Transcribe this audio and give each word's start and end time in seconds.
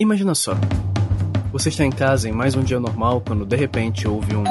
Imagina 0.00 0.32
só. 0.32 0.54
Você 1.50 1.70
está 1.70 1.84
em 1.84 1.90
casa 1.90 2.28
em 2.28 2.32
mais 2.32 2.54
um 2.54 2.62
dia 2.62 2.78
normal 2.78 3.20
quando 3.20 3.44
de 3.44 3.56
repente 3.56 4.06
houve 4.06 4.36
um. 4.36 4.44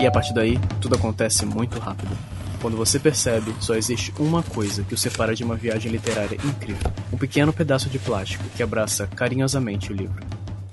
E 0.00 0.06
a 0.06 0.10
partir 0.12 0.32
daí, 0.32 0.56
tudo 0.80 0.94
acontece 0.94 1.44
muito 1.44 1.80
rápido. 1.80 2.16
Quando 2.62 2.76
você 2.76 3.00
percebe, 3.00 3.52
só 3.58 3.74
existe 3.74 4.14
uma 4.20 4.44
coisa 4.44 4.84
que 4.84 4.94
o 4.94 4.96
separa 4.96 5.34
de 5.34 5.42
uma 5.42 5.56
viagem 5.56 5.90
literária 5.90 6.38
incrível: 6.44 6.92
um 7.12 7.18
pequeno 7.18 7.52
pedaço 7.52 7.88
de 7.88 7.98
plástico 7.98 8.44
que 8.56 8.62
abraça 8.62 9.08
carinhosamente 9.08 9.90
o 9.90 9.96
livro, 9.96 10.24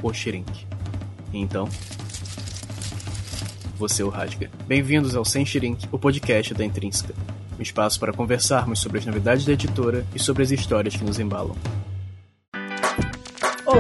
o 0.04 0.14
Shirink. 0.14 0.68
E 1.34 1.40
então. 1.40 1.68
Você 3.80 4.04
o 4.04 4.10
rasga. 4.10 4.52
Bem-vindos 4.68 5.16
ao 5.16 5.26
Sem 5.26 5.44
Shirink, 5.44 5.88
o 5.92 5.98
podcast 5.98 6.54
da 6.54 6.64
Intrínseca. 6.64 7.16
Um 7.58 7.62
espaço 7.64 8.00
para 8.00 8.14
conversarmos 8.14 8.80
sobre 8.80 9.00
as 9.00 9.06
novidades 9.08 9.46
da 9.46 9.54
editora 9.54 10.06
e 10.14 10.20
sobre 10.20 10.44
as 10.44 10.52
histórias 10.52 10.96
que 10.96 11.04
nos 11.04 11.18
embalam. 11.18 11.56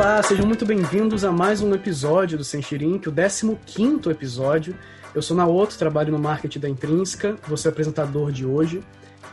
Olá, 0.03 0.21
sejam 0.21 0.45
muito 0.45 0.65
bem-vindos 0.65 1.23
a 1.23 1.31
mais 1.31 1.61
um 1.61 1.73
episódio 1.73 2.37
do 2.37 2.43
Senchirink, 2.43 3.07
o 3.07 3.13
15 3.13 4.09
episódio. 4.09 4.75
Eu 5.15 5.21
sou 5.21 5.35
Naoto, 5.35 5.77
trabalho 5.77 6.11
no 6.11 6.19
marketing 6.19 6.59
da 6.59 6.67
Intrínseca, 6.67 7.37
vou 7.47 7.55
ser 7.55 7.69
apresentador 7.69 8.29
de 8.29 8.45
hoje. 8.45 8.83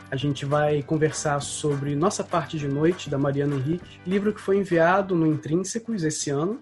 A 0.09 0.15
gente 0.15 0.45
vai 0.45 0.81
conversar 0.81 1.41
sobre 1.41 1.93
Nossa 1.93 2.23
Parte 2.23 2.57
de 2.57 2.69
Noite, 2.69 3.09
da 3.09 3.17
Mariana 3.17 3.55
Henrique, 3.55 3.99
livro 4.07 4.33
que 4.33 4.39
foi 4.39 4.59
enviado 4.59 5.13
no 5.13 5.27
Intrínsecos 5.27 6.05
esse 6.05 6.29
ano 6.29 6.61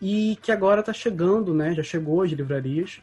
e 0.00 0.38
que 0.40 0.52
agora 0.52 0.78
está 0.78 0.92
chegando, 0.92 1.52
né? 1.52 1.74
Já 1.74 1.82
chegou 1.82 2.22
às 2.22 2.30
livrarias. 2.30 3.00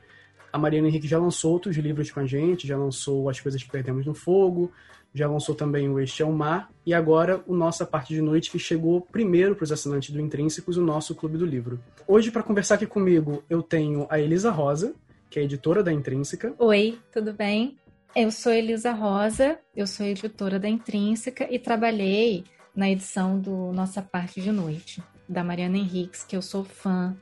A 0.54 0.58
Mariana 0.58 0.88
Henrique 0.88 1.06
já 1.06 1.20
lançou 1.20 1.52
outros 1.52 1.76
livros 1.76 2.12
com 2.12 2.22
a 2.22 2.26
gente, 2.26 2.66
já 2.66 2.78
lançou 2.78 3.28
As 3.28 3.42
Coisas 3.42 3.62
que 3.62 3.70
Perdemos 3.70 4.06
no 4.06 4.14
Fogo, 4.14 4.72
já 5.14 5.28
lançou 5.28 5.56
também 5.56 5.90
o 5.90 6.00
Este 6.00 6.22
é 6.22 6.26
o 6.26 6.32
Mar, 6.32 6.70
e 6.86 6.94
agora 6.94 7.44
o 7.48 7.56
Nossa 7.56 7.86
Parte 7.86 8.14
de 8.14 8.22
Noite, 8.22 8.52
que 8.52 8.60
chegou 8.60 9.02
primeiro 9.02 9.56
para 9.56 9.64
os 9.64 9.72
assinantes 9.72 10.12
do 10.12 10.20
Intrínsecos, 10.20 10.78
o 10.78 10.84
nosso 10.84 11.16
Clube 11.16 11.38
do 11.38 11.46
Livro. 11.46 11.80
Hoje, 12.08 12.32
para 12.32 12.44
conversar 12.44 12.76
aqui 12.76 12.86
comigo, 12.86 13.44
eu 13.50 13.62
tenho 13.62 14.08
a 14.10 14.20
Elisa 14.20 14.52
Rosa, 14.52 14.94
que 15.30 15.40
é 15.40 15.44
editora 15.44 15.84
da 15.84 15.92
Intrínseca. 15.92 16.54
Oi, 16.58 17.00
tudo 17.12 17.34
bem? 17.34 17.78
Eu 18.16 18.32
sou 18.32 18.52
Elisa 18.52 18.92
Rosa, 18.92 19.60
eu 19.76 19.86
sou 19.86 20.06
editora 20.06 20.60
da 20.60 20.68
Intrínseca 20.68 21.48
e 21.50 21.60
trabalhei 21.60 22.44
na 22.76 22.90
edição 22.90 23.40
do 23.40 23.72
Nossa 23.72 24.02
Parte 24.02 24.42
de 24.42 24.52
Noite, 24.52 25.04
da 25.28 25.44
Mariana 25.44 25.78
Henriques, 25.78 26.24
que 26.24 26.36
eu 26.36 26.42
sou 26.42 26.64
fã, 26.64 27.16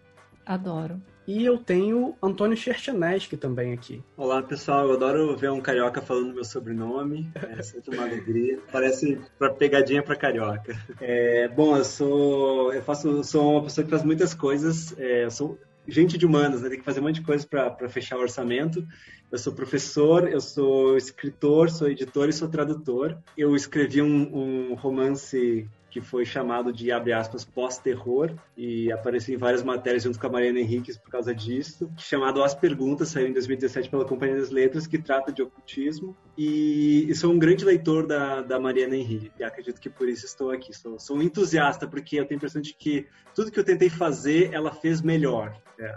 adoro. 0.45 1.01
E 1.27 1.43
eu 1.43 1.57
tenho 1.57 2.15
Antônio 2.23 2.55
Chercheneschi 2.55 3.35
também 3.35 3.73
aqui. 3.73 4.01
Olá, 4.15 4.41
pessoal. 4.41 4.87
Eu 4.87 4.93
adoro 4.93 5.35
ver 5.35 5.51
um 5.51 5.59
carioca 5.59 6.01
falando 6.01 6.33
meu 6.33 6.45
sobrenome. 6.45 7.29
É 7.35 7.61
sempre 7.61 7.97
uma 7.97 8.05
alegria. 8.05 8.59
Parece 8.71 9.19
para 9.37 9.53
pegadinha 9.53 10.01
para 10.01 10.15
carioca. 10.15 10.73
É, 11.01 11.49
bom, 11.49 11.75
eu 11.75 11.83
sou 11.83 12.73
eu 12.73 12.81
faço 12.81 13.25
sou 13.25 13.51
uma 13.51 13.63
pessoa 13.63 13.83
que 13.83 13.91
faz 13.91 14.03
muitas 14.03 14.33
coisas. 14.33 14.97
É, 14.97 15.25
eu 15.25 15.31
sou 15.31 15.59
gente 15.85 16.17
de 16.17 16.25
humanas, 16.25 16.61
né? 16.61 16.69
Tem 16.69 16.79
que 16.79 16.85
fazer 16.85 17.01
um 17.01 17.03
monte 17.03 17.15
de 17.15 17.25
coisa 17.25 17.45
para 17.45 17.89
fechar 17.89 18.17
o 18.17 18.21
orçamento. 18.21 18.87
Eu 19.29 19.37
sou 19.37 19.51
professor, 19.51 20.29
eu 20.29 20.39
sou 20.39 20.95
escritor, 20.95 21.69
sou 21.69 21.89
editor 21.89 22.29
e 22.29 22.33
sou 22.33 22.47
tradutor. 22.47 23.17
Eu 23.37 23.53
escrevi 23.53 24.01
um, 24.01 24.71
um 24.71 24.73
romance 24.75 25.69
que 25.89 26.01
foi 26.01 26.25
chamado 26.25 26.71
de, 26.71 26.91
abre 26.91 27.13
aspas, 27.13 27.45
pós-terror, 27.45 28.33
e 28.55 28.91
apareceu 28.91 29.35
em 29.35 29.37
várias 29.37 29.63
matérias 29.63 30.03
junto 30.03 30.19
com 30.19 30.27
a 30.27 30.31
Mariana 30.31 30.59
Henriques 30.59 30.97
por 30.97 31.09
causa 31.09 31.33
disso, 31.33 31.91
chamado 31.97 32.43
As 32.43 32.53
Perguntas, 32.53 33.09
saiu 33.09 33.27
em 33.27 33.33
2017 33.33 33.89
pela 33.89 34.05
Companhia 34.05 34.37
das 34.37 34.49
Letras, 34.49 34.85
que 34.85 34.97
trata 34.97 35.31
de 35.31 35.41
ocultismo, 35.41 36.15
e, 36.37 37.05
e 37.09 37.15
sou 37.15 37.31
um 37.31 37.39
grande 37.39 37.65
leitor 37.65 38.05
da, 38.05 38.41
da 38.41 38.59
Mariana 38.59 38.95
Henrique, 38.95 39.31
e 39.39 39.43
acredito 39.43 39.81
que 39.81 39.89
por 39.89 40.07
isso 40.07 40.25
estou 40.25 40.51
aqui. 40.51 40.73
Sou, 40.73 40.99
sou 40.99 41.17
um 41.17 41.21
entusiasta, 41.21 41.87
porque 41.87 42.19
eu 42.19 42.25
tenho 42.25 42.37
a 42.37 42.39
impressão 42.39 42.61
de 42.61 42.73
que 42.73 43.07
tudo 43.33 43.51
que 43.51 43.59
eu 43.59 43.63
tentei 43.63 43.89
fazer, 43.89 44.53
ela 44.53 44.71
fez 44.71 45.01
melhor. 45.01 45.55
É, 45.79 45.93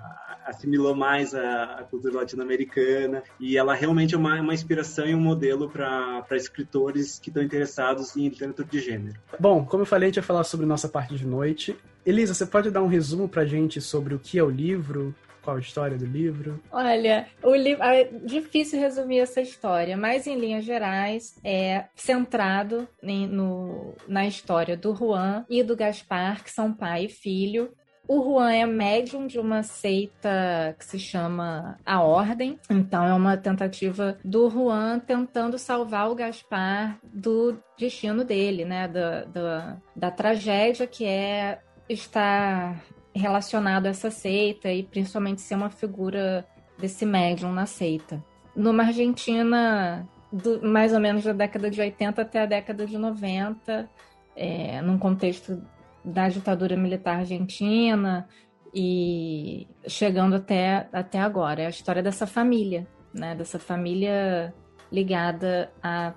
assimilou 0.47 0.95
mais 0.95 1.35
a, 1.35 1.65
a 1.81 1.85
cultura 1.85 2.17
latino-americana, 2.17 3.23
e 3.39 3.57
ela 3.57 3.75
realmente 3.75 4.15
é 4.15 4.19
uma, 4.19 4.41
uma 4.41 4.55
inspiração 4.55 5.06
e 5.06 5.15
um 5.15 5.21
modelo 5.21 5.69
para 5.71 6.25
escritores 6.33 7.19
que 7.19 7.31
estão 7.31 7.43
interessados 7.43 8.17
em 8.17 8.29
literatura 8.29 8.69
de 8.69 8.81
gênero. 8.81 9.19
Bom, 9.39 9.65
como 9.65 9.83
eu 9.83 9.87
falei, 9.87 10.06
a 10.06 10.11
gente 10.11 10.21
vai 10.21 10.27
falar 10.27 10.45
sobre 10.45 10.67
nossa 10.67 10.89
parte 10.89 11.15
de 11.15 11.27
noite. 11.27 11.77
Elisa, 12.05 12.34
você 12.34 12.47
pode 12.47 12.71
dar 12.71 12.83
um 12.83 12.87
resumo 12.87 13.29
pra 13.29 13.45
gente 13.45 13.81
sobre 13.81 14.15
o 14.15 14.19
que 14.19 14.39
é 14.39 14.43
o 14.43 14.50
livro? 14.50 15.15
Qual 15.43 15.56
a 15.56 15.61
história 15.61 15.97
do 15.97 16.06
livro? 16.06 16.61
Olha, 16.71 17.27
o 17.43 17.55
livro 17.55 17.83
é 17.83 18.05
difícil 18.25 18.78
resumir 18.78 19.21
essa 19.21 19.41
história, 19.41 19.97
mas 19.97 20.27
em 20.27 20.39
linhas 20.39 20.65
gerais 20.65 21.39
é 21.45 21.84
centrado 21.95 22.89
em, 23.03 23.27
no, 23.27 23.95
na 24.06 24.27
história 24.27 24.77
do 24.77 24.95
Juan 24.95 25.45
e 25.49 25.62
do 25.62 25.77
Gaspar, 25.77 26.45
que 26.45 26.50
são 26.50 26.73
pai 26.73 27.06
e 27.06 27.09
filho, 27.09 27.73
o 28.12 28.25
Juan 28.25 28.53
é 28.53 28.67
médium 28.67 29.25
de 29.25 29.39
uma 29.39 29.62
seita 29.62 30.75
que 30.77 30.84
se 30.84 30.99
chama 30.99 31.79
A 31.87 32.03
Ordem. 32.03 32.59
Então 32.69 33.06
é 33.06 33.15
uma 33.15 33.37
tentativa 33.37 34.19
do 34.25 34.50
Juan 34.50 34.99
tentando 34.99 35.56
salvar 35.56 36.11
o 36.11 36.15
Gaspar 36.17 36.99
do 37.05 37.56
destino 37.79 38.25
dele, 38.25 38.65
né? 38.65 38.89
Da, 38.89 39.25
da, 39.27 39.77
da 39.95 40.11
tragédia 40.11 40.89
que 40.89 41.05
é 41.05 41.61
estar 41.89 42.83
relacionado 43.15 43.87
a 43.87 43.91
essa 43.91 44.10
seita 44.10 44.71
e 44.71 44.82
principalmente 44.82 45.41
ser 45.41 45.54
uma 45.54 45.71
figura 45.71 46.47
desse 46.78 47.04
médium 47.04 47.53
na 47.53 47.66
seita. 47.66 48.22
Numa 48.54 48.84
Argentina 48.84 50.09
do, 50.32 50.62
mais 50.62 50.93
ou 50.93 51.00
menos 51.00 51.25
da 51.25 51.32
década 51.32 51.70
de 51.70 51.81
80 51.81 52.22
até 52.22 52.43
a 52.43 52.47
década 52.47 52.87
de 52.87 52.97
90, 52.97 53.88
é, 54.37 54.81
num 54.82 54.99
contexto 54.99 55.62
da 56.04 56.28
ditadura 56.28 56.76
militar 56.76 57.19
argentina 57.19 58.28
e 58.75 59.66
chegando 59.87 60.37
até, 60.37 60.88
até 60.93 61.19
agora. 61.19 61.62
É 61.62 61.66
a 61.66 61.70
história 61.70 62.03
dessa 62.03 62.26
família, 62.26 62.87
né? 63.12 63.34
Dessa 63.34 63.59
família 63.59 64.54
ligada 64.91 65.72
a 65.82 66.15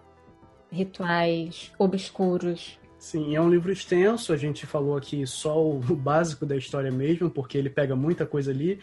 rituais 0.71 1.71
obscuros. 1.77 2.79
Sim, 3.03 3.35
é 3.35 3.41
um 3.41 3.49
livro 3.49 3.69
extenso, 3.69 4.31
a 4.31 4.37
gente 4.37 4.65
falou 4.65 4.95
aqui 4.95 5.27
só 5.27 5.59
o 5.67 5.77
básico 5.77 6.45
da 6.45 6.55
história 6.55 6.89
mesmo, 6.89 7.29
porque 7.29 7.57
ele 7.57 7.69
pega 7.69 7.97
muita 7.97 8.25
coisa 8.25 8.49
ali. 8.49 8.79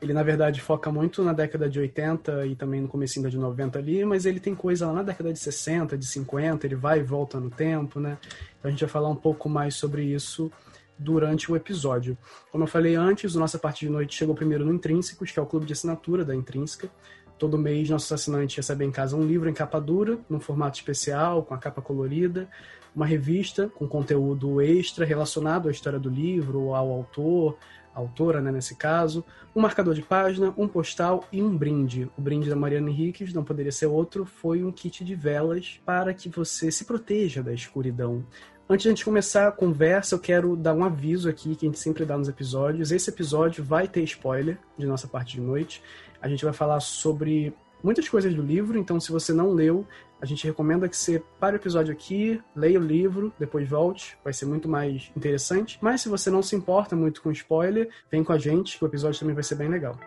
Ele, 0.00 0.12
na 0.12 0.22
verdade, 0.22 0.60
foca 0.60 0.92
muito 0.92 1.24
na 1.24 1.32
década 1.32 1.68
de 1.68 1.80
80 1.80 2.46
e 2.46 2.54
também 2.54 2.80
no 2.80 2.86
começo 2.86 3.20
da 3.20 3.28
de 3.28 3.36
90 3.36 3.76
ali, 3.76 4.04
mas 4.04 4.26
ele 4.26 4.38
tem 4.38 4.54
coisa 4.54 4.86
lá 4.86 4.92
na 4.92 5.02
década 5.02 5.32
de 5.32 5.40
60, 5.40 5.98
de 5.98 6.06
50, 6.06 6.64
ele 6.68 6.76
vai 6.76 7.00
e 7.00 7.02
volta 7.02 7.40
no 7.40 7.50
tempo, 7.50 7.98
né? 7.98 8.16
Então 8.60 8.68
a 8.68 8.70
gente 8.70 8.78
vai 8.78 8.88
falar 8.88 9.08
um 9.08 9.16
pouco 9.16 9.48
mais 9.48 9.74
sobre 9.74 10.04
isso 10.04 10.52
durante 10.96 11.50
o 11.50 11.56
episódio. 11.56 12.16
Como 12.52 12.62
eu 12.62 12.68
falei 12.68 12.94
antes, 12.94 13.34
nossa 13.34 13.58
parte 13.58 13.86
de 13.86 13.90
noite 13.90 14.14
chegou 14.14 14.36
primeiro 14.36 14.64
no 14.64 14.72
Intrínsecos, 14.72 15.32
que 15.32 15.38
é 15.40 15.42
o 15.42 15.46
clube 15.46 15.66
de 15.66 15.72
assinatura 15.72 16.24
da 16.24 16.32
Intrínseca. 16.32 16.88
Todo 17.36 17.58
mês, 17.58 17.90
nossos 17.90 18.12
assinantes 18.12 18.54
recebem 18.54 18.88
em 18.88 18.92
casa 18.92 19.16
um 19.16 19.26
livro 19.26 19.50
em 19.50 19.52
capa 19.52 19.80
dura, 19.80 20.16
num 20.30 20.38
formato 20.38 20.78
especial, 20.78 21.42
com 21.42 21.52
a 21.54 21.58
capa 21.58 21.82
colorida, 21.82 22.48
uma 22.94 23.06
revista 23.06 23.68
com 23.68 23.88
conteúdo 23.88 24.60
extra 24.60 25.04
relacionado 25.04 25.68
à 25.68 25.70
história 25.70 25.98
do 25.98 26.08
livro, 26.08 26.74
ao 26.74 26.90
autor, 26.90 27.58
autora, 27.94 28.40
né, 28.40 28.50
nesse 28.50 28.74
caso, 28.74 29.24
um 29.54 29.60
marcador 29.60 29.94
de 29.94 30.02
página, 30.02 30.52
um 30.56 30.66
postal 30.66 31.24
e 31.30 31.42
um 31.42 31.56
brinde. 31.56 32.10
O 32.18 32.22
brinde 32.22 32.50
da 32.50 32.56
Mariana 32.56 32.90
Henriques, 32.90 33.32
não 33.32 33.44
poderia 33.44 33.72
ser 33.72 33.86
outro, 33.86 34.24
foi 34.24 34.64
um 34.64 34.72
kit 34.72 35.04
de 35.04 35.14
velas 35.14 35.80
para 35.84 36.12
que 36.12 36.28
você 36.28 36.70
se 36.70 36.84
proteja 36.84 37.42
da 37.42 37.52
escuridão. 37.52 38.24
Antes 38.68 38.84
de 38.84 38.88
a 38.88 38.92
gente 38.92 39.04
começar 39.04 39.46
a 39.46 39.52
conversa, 39.52 40.14
eu 40.14 40.18
quero 40.18 40.56
dar 40.56 40.74
um 40.74 40.84
aviso 40.84 41.28
aqui 41.28 41.54
que 41.54 41.66
a 41.66 41.68
gente 41.68 41.78
sempre 41.78 42.04
dá 42.04 42.16
nos 42.16 42.28
episódios. 42.28 42.90
Esse 42.90 43.10
episódio 43.10 43.62
vai 43.62 43.86
ter 43.86 44.02
spoiler 44.04 44.58
de 44.76 44.86
nossa 44.86 45.06
parte 45.06 45.34
de 45.34 45.40
noite. 45.40 45.82
A 46.20 46.28
gente 46.28 46.42
vai 46.44 46.54
falar 46.54 46.80
sobre 46.80 47.54
muitas 47.84 48.08
coisas 48.08 48.34
do 48.34 48.40
livro, 48.40 48.78
então 48.78 48.98
se 48.98 49.12
você 49.12 49.30
não 49.34 49.52
leu, 49.52 49.86
a 50.18 50.24
gente 50.24 50.46
recomenda 50.46 50.88
que 50.88 50.96
você 50.96 51.22
pare 51.38 51.56
o 51.56 51.58
episódio 51.58 51.92
aqui, 51.92 52.40
leia 52.56 52.80
o 52.80 52.82
livro, 52.82 53.30
depois 53.38 53.68
volte, 53.68 54.16
vai 54.24 54.32
ser 54.32 54.46
muito 54.46 54.66
mais 54.66 55.12
interessante. 55.14 55.78
Mas 55.82 56.00
se 56.00 56.08
você 56.08 56.30
não 56.30 56.42
se 56.42 56.56
importa 56.56 56.96
muito 56.96 57.20
com 57.20 57.30
spoiler, 57.30 57.90
vem 58.10 58.24
com 58.24 58.32
a 58.32 58.38
gente, 58.38 58.78
que 58.78 58.84
o 58.84 58.86
episódio 58.86 59.20
também 59.20 59.34
vai 59.34 59.44
ser 59.44 59.56
bem 59.56 59.68
legal. 59.68 60.00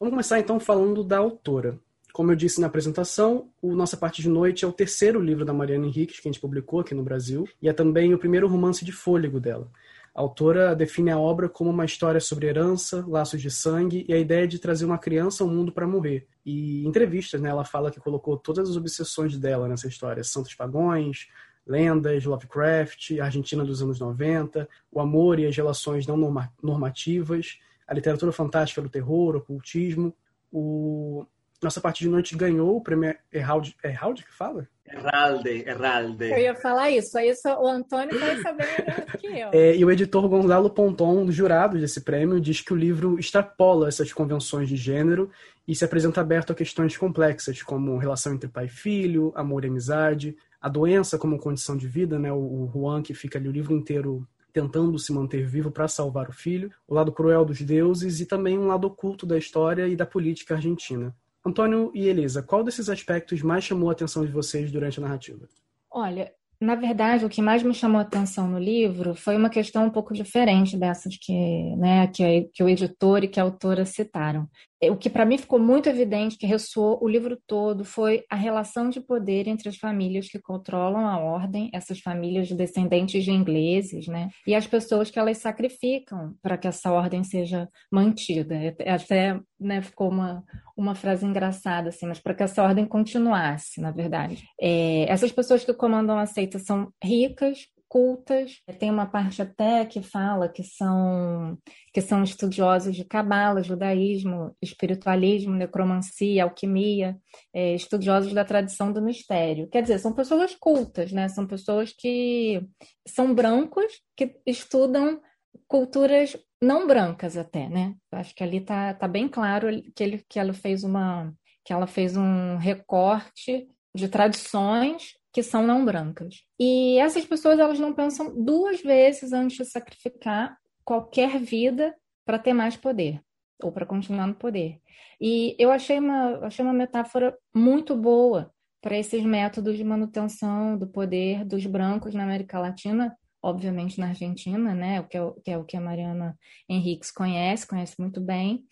Vamos 0.00 0.12
começar 0.12 0.40
então 0.40 0.58
falando 0.58 1.04
da 1.04 1.18
autora. 1.18 1.78
Como 2.14 2.32
eu 2.32 2.36
disse 2.36 2.60
na 2.60 2.66
apresentação, 2.66 3.50
o 3.60 3.74
Nossa 3.74 3.96
Parte 3.96 4.22
de 4.22 4.30
Noite 4.30 4.64
é 4.64 4.68
o 4.68 4.72
terceiro 4.72 5.20
livro 5.20 5.44
da 5.44 5.52
Mariana 5.52 5.86
Henriques 5.86 6.20
que 6.20 6.28
a 6.28 6.32
gente 6.32 6.40
publicou 6.40 6.80
aqui 6.80 6.94
no 6.94 7.02
Brasil 7.02 7.46
e 7.60 7.68
é 7.68 7.72
também 7.72 8.14
o 8.14 8.18
primeiro 8.18 8.48
romance 8.48 8.84
de 8.84 8.92
fôlego 8.92 9.38
dela. 9.38 9.70
A 10.14 10.20
autora 10.20 10.76
define 10.76 11.10
a 11.10 11.18
obra 11.18 11.48
como 11.48 11.70
uma 11.70 11.86
história 11.86 12.20
sobre 12.20 12.46
herança, 12.46 13.04
laços 13.08 13.40
de 13.40 13.50
sangue 13.50 14.04
e 14.06 14.12
a 14.12 14.18
ideia 14.18 14.46
de 14.46 14.58
trazer 14.58 14.84
uma 14.84 14.98
criança 14.98 15.42
ao 15.42 15.48
mundo 15.48 15.72
para 15.72 15.86
morrer. 15.86 16.26
E 16.44 16.84
em 16.84 16.88
entrevistas, 16.88 17.40
né, 17.40 17.48
ela 17.48 17.64
fala 17.64 17.90
que 17.90 17.98
colocou 17.98 18.36
todas 18.36 18.68
as 18.68 18.76
obsessões 18.76 19.38
dela 19.38 19.66
nessa 19.66 19.88
história: 19.88 20.22
Santos 20.22 20.54
Pagões, 20.54 21.28
lendas, 21.66 22.24
Lovecraft, 22.24 23.18
Argentina 23.20 23.64
dos 23.64 23.82
anos 23.82 23.98
90, 24.00 24.68
o 24.90 25.00
amor 25.00 25.38
e 25.38 25.46
as 25.46 25.56
relações 25.56 26.06
não 26.06 26.16
normativas, 26.62 27.58
a 27.86 27.94
literatura 27.94 28.32
fantástica 28.32 28.82
do 28.82 28.90
terror, 28.90 29.34
o 29.34 29.38
ocultismo. 29.38 30.14
O 30.54 31.24
Nossa 31.62 31.80
Parte 31.80 32.00
de 32.00 32.08
Noite 32.08 32.36
ganhou 32.36 32.76
o 32.76 32.80
prêmio 32.80 33.14
Herald, 33.32 33.76
Herald 33.84 34.24
que 34.24 34.32
fala? 34.32 34.68
Heralde, 34.84 35.64
Heralde. 35.66 36.30
Eu 36.30 36.38
ia 36.38 36.54
falar 36.54 36.90
isso, 36.90 37.16
aí 37.16 37.32
o 37.60 37.66
Antônio 37.66 38.18
vai 38.18 38.36
saber 38.42 38.66
melhor 38.78 39.06
do 39.06 39.18
que 39.18 39.26
eu. 39.26 39.50
É, 39.52 39.76
e 39.76 39.84
o 39.84 39.90
editor 39.90 40.28
Gonzalo 40.28 40.68
Ponton, 40.68 41.24
dos 41.24 41.34
jurados 41.34 41.80
desse 41.80 42.00
prêmio, 42.00 42.40
diz 42.40 42.60
que 42.60 42.72
o 42.72 42.76
livro 42.76 43.18
extrapola 43.18 43.88
essas 43.88 44.12
convenções 44.12 44.68
de 44.68 44.76
gênero 44.76 45.30
e 45.66 45.74
se 45.74 45.84
apresenta 45.84 46.20
aberto 46.20 46.52
a 46.52 46.54
questões 46.54 46.96
complexas, 46.96 47.62
como 47.62 47.96
relação 47.96 48.34
entre 48.34 48.48
pai 48.48 48.66
e 48.66 48.68
filho, 48.68 49.32
amor 49.34 49.64
e 49.64 49.68
amizade, 49.68 50.36
a 50.60 50.68
doença 50.68 51.16
como 51.16 51.38
condição 51.38 51.76
de 51.76 51.86
vida, 51.86 52.18
né? 52.18 52.32
O 52.32 52.68
Juan 52.72 53.02
que 53.02 53.14
fica 53.14 53.38
ali 53.38 53.48
o 53.48 53.52
livro 53.52 53.72
inteiro 53.72 54.26
tentando 54.52 54.98
se 54.98 55.12
manter 55.12 55.46
vivo 55.46 55.70
para 55.70 55.88
salvar 55.88 56.28
o 56.28 56.32
filho, 56.32 56.70
o 56.86 56.94
lado 56.94 57.10
cruel 57.10 57.44
dos 57.44 57.60
deuses 57.62 58.20
e 58.20 58.26
também 58.26 58.58
um 58.58 58.66
lado 58.66 58.86
oculto 58.86 59.24
da 59.24 59.38
história 59.38 59.88
e 59.88 59.96
da 59.96 60.04
política 60.04 60.56
argentina. 60.56 61.14
Antônio 61.44 61.90
e 61.94 62.06
Elisa, 62.06 62.42
qual 62.42 62.62
desses 62.62 62.88
aspectos 62.88 63.42
mais 63.42 63.64
chamou 63.64 63.88
a 63.88 63.92
atenção 63.92 64.24
de 64.24 64.32
vocês 64.32 64.70
durante 64.70 64.98
a 64.98 65.02
narrativa? 65.02 65.48
Olha, 65.90 66.32
na 66.60 66.76
verdade, 66.76 67.24
o 67.24 67.28
que 67.28 67.42
mais 67.42 67.64
me 67.64 67.74
chamou 67.74 67.98
a 67.98 68.02
atenção 68.02 68.46
no 68.46 68.58
livro 68.58 69.16
foi 69.16 69.36
uma 69.36 69.50
questão 69.50 69.84
um 69.84 69.90
pouco 69.90 70.14
diferente 70.14 70.76
dessas 70.76 71.16
que, 71.20 71.74
né, 71.76 72.06
que, 72.06 72.48
que 72.54 72.62
o 72.62 72.68
editor 72.68 73.24
e 73.24 73.28
que 73.28 73.40
a 73.40 73.42
autora 73.42 73.84
citaram. 73.84 74.48
É, 74.82 74.90
o 74.90 74.96
que 74.96 75.08
para 75.08 75.24
mim 75.24 75.38
ficou 75.38 75.60
muito 75.60 75.88
evidente, 75.88 76.36
que 76.36 76.46
ressoou 76.46 76.98
o 77.00 77.08
livro 77.08 77.38
todo, 77.46 77.84
foi 77.84 78.24
a 78.28 78.34
relação 78.34 78.90
de 78.90 79.00
poder 79.00 79.46
entre 79.46 79.68
as 79.68 79.76
famílias 79.76 80.28
que 80.28 80.40
controlam 80.40 81.06
a 81.06 81.18
ordem, 81.18 81.70
essas 81.72 82.00
famílias 82.00 82.50
descendentes 82.50 83.24
de 83.24 83.30
ingleses, 83.30 84.08
né? 84.08 84.28
E 84.44 84.56
as 84.56 84.66
pessoas 84.66 85.08
que 85.08 85.20
elas 85.20 85.38
sacrificam 85.38 86.34
para 86.42 86.58
que 86.58 86.66
essa 86.66 86.90
ordem 86.90 87.22
seja 87.22 87.68
mantida. 87.92 88.56
É, 88.56 88.74
é 88.80 88.92
até 88.92 89.40
né, 89.62 89.80
ficou 89.80 90.08
uma, 90.10 90.42
uma 90.76 90.94
frase 90.94 91.24
engraçada, 91.24 91.90
assim, 91.90 92.06
mas 92.06 92.18
para 92.18 92.34
que 92.34 92.42
essa 92.42 92.62
ordem 92.62 92.84
continuasse, 92.84 93.80
na 93.80 93.92
verdade. 93.92 94.44
É, 94.60 95.04
essas 95.08 95.30
pessoas 95.30 95.64
que 95.64 95.72
comandam 95.72 96.18
a 96.18 96.26
seita 96.26 96.58
são 96.58 96.92
ricas, 97.02 97.66
cultas. 97.92 98.62
Tem 98.78 98.90
uma 98.90 99.04
parte 99.04 99.42
até 99.42 99.84
que 99.84 100.02
fala 100.02 100.48
que 100.48 100.62
são 100.64 101.58
que 101.92 102.00
são 102.00 102.24
estudiosos 102.24 102.96
de 102.96 103.04
cabala, 103.04 103.62
judaísmo, 103.62 104.56
espiritualismo, 104.62 105.54
necromancia, 105.54 106.44
alquimia, 106.44 107.18
é, 107.52 107.74
estudiosos 107.74 108.32
da 108.32 108.46
tradição 108.46 108.90
do 108.90 109.02
mistério. 109.02 109.68
Quer 109.68 109.82
dizer, 109.82 109.98
são 109.98 110.14
pessoas 110.14 110.54
cultas, 110.54 111.12
né? 111.12 111.28
São 111.28 111.46
pessoas 111.46 111.92
que 111.92 112.66
são 113.06 113.34
brancos 113.34 114.00
que 114.16 114.40
estudam 114.46 115.20
culturas 115.68 116.34
não 116.62 116.86
brancas 116.86 117.36
até, 117.36 117.68
né? 117.68 117.94
Acho 118.10 118.34
que 118.34 118.42
ali 118.42 118.62
tá, 118.62 118.94
tá 118.94 119.06
bem 119.06 119.28
claro 119.28 119.68
que 119.94 120.02
ele 120.02 120.24
que 120.26 120.38
ela 120.38 120.54
fez 120.54 120.82
uma 120.82 121.30
que 121.62 121.74
ela 121.74 121.86
fez 121.86 122.16
um 122.16 122.56
recorte 122.56 123.68
de 123.94 124.08
tradições 124.08 125.12
que 125.32 125.42
são 125.42 125.66
não 125.66 125.84
brancas. 125.84 126.44
E 126.60 126.98
essas 126.98 127.24
pessoas 127.24 127.58
elas 127.58 127.78
não 127.78 127.92
pensam 127.92 128.34
duas 128.44 128.80
vezes 128.82 129.32
antes 129.32 129.56
de 129.56 129.64
sacrificar 129.64 130.56
qualquer 130.84 131.38
vida 131.38 131.94
para 132.24 132.38
ter 132.38 132.52
mais 132.52 132.76
poder 132.76 133.20
ou 133.62 133.72
para 133.72 133.86
continuar 133.86 134.26
no 134.26 134.34
poder. 134.34 134.78
E 135.20 135.56
eu 135.58 135.70
achei 135.70 135.98
uma, 135.98 136.38
achei 136.46 136.64
uma 136.64 136.74
metáfora 136.74 137.36
muito 137.54 137.96
boa 137.96 138.52
para 138.80 138.98
esses 138.98 139.22
métodos 139.22 139.76
de 139.76 139.84
manutenção 139.84 140.76
do 140.76 140.88
poder 140.88 141.44
dos 141.44 141.64
brancos 141.64 142.12
na 142.14 142.24
América 142.24 142.58
Latina, 142.58 143.16
obviamente 143.40 144.00
na 144.00 144.08
Argentina, 144.08 144.74
né, 144.74 145.00
o 145.00 145.06
que 145.06 145.16
é 145.16 145.22
o 145.22 145.32
que, 145.34 145.50
é 145.50 145.58
o 145.58 145.64
que 145.64 145.76
a 145.76 145.80
Mariana 145.80 146.36
Henriques 146.68 147.12
conhece, 147.12 147.66
conhece 147.66 147.94
muito 148.00 148.20
bem, 148.20 148.64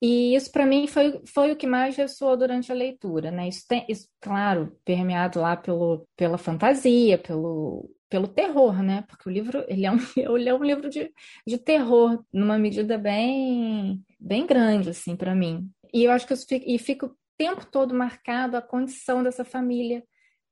e 0.00 0.34
isso, 0.34 0.50
para 0.50 0.64
mim, 0.64 0.86
foi, 0.86 1.20
foi 1.26 1.52
o 1.52 1.56
que 1.56 1.66
mais 1.66 1.96
ressoou 1.96 2.36
durante 2.36 2.72
a 2.72 2.74
leitura, 2.74 3.30
né? 3.30 3.48
Isso, 3.48 3.66
tem, 3.68 3.84
isso, 3.88 4.08
claro, 4.20 4.74
permeado 4.84 5.40
lá 5.40 5.56
pelo, 5.56 6.06
pela 6.16 6.38
fantasia, 6.38 7.18
pelo, 7.18 7.90
pelo 8.08 8.26
terror, 8.26 8.82
né? 8.82 9.04
Porque 9.06 9.28
o 9.28 9.32
livro, 9.32 9.64
ele 9.68 9.84
é 9.84 9.90
um, 9.92 9.98
ele 10.36 10.48
é 10.48 10.54
um 10.54 10.64
livro 10.64 10.88
de, 10.88 11.12
de 11.46 11.58
terror, 11.58 12.24
numa 12.32 12.58
medida 12.58 12.96
bem, 12.96 14.02
bem 14.18 14.46
grande, 14.46 14.90
assim, 14.90 15.14
para 15.14 15.34
mim. 15.34 15.70
E 15.92 16.04
eu 16.04 16.12
acho 16.12 16.26
que 16.26 16.32
eu 16.32 16.36
fico, 16.36 16.64
e 16.66 16.78
fica 16.78 17.06
o 17.06 17.16
tempo 17.36 17.66
todo 17.66 17.94
marcado 17.94 18.56
a 18.56 18.62
condição 18.62 19.22
dessa 19.22 19.44
família 19.44 20.02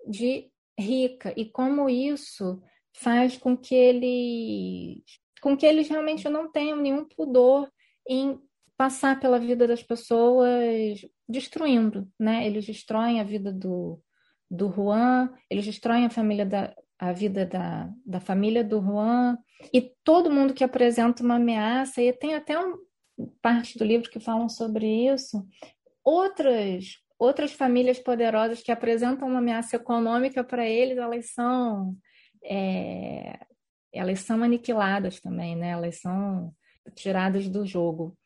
de 0.06 0.50
rica 0.78 1.32
e 1.36 1.44
como 1.44 1.90
isso 1.90 2.62
faz 2.94 3.36
com 3.36 3.56
que 3.56 3.74
eles 3.74 5.02
com 5.42 5.56
que 5.56 5.66
eles 5.66 5.88
realmente 5.88 6.28
não 6.28 6.50
tenham 6.50 6.78
nenhum 6.78 7.04
pudor 7.04 7.70
em 8.08 8.40
passar 8.78 9.18
pela 9.18 9.40
vida 9.40 9.66
das 9.66 9.82
pessoas 9.82 11.04
destruindo, 11.28 12.08
né? 12.18 12.46
Eles 12.46 12.64
destroem 12.64 13.20
a 13.20 13.24
vida 13.24 13.52
do, 13.52 14.00
do 14.48 14.70
Juan, 14.70 15.30
eles 15.50 15.66
destroem 15.66 16.06
a 16.06 16.10
família 16.10 16.46
da 16.46 16.74
a 17.00 17.12
vida 17.12 17.46
da, 17.46 17.88
da 18.04 18.18
família 18.18 18.64
do 18.64 18.80
Juan 18.80 19.38
e 19.72 19.80
todo 20.02 20.32
mundo 20.32 20.52
que 20.52 20.64
apresenta 20.64 21.22
uma 21.22 21.36
ameaça 21.36 22.02
e 22.02 22.12
tem 22.12 22.34
até 22.34 22.58
um, 22.58 22.76
parte 23.40 23.78
do 23.78 23.84
livro 23.84 24.10
que 24.10 24.18
falam 24.18 24.48
sobre 24.48 24.86
isso. 25.12 25.46
Outras 26.04 26.98
outras 27.18 27.52
famílias 27.52 27.98
poderosas 27.98 28.62
que 28.62 28.70
apresentam 28.70 29.28
uma 29.28 29.38
ameaça 29.38 29.76
econômica 29.76 30.42
para 30.44 30.66
eles, 30.66 30.98
elas 30.98 31.32
são 31.32 31.96
é, 32.44 33.38
elas 33.92 34.20
são 34.20 34.42
aniquiladas 34.42 35.20
também, 35.20 35.56
né? 35.56 35.70
Elas 35.70 36.00
são 36.00 36.52
tiradas 36.94 37.48
do 37.48 37.64
jogo. 37.66 38.17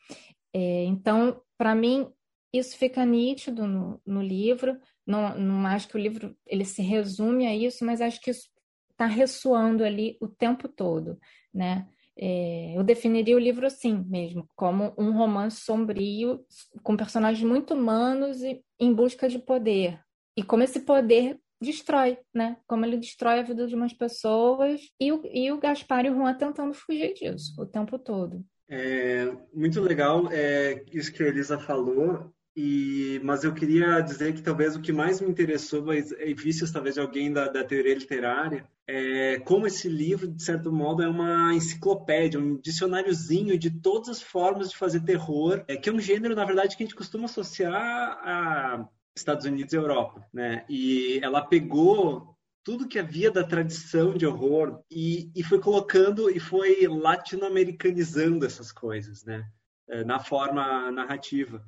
É, 0.53 0.85
então, 0.85 1.41
para 1.57 1.75
mim, 1.75 2.11
isso 2.53 2.77
fica 2.77 3.05
nítido 3.05 3.67
no, 3.67 4.01
no 4.07 4.23
livro. 4.23 4.79
Não, 5.07 5.37
não 5.39 5.67
acho 5.67 5.89
que 5.89 5.97
o 5.97 6.01
livro 6.01 6.37
ele 6.47 6.65
se 6.65 6.83
resume 6.83 7.47
a 7.47 7.55
isso, 7.55 7.85
mas 7.85 8.01
acho 8.01 8.21
que 8.21 8.31
isso 8.31 8.49
está 8.91 9.07
ressoando 9.07 9.85
ali 9.85 10.17
o 10.21 10.29
tempo 10.29 10.69
todo, 10.69 11.19
né? 11.53 11.89
É, 12.17 12.77
eu 12.77 12.85
definiria 12.85 13.35
o 13.35 13.39
livro 13.39 13.67
assim 13.67 14.05
mesmo, 14.07 14.47
como 14.55 14.93
um 14.99 15.13
romance 15.13 15.63
sombrio 15.63 16.45
com 16.83 16.95
personagens 16.95 17.43
muito 17.43 17.73
humanos 17.73 18.43
e 18.43 18.63
em 18.79 18.93
busca 18.93 19.29
de 19.29 19.39
poder. 19.39 19.99
E 20.37 20.43
como 20.43 20.63
esse 20.63 20.81
poder 20.81 21.41
destrói, 21.61 22.19
né? 22.35 22.59
Como 22.67 22.85
ele 22.85 22.99
destrói 22.99 23.39
a 23.41 23.43
vida 23.43 23.67
de 23.67 23.75
umas 23.75 23.95
pessoas 23.95 24.83
e 25.01 25.11
o, 25.11 25.23
e 25.25 25.51
o 25.51 25.59
Gaspar 25.59 26.05
e 26.05 26.11
o 26.11 26.15
Juan 26.15 26.35
tentando 26.35 26.75
fugir 26.75 27.15
disso 27.15 27.55
o 27.59 27.67
tempo 27.67 27.99
todo. 27.99 28.45
É, 28.75 29.31
muito 29.53 29.83
legal 29.83 30.33
é, 30.33 30.83
isso 30.91 31.13
que 31.13 31.23
a 31.23 31.27
Elisa 31.27 31.59
falou, 31.59 32.33
e, 32.57 33.21
mas 33.23 33.45
eu 33.45 33.53
queria 33.53 34.01
dizer 34.01 34.33
que 34.33 34.41
talvez 34.41 34.75
o 34.75 34.81
que 34.81 34.91
mais 34.91 35.21
me 35.21 35.29
interessou, 35.29 35.85
mas 35.85 36.11
é 36.13 36.33
vícios 36.33 36.71
talvez 36.71 36.95
de 36.95 37.03
alguém 37.03 37.31
da, 37.31 37.49
da 37.49 37.63
teoria 37.63 37.95
literária, 37.95 38.67
é 38.87 39.39
como 39.41 39.67
esse 39.67 39.91
livro, 39.91 40.27
de 40.27 40.43
certo 40.43 40.73
modo, 40.73 41.03
é 41.03 41.09
uma 41.09 41.55
enciclopédia, 41.55 42.41
um 42.41 42.57
dicionáriozinho 42.57 43.59
de 43.59 43.71
todas 43.71 44.09
as 44.09 44.23
formas 44.23 44.71
de 44.71 44.77
fazer 44.79 45.01
terror, 45.01 45.63
é, 45.69 45.77
que 45.77 45.91
é 45.91 45.93
um 45.93 46.01
gênero, 46.01 46.35
na 46.35 46.47
verdade, 46.47 46.75
que 46.75 46.83
a 46.83 46.87
gente 46.87 46.97
costuma 46.97 47.27
associar 47.27 47.77
a 48.25 48.89
Estados 49.15 49.45
Unidos 49.45 49.75
e 49.75 49.77
Europa, 49.77 50.27
né? 50.33 50.65
E 50.67 51.21
ela 51.23 51.43
pegou 51.43 52.32
tudo 52.65 52.89
que 52.89 52.99
havia 52.99 53.31
da 53.31 53.45
tradição 53.45 54.15
de 54.15 54.27
horror 54.27 54.83
e, 54.91 55.31
e 55.35 55.43
foi 55.43 55.61
colocando 55.61 56.31
e 56.31 56.39
foi 56.39 56.87
latino-americanizando 56.87 58.47
essas 58.47 58.71
coisas, 58.71 59.25
né? 59.25 59.45
É, 59.89 60.05
na 60.05 60.21
forma 60.21 60.91
narrativa. 60.91 61.63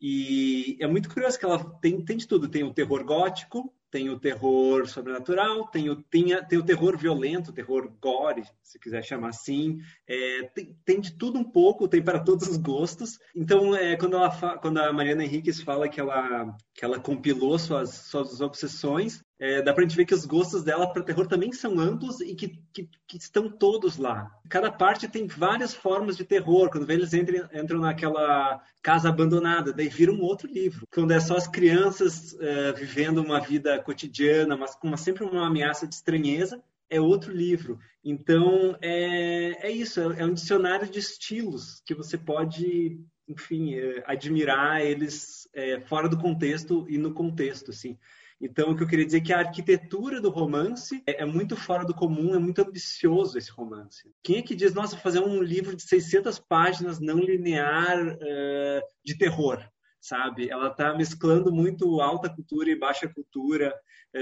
E 0.00 0.76
é 0.80 0.86
muito 0.86 1.08
curioso 1.08 1.38
que 1.38 1.44
ela 1.44 1.58
tem, 1.80 2.04
tem 2.04 2.16
de 2.16 2.28
tudo. 2.28 2.48
Tem 2.48 2.62
o 2.62 2.74
terror 2.74 3.02
gótico, 3.04 3.74
tem 3.94 4.10
o 4.10 4.18
terror 4.18 4.88
sobrenatural, 4.88 5.68
tem 5.68 5.88
o, 5.88 5.94
tem, 5.94 6.26
tem 6.48 6.58
o 6.58 6.64
terror 6.64 6.98
violento, 6.98 7.50
o 7.50 7.54
terror 7.54 7.88
gore, 8.00 8.42
se 8.60 8.76
quiser 8.76 9.04
chamar 9.04 9.28
assim. 9.28 9.78
É, 10.04 10.42
tem, 10.54 10.76
tem, 10.84 11.00
de 11.00 11.16
tudo 11.16 11.38
um 11.38 11.44
pouco, 11.44 11.86
tem 11.86 12.02
para 12.02 12.18
todos 12.18 12.48
os 12.48 12.56
gostos. 12.56 13.20
Então, 13.36 13.74
é, 13.74 13.96
quando, 13.96 14.16
ela 14.16 14.58
quando 14.58 14.78
a 14.78 14.92
Mariana 14.92 15.24
Henriquez 15.24 15.60
fala 15.62 15.88
que 15.88 16.00
ela, 16.00 16.54
que 16.74 16.84
ela 16.84 16.98
compilou 16.98 17.56
suas, 17.56 17.90
suas 17.90 18.40
obsessões, 18.40 19.22
é, 19.44 19.60
dá 19.60 19.74
pra 19.74 19.82
gente 19.82 19.94
ver 19.94 20.06
que 20.06 20.14
os 20.14 20.24
gostos 20.24 20.64
dela 20.64 20.90
para 20.90 21.02
terror 21.02 21.26
também 21.26 21.52
são 21.52 21.78
amplos 21.78 22.18
e 22.22 22.34
que, 22.34 22.58
que, 22.72 22.88
que, 23.06 23.18
estão 23.18 23.50
todos 23.50 23.98
lá. 23.98 24.30
Cada 24.48 24.72
parte 24.72 25.06
tem 25.06 25.26
várias 25.26 25.74
formas 25.74 26.16
de 26.16 26.24
terror. 26.24 26.70
Quando 26.70 26.90
eles 26.90 27.12
entram, 27.12 27.46
entram 27.52 27.80
naquela 27.80 28.62
casa 28.82 29.10
abandonada, 29.10 29.70
daí 29.70 29.90
vira 29.90 30.10
um 30.10 30.22
outro 30.22 30.50
livro. 30.50 30.88
Quando 30.90 31.10
é 31.10 31.20
só 31.20 31.36
as 31.36 31.46
crianças 31.46 32.34
é, 32.40 32.72
vivendo 32.72 33.18
uma 33.18 33.38
vida 33.38 33.78
cotidiana, 33.80 34.56
mas 34.56 34.74
com 34.74 34.88
uma, 34.88 34.96
sempre 34.96 35.24
uma 35.24 35.46
ameaça 35.46 35.86
de 35.86 35.94
estranheza, 35.94 36.62
é 36.88 36.98
outro 36.98 37.30
livro. 37.30 37.78
Então, 38.02 38.78
é, 38.80 39.68
é 39.68 39.70
isso, 39.70 40.00
é, 40.00 40.22
é 40.22 40.24
um 40.24 40.32
dicionário 40.32 40.88
de 40.88 41.00
estilos 41.00 41.82
que 41.84 41.94
você 41.94 42.16
pode, 42.16 42.98
enfim, 43.28 43.74
é, 43.74 44.02
admirar 44.06 44.80
eles 44.80 45.46
é, 45.52 45.80
fora 45.82 46.08
do 46.08 46.16
contexto 46.16 46.86
e 46.88 46.96
no 46.96 47.12
contexto, 47.12 47.72
assim. 47.72 47.98
Então, 48.40 48.70
o 48.70 48.76
que 48.76 48.82
eu 48.82 48.86
queria 48.86 49.04
dizer 49.04 49.18
é 49.18 49.20
que 49.20 49.32
a 49.32 49.38
arquitetura 49.38 50.20
do 50.20 50.30
romance 50.30 51.02
é, 51.06 51.22
é 51.22 51.24
muito 51.24 51.56
fora 51.56 51.84
do 51.84 51.94
comum, 51.94 52.34
é 52.34 52.38
muito 52.38 52.60
ambicioso 52.60 53.38
esse 53.38 53.50
romance. 53.50 54.10
Quem 54.22 54.38
é 54.38 54.42
que 54.42 54.54
diz, 54.54 54.74
nossa, 54.74 54.96
fazer 54.96 55.20
um 55.20 55.42
livro 55.42 55.74
de 55.74 55.82
600 55.82 56.38
páginas 56.38 57.00
não 57.00 57.18
linear 57.18 57.98
uh, 57.98 58.82
de 59.04 59.16
terror? 59.16 59.64
Sabe? 60.04 60.50
Ela 60.50 60.68
está 60.68 60.94
mesclando 60.94 61.50
muito 61.50 62.00
alta 62.02 62.28
cultura 62.28 62.68
e 62.68 62.78
baixa 62.78 63.08
cultura, 63.08 63.74
é, 64.14 64.20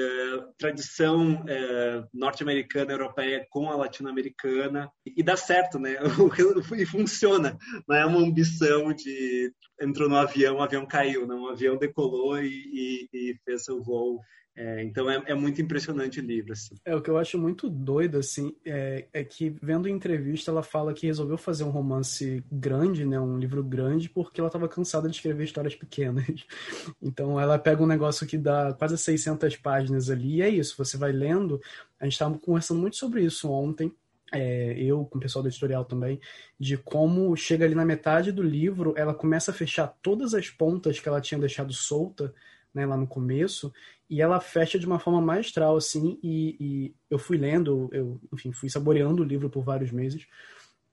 tradição 0.56 1.44
é, 1.48 2.04
norte-americana, 2.14 2.92
europeia 2.92 3.44
com 3.50 3.68
a 3.68 3.74
latino-americana 3.74 4.88
e 5.04 5.22
dá 5.24 5.36
certo, 5.36 5.80
né? 5.80 5.96
e 6.78 6.86
funciona. 6.86 7.58
Não 7.88 7.96
é 7.96 8.06
uma 8.06 8.20
ambição 8.20 8.92
de 8.92 9.52
entrou 9.80 10.08
no 10.08 10.16
avião, 10.16 10.58
o 10.58 10.62
avião 10.62 10.86
caiu, 10.86 11.26
não, 11.26 11.42
o 11.42 11.48
avião 11.48 11.76
decolou 11.76 12.38
e, 12.38 12.46
e, 12.46 13.08
e 13.12 13.36
fez 13.44 13.64
seu 13.64 13.82
voo 13.82 14.20
é, 14.54 14.82
então 14.82 15.10
é, 15.10 15.22
é, 15.26 15.34
muito 15.34 15.62
impressionante 15.62 16.20
o 16.20 16.22
livro. 16.22 16.52
Assim. 16.52 16.74
É, 16.84 16.94
o 16.94 17.00
que 17.00 17.08
eu 17.08 17.16
acho 17.16 17.38
muito 17.38 17.70
doido, 17.70 18.18
assim, 18.18 18.54
é, 18.64 19.06
é, 19.12 19.24
que 19.24 19.56
vendo 19.62 19.88
entrevista, 19.88 20.50
ela 20.50 20.62
fala 20.62 20.92
que 20.92 21.06
resolveu 21.06 21.38
fazer 21.38 21.64
um 21.64 21.70
romance 21.70 22.44
grande, 22.52 23.06
né, 23.06 23.18
um 23.18 23.38
livro 23.38 23.64
grande, 23.64 24.10
porque 24.10 24.40
ela 24.40 24.48
estava 24.48 24.68
cansada 24.68 25.08
de 25.08 25.16
escrever 25.16 25.44
histórias 25.44 25.74
pequenas. 25.74 26.24
Então 27.02 27.38
ela 27.40 27.58
pega 27.58 27.82
um 27.82 27.86
negócio 27.86 28.26
que 28.26 28.38
dá 28.38 28.72
quase 28.74 28.96
600 28.96 29.56
páginas 29.56 30.08
ali, 30.08 30.36
e 30.36 30.42
é 30.42 30.48
isso, 30.48 30.76
você 30.76 30.96
vai 30.96 31.12
lendo. 31.12 31.60
A 31.98 32.04
gente 32.04 32.14
estava 32.14 32.38
conversando 32.38 32.80
muito 32.80 32.96
sobre 32.96 33.22
isso 33.24 33.50
ontem, 33.50 33.92
é, 34.32 34.74
eu 34.78 35.04
com 35.04 35.18
o 35.18 35.20
pessoal 35.20 35.42
do 35.42 35.48
editorial 35.48 35.84
também, 35.84 36.20
de 36.58 36.76
como 36.76 37.36
chega 37.36 37.64
ali 37.64 37.74
na 37.74 37.84
metade 37.84 38.32
do 38.32 38.42
livro, 38.42 38.94
ela 38.96 39.14
começa 39.14 39.50
a 39.50 39.54
fechar 39.54 39.88
todas 40.02 40.32
as 40.34 40.48
pontas 40.48 40.98
que 40.98 41.08
ela 41.08 41.20
tinha 41.20 41.38
deixado 41.38 41.72
solta 41.72 42.32
né, 42.74 42.86
lá 42.86 42.96
no 42.96 43.06
começo, 43.06 43.72
e 44.08 44.20
ela 44.20 44.40
fecha 44.40 44.78
de 44.78 44.86
uma 44.86 44.98
forma 44.98 45.20
maestral, 45.20 45.76
assim, 45.76 46.18
e, 46.22 46.56
e, 46.60 46.94
eu 47.10 47.18
fui 47.18 47.36
lendo, 47.36 47.88
eu, 47.92 48.20
enfim, 48.32 48.52
fui 48.52 48.68
saboreando 48.68 49.22
o 49.22 49.26
livro 49.26 49.48
por 49.50 49.62
vários 49.62 49.90
meses, 49.90 50.26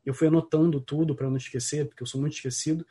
eu 0.06 0.14
fui 0.14 0.28
anotando 0.28 0.80
tudo 0.80 1.16
para 1.16 1.30
não 1.30 1.38
esquecer, 1.38 1.88
porque 1.88 2.04
eu 2.04 2.08
sou 2.08 2.20
muito 2.20 2.34
esquecido, 2.34 2.86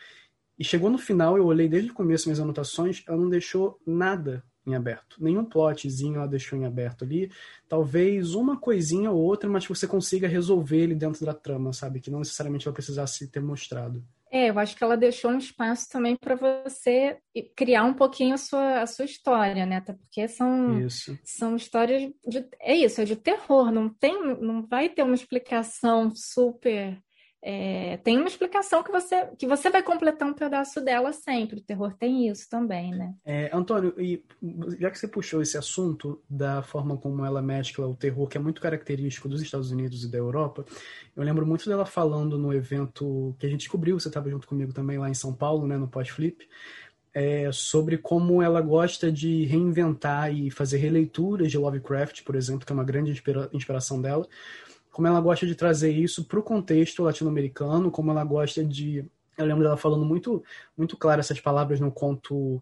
e 0.58 0.64
chegou 0.64 0.90
no 0.90 0.98
final, 0.98 1.36
eu 1.36 1.46
olhei 1.46 1.68
desde 1.68 1.90
o 1.90 1.94
começo 1.94 2.28
minhas 2.28 2.40
anotações, 2.40 3.04
ela 3.06 3.16
não 3.16 3.28
deixou 3.28 3.80
nada 3.86 4.42
em 4.66 4.74
aberto. 4.74 5.16
Nenhum 5.18 5.44
plotzinho 5.44 6.16
ela 6.16 6.26
deixou 6.26 6.58
em 6.58 6.64
aberto 6.64 7.04
ali. 7.04 7.30
Talvez 7.68 8.34
uma 8.34 8.58
coisinha 8.58 9.10
ou 9.10 9.18
outra, 9.18 9.48
mas 9.48 9.64
que 9.64 9.74
você 9.74 9.86
consiga 9.86 10.28
resolver 10.28 10.78
ele 10.78 10.94
dentro 10.94 11.24
da 11.24 11.32
trama, 11.32 11.72
sabe? 11.72 12.00
Que 12.00 12.10
não 12.10 12.18
necessariamente 12.18 12.64
vai 12.64 12.74
precisar 12.74 13.06
se 13.06 13.28
ter 13.28 13.40
mostrado. 13.40 14.04
É, 14.30 14.50
eu 14.50 14.58
acho 14.58 14.76
que 14.76 14.84
ela 14.84 14.96
deixou 14.96 15.30
um 15.30 15.38
espaço 15.38 15.88
também 15.88 16.16
para 16.16 16.34
você 16.34 17.18
criar 17.56 17.84
um 17.84 17.94
pouquinho 17.94 18.34
a 18.34 18.38
sua, 18.38 18.82
a 18.82 18.86
sua 18.86 19.04
história, 19.04 19.64
né? 19.64 19.76
Até 19.76 19.92
porque 19.94 20.28
são, 20.28 20.80
isso. 20.80 21.18
são 21.24 21.56
histórias 21.56 22.10
de. 22.26 22.46
É 22.60 22.74
isso, 22.74 23.00
é 23.00 23.04
de 23.04 23.16
terror, 23.16 23.70
não 23.70 23.88
tem, 23.88 24.36
não 24.40 24.66
vai 24.66 24.88
ter 24.88 25.02
uma 25.02 25.14
explicação 25.14 26.12
super 26.14 26.98
é, 27.40 27.96
tem 27.98 28.18
uma 28.18 28.26
explicação 28.26 28.82
que 28.82 28.90
você, 28.90 29.28
que 29.38 29.46
você 29.46 29.70
vai 29.70 29.82
completar 29.82 30.28
um 30.28 30.34
pedaço 30.34 30.80
dela 30.80 31.12
sempre. 31.12 31.58
O 31.58 31.62
terror 31.62 31.94
tem 31.94 32.28
isso 32.28 32.48
também, 32.50 32.90
né? 32.90 33.14
É, 33.24 33.48
Antônio, 33.52 33.94
e 33.96 34.24
já 34.78 34.90
que 34.90 34.98
você 34.98 35.06
puxou 35.06 35.40
esse 35.40 35.56
assunto 35.56 36.20
da 36.28 36.62
forma 36.62 36.96
como 36.96 37.24
ela 37.24 37.40
mescla 37.40 37.86
o 37.86 37.94
terror, 37.94 38.26
que 38.26 38.36
é 38.36 38.40
muito 38.40 38.60
característico 38.60 39.28
dos 39.28 39.40
Estados 39.40 39.70
Unidos 39.70 40.04
e 40.04 40.10
da 40.10 40.18
Europa, 40.18 40.64
eu 41.14 41.22
lembro 41.22 41.46
muito 41.46 41.68
dela 41.68 41.86
falando 41.86 42.36
no 42.36 42.52
evento 42.52 43.36
que 43.38 43.46
a 43.46 43.48
gente 43.48 43.60
descobriu, 43.60 43.98
você 43.98 44.08
estava 44.08 44.28
junto 44.28 44.46
comigo 44.46 44.72
também 44.72 44.98
lá 44.98 45.08
em 45.08 45.14
São 45.14 45.32
Paulo, 45.32 45.66
né, 45.66 45.76
no 45.76 45.86
Pós-Flip, 45.86 46.48
é, 47.14 47.50
sobre 47.52 47.98
como 47.98 48.42
ela 48.42 48.60
gosta 48.60 49.10
de 49.10 49.44
reinventar 49.44 50.34
e 50.34 50.50
fazer 50.50 50.78
releituras 50.78 51.50
de 51.50 51.58
Lovecraft, 51.58 52.22
por 52.22 52.34
exemplo, 52.34 52.66
que 52.66 52.72
é 52.72 52.74
uma 52.74 52.84
grande 52.84 53.12
inspira 53.12 53.48
inspiração 53.52 54.02
dela, 54.02 54.26
como 54.98 55.06
ela 55.06 55.20
gosta 55.20 55.46
de 55.46 55.54
trazer 55.54 55.92
isso 55.92 56.24
para 56.24 56.40
o 56.40 56.42
contexto 56.42 57.04
latino-americano, 57.04 57.88
como 57.88 58.10
ela 58.10 58.24
gosta 58.24 58.64
de. 58.64 59.04
Eu 59.36 59.46
lembro 59.46 59.62
dela 59.62 59.76
falando 59.76 60.04
muito, 60.04 60.42
muito 60.76 60.96
claro 60.96 61.20
essas 61.20 61.38
palavras 61.38 61.78
no 61.78 61.92
conto. 61.92 62.60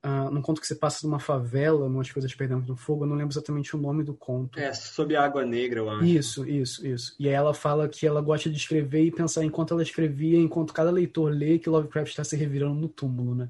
Uh, 0.00 0.30
num 0.30 0.40
conto 0.40 0.60
que 0.60 0.66
se 0.68 0.76
passa 0.76 1.04
numa 1.04 1.18
favela, 1.18 1.86
umas 1.86 2.08
coisas 2.08 2.32
perdendo 2.36 2.68
no 2.68 2.76
fogo, 2.76 3.02
eu 3.02 3.08
não 3.08 3.16
lembro 3.16 3.32
exatamente 3.32 3.74
o 3.74 3.80
nome 3.80 4.04
do 4.04 4.14
conto. 4.14 4.60
É, 4.60 4.72
Sob 4.72 5.16
a 5.16 5.24
Água 5.24 5.44
Negra, 5.44 5.80
eu 5.80 5.90
acho. 5.90 6.04
Isso, 6.04 6.48
isso, 6.48 6.86
isso. 6.86 7.16
E 7.18 7.26
aí 7.26 7.34
ela 7.34 7.52
fala 7.52 7.88
que 7.88 8.06
ela 8.06 8.20
gosta 8.20 8.48
de 8.48 8.56
escrever 8.56 9.02
e 9.02 9.10
pensar 9.10 9.44
enquanto 9.44 9.74
ela 9.74 9.82
escrevia, 9.82 10.38
enquanto 10.38 10.72
cada 10.72 10.90
leitor 10.92 11.32
lê, 11.32 11.58
que 11.58 11.68
Lovecraft 11.68 12.10
está 12.10 12.22
se 12.22 12.36
revirando 12.36 12.76
no 12.76 12.88
túmulo, 12.88 13.34
né? 13.34 13.48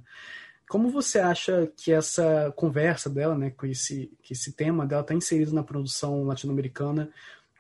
Como 0.71 0.89
você 0.89 1.19
acha 1.19 1.71
que 1.77 1.93
essa 1.93 2.51
conversa 2.57 3.11
dela, 3.11 3.37
né, 3.37 3.51
com 3.51 3.67
esse, 3.67 4.11
que 4.23 4.33
esse 4.33 4.55
tema 4.55 4.87
dela 4.87 5.03
está 5.03 5.13
inserido 5.13 5.53
na 5.53 5.63
produção 5.63 6.25
latino-americana 6.25 7.11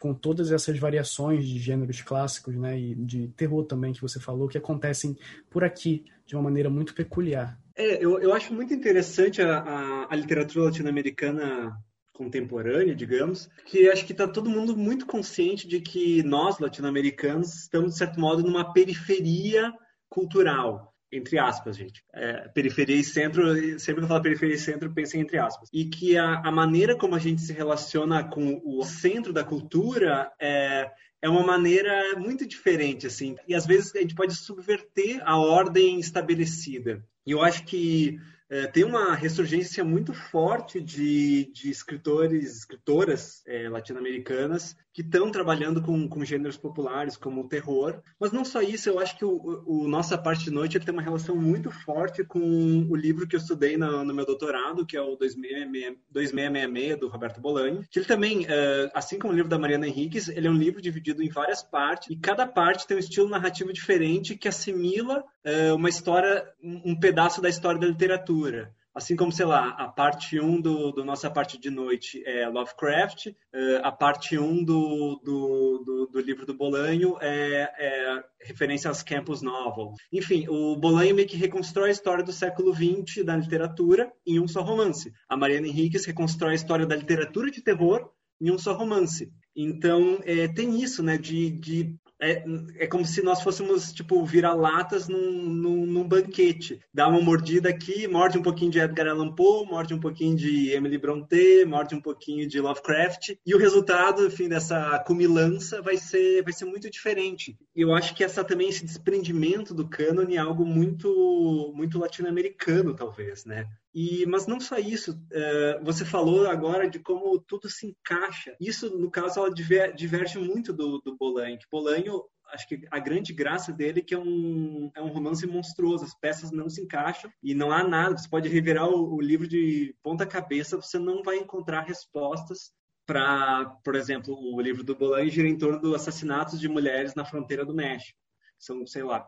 com 0.02 0.12
todas 0.12 0.50
essas 0.50 0.76
variações 0.80 1.46
de 1.46 1.60
gêneros 1.60 2.02
clássicos, 2.02 2.56
né, 2.56 2.76
e 2.76 2.92
de 2.92 3.28
terror 3.36 3.62
também 3.62 3.92
que 3.92 4.02
você 4.02 4.18
falou, 4.18 4.48
que 4.48 4.58
acontecem 4.58 5.16
por 5.48 5.62
aqui 5.62 6.04
de 6.26 6.34
uma 6.34 6.42
maneira 6.42 6.68
muito 6.68 6.92
peculiar. 6.92 7.56
É, 7.76 8.04
eu, 8.04 8.18
eu 8.18 8.34
acho 8.34 8.52
muito 8.52 8.74
interessante 8.74 9.40
a, 9.40 9.60
a, 9.60 10.12
a 10.12 10.16
literatura 10.16 10.64
latino-americana 10.64 11.78
contemporânea, 12.12 12.96
digamos, 12.96 13.48
que 13.64 13.88
acho 13.88 14.04
que 14.04 14.10
está 14.10 14.26
todo 14.26 14.50
mundo 14.50 14.76
muito 14.76 15.06
consciente 15.06 15.68
de 15.68 15.80
que 15.80 16.20
nós, 16.24 16.58
latino-americanos, 16.58 17.54
estamos, 17.54 17.92
de 17.92 17.98
certo 17.98 18.18
modo, 18.18 18.42
numa 18.42 18.72
periferia 18.72 19.72
cultural 20.08 20.91
entre 21.12 21.38
aspas, 21.38 21.76
gente. 21.76 22.02
É, 22.14 22.48
periferia 22.48 22.96
e 22.96 23.04
centro, 23.04 23.44
sempre 23.78 23.96
que 24.00 24.04
eu 24.04 24.08
falo 24.08 24.22
periferia 24.22 24.54
e 24.54 24.58
centro, 24.58 24.92
pensem 24.92 25.20
entre 25.20 25.38
aspas. 25.38 25.68
E 25.72 25.84
que 25.84 26.16
a, 26.16 26.38
a, 26.38 26.50
maneira 26.50 26.96
como 26.96 27.14
a 27.14 27.18
gente 27.18 27.42
se 27.42 27.52
relaciona 27.52 28.24
com 28.24 28.62
o 28.64 28.82
centro 28.84 29.32
da 29.32 29.44
cultura 29.44 30.32
é, 30.40 30.90
é 31.20 31.28
uma 31.28 31.44
maneira 31.44 32.18
muito 32.18 32.46
diferente, 32.46 33.06
assim. 33.06 33.36
E 33.46 33.54
às 33.54 33.66
vezes 33.66 33.94
a 33.94 34.00
gente 34.00 34.14
pode 34.14 34.34
subverter 34.34 35.20
a 35.24 35.36
ordem 35.36 36.00
estabelecida. 36.00 37.04
E 37.26 37.32
eu 37.32 37.42
acho 37.42 37.64
que 37.64 38.18
é, 38.48 38.66
tem 38.66 38.84
uma 38.84 39.14
ressurgência 39.14 39.82
muito 39.84 40.12
forte 40.12 40.80
de, 40.80 41.50
de 41.52 41.70
escritores, 41.70 42.58
escritoras 42.58 43.42
é, 43.46 43.68
latino-americanas 43.68 44.76
que 44.92 45.00
estão 45.00 45.30
trabalhando 45.30 45.80
com, 45.80 46.06
com 46.08 46.24
gêneros 46.24 46.56
populares, 46.56 47.16
como 47.16 47.42
o 47.42 47.48
terror. 47.48 48.00
Mas 48.20 48.32
não 48.32 48.44
só 48.44 48.60
isso, 48.60 48.88
eu 48.88 48.98
acho 48.98 49.16
que 49.16 49.24
o, 49.24 49.62
o 49.66 49.88
Nossa 49.88 50.18
Parte 50.18 50.44
de 50.44 50.50
Noite 50.50 50.78
tem 50.78 50.92
uma 50.92 51.02
relação 51.02 51.34
muito 51.34 51.70
forte 51.70 52.22
com 52.24 52.86
o 52.90 52.94
livro 52.94 53.26
que 53.26 53.34
eu 53.34 53.40
estudei 53.40 53.76
no, 53.76 54.04
no 54.04 54.14
meu 54.14 54.26
doutorado, 54.26 54.84
que 54.84 54.96
é 54.96 55.00
o 55.00 55.16
2666, 55.16 57.00
do 57.00 57.08
Roberto 57.08 57.40
Bolani. 57.40 57.86
Que 57.90 58.00
ele 58.00 58.06
também, 58.06 58.46
é, 58.48 58.90
assim 58.94 59.18
como 59.18 59.32
o 59.32 59.36
livro 59.36 59.48
da 59.50 59.58
Mariana 59.58 59.88
Henriques, 59.88 60.28
ele 60.28 60.46
é 60.46 60.50
um 60.50 60.56
livro 60.56 60.82
dividido 60.82 61.22
em 61.22 61.28
várias 61.28 61.62
partes, 61.62 62.10
e 62.10 62.16
cada 62.16 62.46
parte 62.46 62.86
tem 62.86 62.96
um 62.96 63.00
estilo 63.00 63.28
narrativo 63.28 63.72
diferente 63.72 64.36
que 64.36 64.48
assimila 64.48 65.24
é, 65.42 65.72
uma 65.72 65.88
história, 65.88 66.46
um 66.62 66.94
pedaço 66.98 67.40
da 67.40 67.48
história 67.48 67.80
da 67.80 67.86
literatura. 67.86 68.74
Assim 68.94 69.16
como, 69.16 69.32
sei 69.32 69.46
lá, 69.46 69.70
a 69.70 69.88
parte 69.88 70.38
1 70.38 70.60
do, 70.60 70.92
do 70.92 71.04
Nossa 71.04 71.30
Parte 71.30 71.58
de 71.58 71.70
Noite 71.70 72.22
é 72.26 72.46
Lovecraft, 72.46 73.28
uh, 73.28 73.34
a 73.82 73.90
parte 73.90 74.38
1 74.38 74.64
do, 74.64 75.20
do, 75.24 75.82
do, 75.84 76.06
do, 76.12 76.20
livro 76.20 76.44
do 76.44 76.52
Bolanho 76.52 77.16
é, 77.20 77.72
é, 77.78 78.24
referência 78.42 78.88
aos 78.88 79.02
campus 79.02 79.40
novel. 79.40 79.92
Enfim, 80.12 80.46
o 80.48 80.76
Bolanho 80.76 81.14
meio 81.14 81.26
que 81.26 81.36
reconstrói 81.36 81.88
a 81.88 81.92
história 81.92 82.22
do 82.22 82.32
século 82.32 82.74
XX 82.74 83.24
da 83.24 83.34
literatura 83.34 84.12
em 84.26 84.38
um 84.38 84.46
só 84.46 84.60
romance. 84.60 85.12
A 85.28 85.36
Mariana 85.36 85.68
Henriques 85.68 86.04
reconstrói 86.04 86.52
a 86.52 86.56
história 86.56 86.86
da 86.86 86.96
literatura 86.96 87.50
de 87.50 87.62
terror 87.62 88.10
em 88.42 88.50
um 88.50 88.58
só 88.58 88.72
romance. 88.74 89.32
Então, 89.54 90.20
é, 90.24 90.48
tem 90.48 90.82
isso, 90.82 91.02
né, 91.02 91.16
de, 91.16 91.50
de 91.50 91.96
é, 92.22 92.44
é 92.78 92.86
como 92.86 93.04
se 93.04 93.20
nós 93.20 93.42
fôssemos, 93.42 93.92
tipo, 93.92 94.24
vira-latas 94.24 95.08
num, 95.08 95.42
num, 95.42 95.86
num, 95.86 96.08
banquete. 96.08 96.80
Dá 96.94 97.08
uma 97.08 97.20
mordida 97.20 97.68
aqui, 97.68 98.06
morde 98.06 98.38
um 98.38 98.42
pouquinho 98.42 98.70
de 98.70 98.78
Edgar 98.78 99.08
Allan 99.08 99.34
Poe, 99.34 99.66
morde 99.66 99.92
um 99.92 99.98
pouquinho 99.98 100.36
de 100.36 100.70
Emily 100.70 100.98
Brontë, 100.98 101.64
morde 101.66 101.96
um 101.96 102.00
pouquinho 102.00 102.48
de 102.48 102.60
Lovecraft. 102.60 103.34
E 103.44 103.54
o 103.54 103.58
resultado, 103.58 104.24
enfim, 104.24 104.48
dessa 104.48 105.00
cumilança 105.00 105.82
vai 105.82 105.96
ser, 105.96 106.44
vai 106.44 106.52
ser 106.52 106.64
muito 106.64 106.88
diferente. 106.88 107.58
E 107.74 107.80
eu 107.80 107.92
acho 107.92 108.14
que 108.14 108.22
essa 108.22 108.44
também, 108.44 108.68
esse 108.68 108.84
desprendimento 108.84 109.74
do 109.74 109.88
cânone 109.88 110.36
é 110.36 110.38
algo 110.38 110.64
muito, 110.64 111.72
muito 111.74 111.98
latino-americano, 111.98 112.94
talvez, 112.94 113.44
né? 113.44 113.66
E, 113.94 114.24
mas 114.26 114.46
não 114.46 114.58
só 114.58 114.78
isso, 114.78 115.20
é, 115.30 115.80
você 115.82 116.04
falou 116.04 116.46
agora 116.46 116.88
de 116.88 116.98
como 116.98 117.38
tudo 117.38 117.68
se 117.68 117.88
encaixa. 117.88 118.56
Isso, 118.58 118.96
no 118.98 119.10
caso, 119.10 119.38
ela 119.38 119.54
diverge 119.94 120.38
muito 120.38 120.72
do, 120.72 120.98
do 121.00 121.16
Bolanho. 121.16 121.58
Bolanho, 121.70 122.24
acho 122.52 122.66
que 122.66 122.86
a 122.90 122.98
grande 122.98 123.34
graça 123.34 123.70
dele 123.70 124.00
é 124.00 124.02
que 124.02 124.14
é 124.14 124.18
um, 124.18 124.90
é 124.94 125.02
um 125.02 125.08
romance 125.08 125.46
monstruoso, 125.46 126.04
as 126.04 126.14
peças 126.14 126.50
não 126.50 126.70
se 126.70 126.80
encaixam 126.80 127.30
e 127.42 127.54
não 127.54 127.70
há 127.70 127.86
nada. 127.86 128.16
Você 128.16 128.28
pode 128.28 128.48
revirar 128.48 128.88
o, 128.88 129.16
o 129.16 129.20
livro 129.20 129.46
de 129.46 129.94
ponta 130.02 130.26
cabeça, 130.26 130.76
você 130.76 130.98
não 130.98 131.22
vai 131.22 131.36
encontrar 131.36 131.82
respostas 131.82 132.72
para, 133.04 133.66
por 133.84 133.94
exemplo, 133.94 134.34
o 134.34 134.60
livro 134.60 134.82
do 134.82 134.94
Bolanho 134.94 135.28
gira 135.28 135.48
em 135.48 135.58
torno 135.58 135.80
dos 135.80 135.94
assassinatos 135.94 136.58
de 136.58 136.68
mulheres 136.68 137.14
na 137.14 137.24
fronteira 137.24 137.64
do 137.64 137.74
México. 137.74 138.18
São, 138.58 138.86
sei 138.86 139.02
lá, 139.02 139.26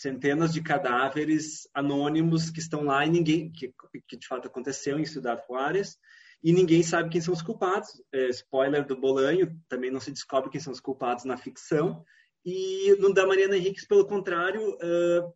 centenas 0.00 0.52
de 0.52 0.60
cadáveres 0.60 1.68
anônimos 1.72 2.50
que 2.50 2.58
estão 2.58 2.82
lá 2.82 3.06
e 3.06 3.10
ninguém 3.10 3.52
que, 3.52 3.72
que 4.08 4.16
de 4.16 4.26
fato 4.26 4.48
aconteceu 4.48 4.98
em 4.98 5.04
Ciudad 5.04 5.40
Juárez 5.46 5.96
e 6.42 6.52
ninguém 6.52 6.82
sabe 6.82 7.10
quem 7.10 7.20
são 7.20 7.32
os 7.32 7.40
culpados. 7.40 8.02
É, 8.12 8.28
spoiler 8.28 8.84
do 8.84 9.00
Bolanho, 9.00 9.56
também 9.68 9.90
não 9.90 10.00
se 10.00 10.10
descobre 10.10 10.50
quem 10.50 10.60
são 10.60 10.72
os 10.72 10.80
culpados 10.80 11.24
na 11.24 11.36
ficção. 11.36 12.04
E 12.44 12.94
no 12.98 13.14
da 13.14 13.26
Mariana 13.26 13.56
Henriques, 13.56 13.86
pelo 13.86 14.06
contrário, 14.06 14.72
uh, 14.74 15.32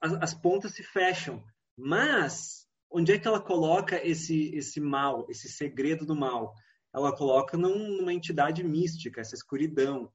as, 0.00 0.12
as, 0.22 0.34
pontas 0.34 0.72
se 0.72 0.82
fecham. 0.82 1.42
Mas 1.76 2.66
onde 2.90 3.12
é 3.12 3.18
que 3.18 3.26
ela 3.26 3.40
coloca 3.40 4.06
esse 4.06 4.54
esse 4.54 4.78
mal, 4.78 5.26
esse 5.28 5.48
segredo 5.48 6.06
do 6.06 6.14
mal? 6.14 6.54
Ela 6.94 7.16
coloca 7.16 7.56
num, 7.56 7.96
numa 7.96 8.12
entidade 8.12 8.62
mística, 8.62 9.20
essa 9.20 9.34
escuridão. 9.34 10.12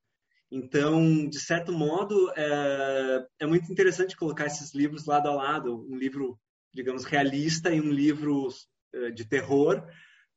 Então, 0.51 1.27
de 1.27 1.39
certo 1.39 1.71
modo, 1.73 2.31
é, 2.35 3.25
é 3.41 3.45
muito 3.45 3.71
interessante 3.71 4.15
colocar 4.15 4.45
esses 4.45 4.73
livros 4.73 5.05
lado 5.05 5.27
a 5.27 5.33
lado, 5.33 5.85
um 5.89 5.97
livro, 5.97 6.39
digamos, 6.73 7.03
realista 7.03 7.73
e 7.73 7.81
um 7.81 7.91
livro 7.91 8.47
é, 8.93 9.11
de 9.11 9.25
terror, 9.25 9.83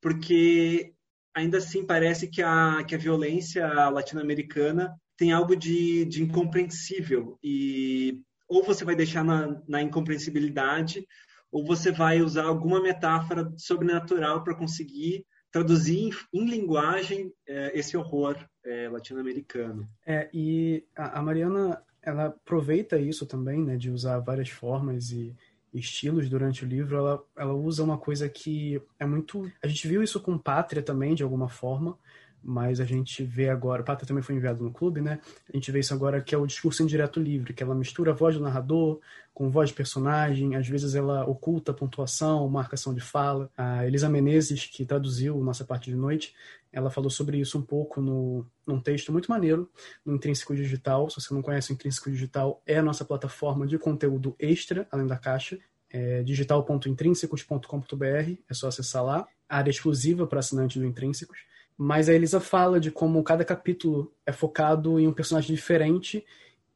porque 0.00 0.93
ainda 1.35 1.59
assim 1.59 1.87
parece 1.87 2.29
que 2.29 2.43
a, 2.43 2.83
que 2.85 2.95
a 2.95 2.99
violência 2.99 3.88
latino-americana 3.88 4.95
tem 5.17 5.33
algo 5.33 5.55
de, 5.55 6.05
de 6.07 6.23
incompreensível. 6.23 7.38
E 7.43 8.23
ou 8.49 8.64
você 8.64 8.85
vai 8.85 8.97
deixar 8.97 9.25
na, 9.25 9.62
na 9.69 9.81
incompreensibilidade 9.81 11.07
ou 11.52 11.64
você 11.64 11.93
vai 11.93 12.21
usar 12.21 12.45
alguma 12.45 12.83
metáfora 12.83 13.52
sobrenatural 13.57 14.43
para 14.43 14.57
conseguir 14.57 15.25
traduzir 15.50 16.11
em, 16.33 16.40
em 16.40 16.49
linguagem 16.49 17.33
é, 17.47 17.78
esse 17.78 17.97
horror 17.97 18.37
é, 18.64 18.88
latino-americano. 18.88 19.88
É, 20.07 20.28
e 20.33 20.85
a, 20.97 21.19
a, 21.19 21.23
Mariana 21.23 21.83
ela 22.02 22.26
aproveita 22.26 22.99
isso 22.99 23.26
também, 23.26 23.62
né, 23.62 23.76
de 23.76 23.90
usar 23.90 24.19
várias 24.21 24.49
formas 24.49 25.11
e 25.11 25.35
estilos 25.73 26.28
durante 26.28 26.64
o 26.64 26.69
livro. 26.69 26.97
Ela, 26.97 27.23
ela 27.37 27.54
usa 27.54 27.83
uma 27.83 27.99
coisa 27.99 28.28
que 28.28 28.80
é 28.99 29.07
muito. 29.07 29.50
A 29.62 29.66
gente 29.66 29.87
viu 29.87 30.02
isso 30.02 30.21
com 30.21 30.38
Pátria 30.38 30.83
também, 30.83 31.14
de 31.14 31.23
alguma 31.23 31.49
forma, 31.49 31.99
mas 32.42 32.80
a 32.80 32.85
gente 32.85 33.23
vê 33.23 33.49
agora, 33.49 33.82
o 33.82 33.85
Pátria 33.85 34.06
também 34.06 34.23
foi 34.23 34.35
enviado 34.35 34.62
no 34.62 34.73
clube, 34.73 35.00
né? 35.00 35.20
A 35.52 35.56
gente 35.56 35.70
vê 35.70 35.80
isso 35.80 35.94
agora 35.94 36.20
que 36.20 36.35
é 36.35 36.38
o 36.38 36.47
discurso 36.47 36.82
indireto 36.82 37.20
livre, 37.20 37.52
que 37.52 37.62
ela 37.62 37.75
mistura 37.75 38.12
a 38.12 38.14
voz 38.14 38.37
do 38.37 38.42
narrador 38.42 39.00
com 39.32 39.50
voz 39.50 39.70
de 39.70 39.75
personagem, 39.75 40.54
às 40.54 40.68
vezes 40.68 40.94
ela 40.94 41.25
oculta 41.25 41.73
pontuação, 41.73 42.47
marcação 42.49 42.92
de 42.92 43.00
fala. 43.00 43.50
A 43.56 43.87
Elisa 43.87 44.09
Menezes, 44.09 44.66
que 44.66 44.85
traduziu 44.85 45.42
Nossa 45.42 45.64
Parte 45.64 45.88
de 45.90 45.97
Noite, 45.97 46.35
ela 46.73 46.90
falou 46.90 47.11
sobre 47.11 47.38
isso 47.38 47.59
um 47.59 47.62
pouco 47.62 48.00
no, 48.00 48.47
num 48.66 48.80
texto 48.80 49.11
muito 49.11 49.30
maneiro 49.30 49.70
no 50.04 50.14
Intrínseco 50.14 50.54
Digital. 50.54 51.09
Se 51.11 51.20
você 51.20 51.35
não 51.35 51.42
conhece 51.42 51.73
o 51.73 51.75
Intrínseco 51.75 52.11
Digital, 52.11 52.62
é 52.66 52.78
a 52.78 52.82
nossa 52.82 53.04
plataforma 53.04 53.66
de 53.66 53.78
conteúdo 53.78 54.37
extra, 54.38 54.87
além 54.90 55.06
da 55.06 55.16
caixa. 55.16 55.59
É 55.92 56.23
digital.intrínsecos.com.br, 56.23 58.04
é 58.49 58.54
só 58.54 58.68
acessar 58.68 59.02
lá. 59.04 59.26
área 59.49 59.70
exclusiva 59.70 60.26
para 60.26 60.38
assinantes 60.38 60.76
do 60.76 60.87
Intrínsecos. 60.87 61.38
Mas 61.82 62.10
a 62.10 62.12
Elisa 62.12 62.40
fala 62.40 62.78
de 62.78 62.90
como 62.90 63.25
cada 63.25 63.42
capítulo 63.42 64.12
é 64.26 64.32
focado 64.32 65.00
em 65.00 65.08
um 65.08 65.14
personagem 65.14 65.54
diferente 65.54 66.22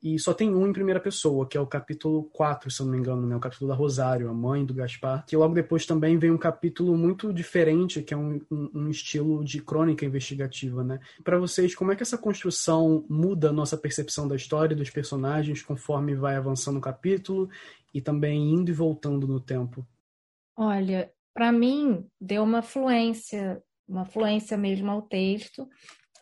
e 0.02 0.18
só 0.18 0.32
tem 0.32 0.54
um 0.54 0.66
em 0.66 0.73
primeira 0.73 0.99
pessoa, 0.99 1.46
que 1.46 1.58
é 1.58 1.61
o 1.61 1.66
capítulo 1.66 2.25
4, 2.32 2.70
se 2.70 2.80
eu 2.80 2.87
não 2.87 2.92
me 2.94 2.99
engano, 2.99 3.26
né? 3.26 3.37
o 3.37 3.40
capítulo 3.40 3.68
da 3.68 3.76
Rosário, 3.76 4.30
a 4.30 4.32
mãe 4.32 4.64
do 4.64 4.73
Gaspar. 4.73 5.26
Que 5.26 5.37
logo 5.37 5.52
depois 5.52 5.84
também 5.84 6.16
vem 6.16 6.30
um 6.30 6.38
capítulo 6.38 6.96
muito 6.96 7.34
diferente, 7.34 8.02
que 8.02 8.14
é 8.14 8.16
um, 8.16 8.40
um, 8.50 8.70
um 8.73 8.88
estilo 8.88 9.44
de 9.44 9.61
crônica 9.61 10.06
investigativa. 10.06 10.82
Né? 10.82 10.99
Para 11.23 11.38
vocês, 11.38 11.75
como 11.75 11.92
é 11.92 11.96
que 11.96 12.02
essa 12.02 12.16
construção 12.16 13.04
muda 13.06 13.50
a 13.50 13.52
nossa 13.52 13.76
percepção 13.76 14.26
da 14.26 14.37
história, 14.37 14.75
dos 14.75 14.88
personagens, 14.88 15.61
conforme 15.61 16.14
vai 16.14 16.37
avançando 16.37 16.78
o 16.78 16.82
capítulo 16.82 17.50
e 17.92 18.00
também 18.00 18.54
indo 18.54 18.70
e 18.70 18.75
voltando 18.75 19.28
no 19.28 19.38
tempo? 19.38 19.87
Olha, 20.56 21.12
para 21.34 21.52
mim, 21.52 22.06
deu 22.18 22.42
uma 22.42 22.62
fluência 22.62 23.62
uma 23.88 24.05
fluência 24.05 24.57
mesmo 24.57 24.91
ao 24.91 25.03
texto. 25.03 25.69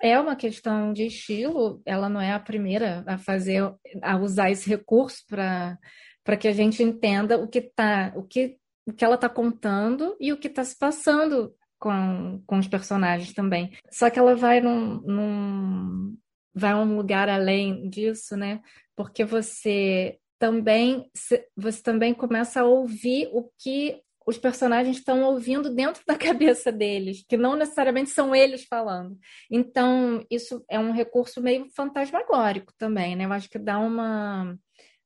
É 0.00 0.18
uma 0.18 0.34
questão 0.34 0.92
de 0.92 1.06
estilo, 1.06 1.80
ela 1.86 2.08
não 2.08 2.20
é 2.20 2.32
a 2.32 2.40
primeira 2.40 3.04
a 3.06 3.16
fazer, 3.16 3.62
a 4.02 4.16
usar 4.16 4.50
esse 4.50 4.68
recurso 4.68 5.24
para 5.28 6.36
que 6.38 6.48
a 6.48 6.52
gente 6.52 6.82
entenda 6.82 7.38
o 7.38 7.46
que 7.46 7.60
tá, 7.60 8.12
o 8.16 8.24
que, 8.24 8.58
o 8.84 8.92
que 8.92 9.04
ela 9.04 9.14
está 9.14 9.28
contando 9.28 10.16
e 10.20 10.32
o 10.32 10.36
que 10.36 10.48
está 10.48 10.64
se 10.64 10.76
passando 10.76 11.54
com, 11.78 12.42
com 12.46 12.58
os 12.58 12.66
personagens 12.66 13.32
também. 13.32 13.72
Só 13.90 14.10
que 14.10 14.18
ela 14.18 14.34
vai 14.34 14.60
num, 14.60 15.00
num 15.02 16.16
vai 16.54 16.74
um 16.74 16.96
lugar 16.96 17.28
além 17.28 17.88
disso, 17.88 18.36
né? 18.36 18.60
Porque 18.96 19.24
você 19.24 20.18
também 20.38 21.08
você 21.56 21.82
também 21.82 22.12
começa 22.12 22.60
a 22.60 22.64
ouvir 22.64 23.28
o 23.32 23.48
que 23.58 24.00
os 24.26 24.38
personagens 24.38 24.98
estão 24.98 25.22
ouvindo 25.22 25.74
dentro 25.74 26.02
da 26.06 26.16
cabeça 26.16 26.70
deles, 26.70 27.24
que 27.28 27.36
não 27.36 27.56
necessariamente 27.56 28.10
são 28.10 28.34
eles 28.34 28.64
falando. 28.64 29.18
Então, 29.50 30.24
isso 30.30 30.64
é 30.68 30.78
um 30.78 30.92
recurso 30.92 31.40
meio 31.40 31.68
fantasmagórico 31.74 32.72
também, 32.78 33.16
né? 33.16 33.24
Eu 33.24 33.32
acho 33.32 33.48
que 33.48 33.58
dá 33.58 33.78
uma 33.78 34.56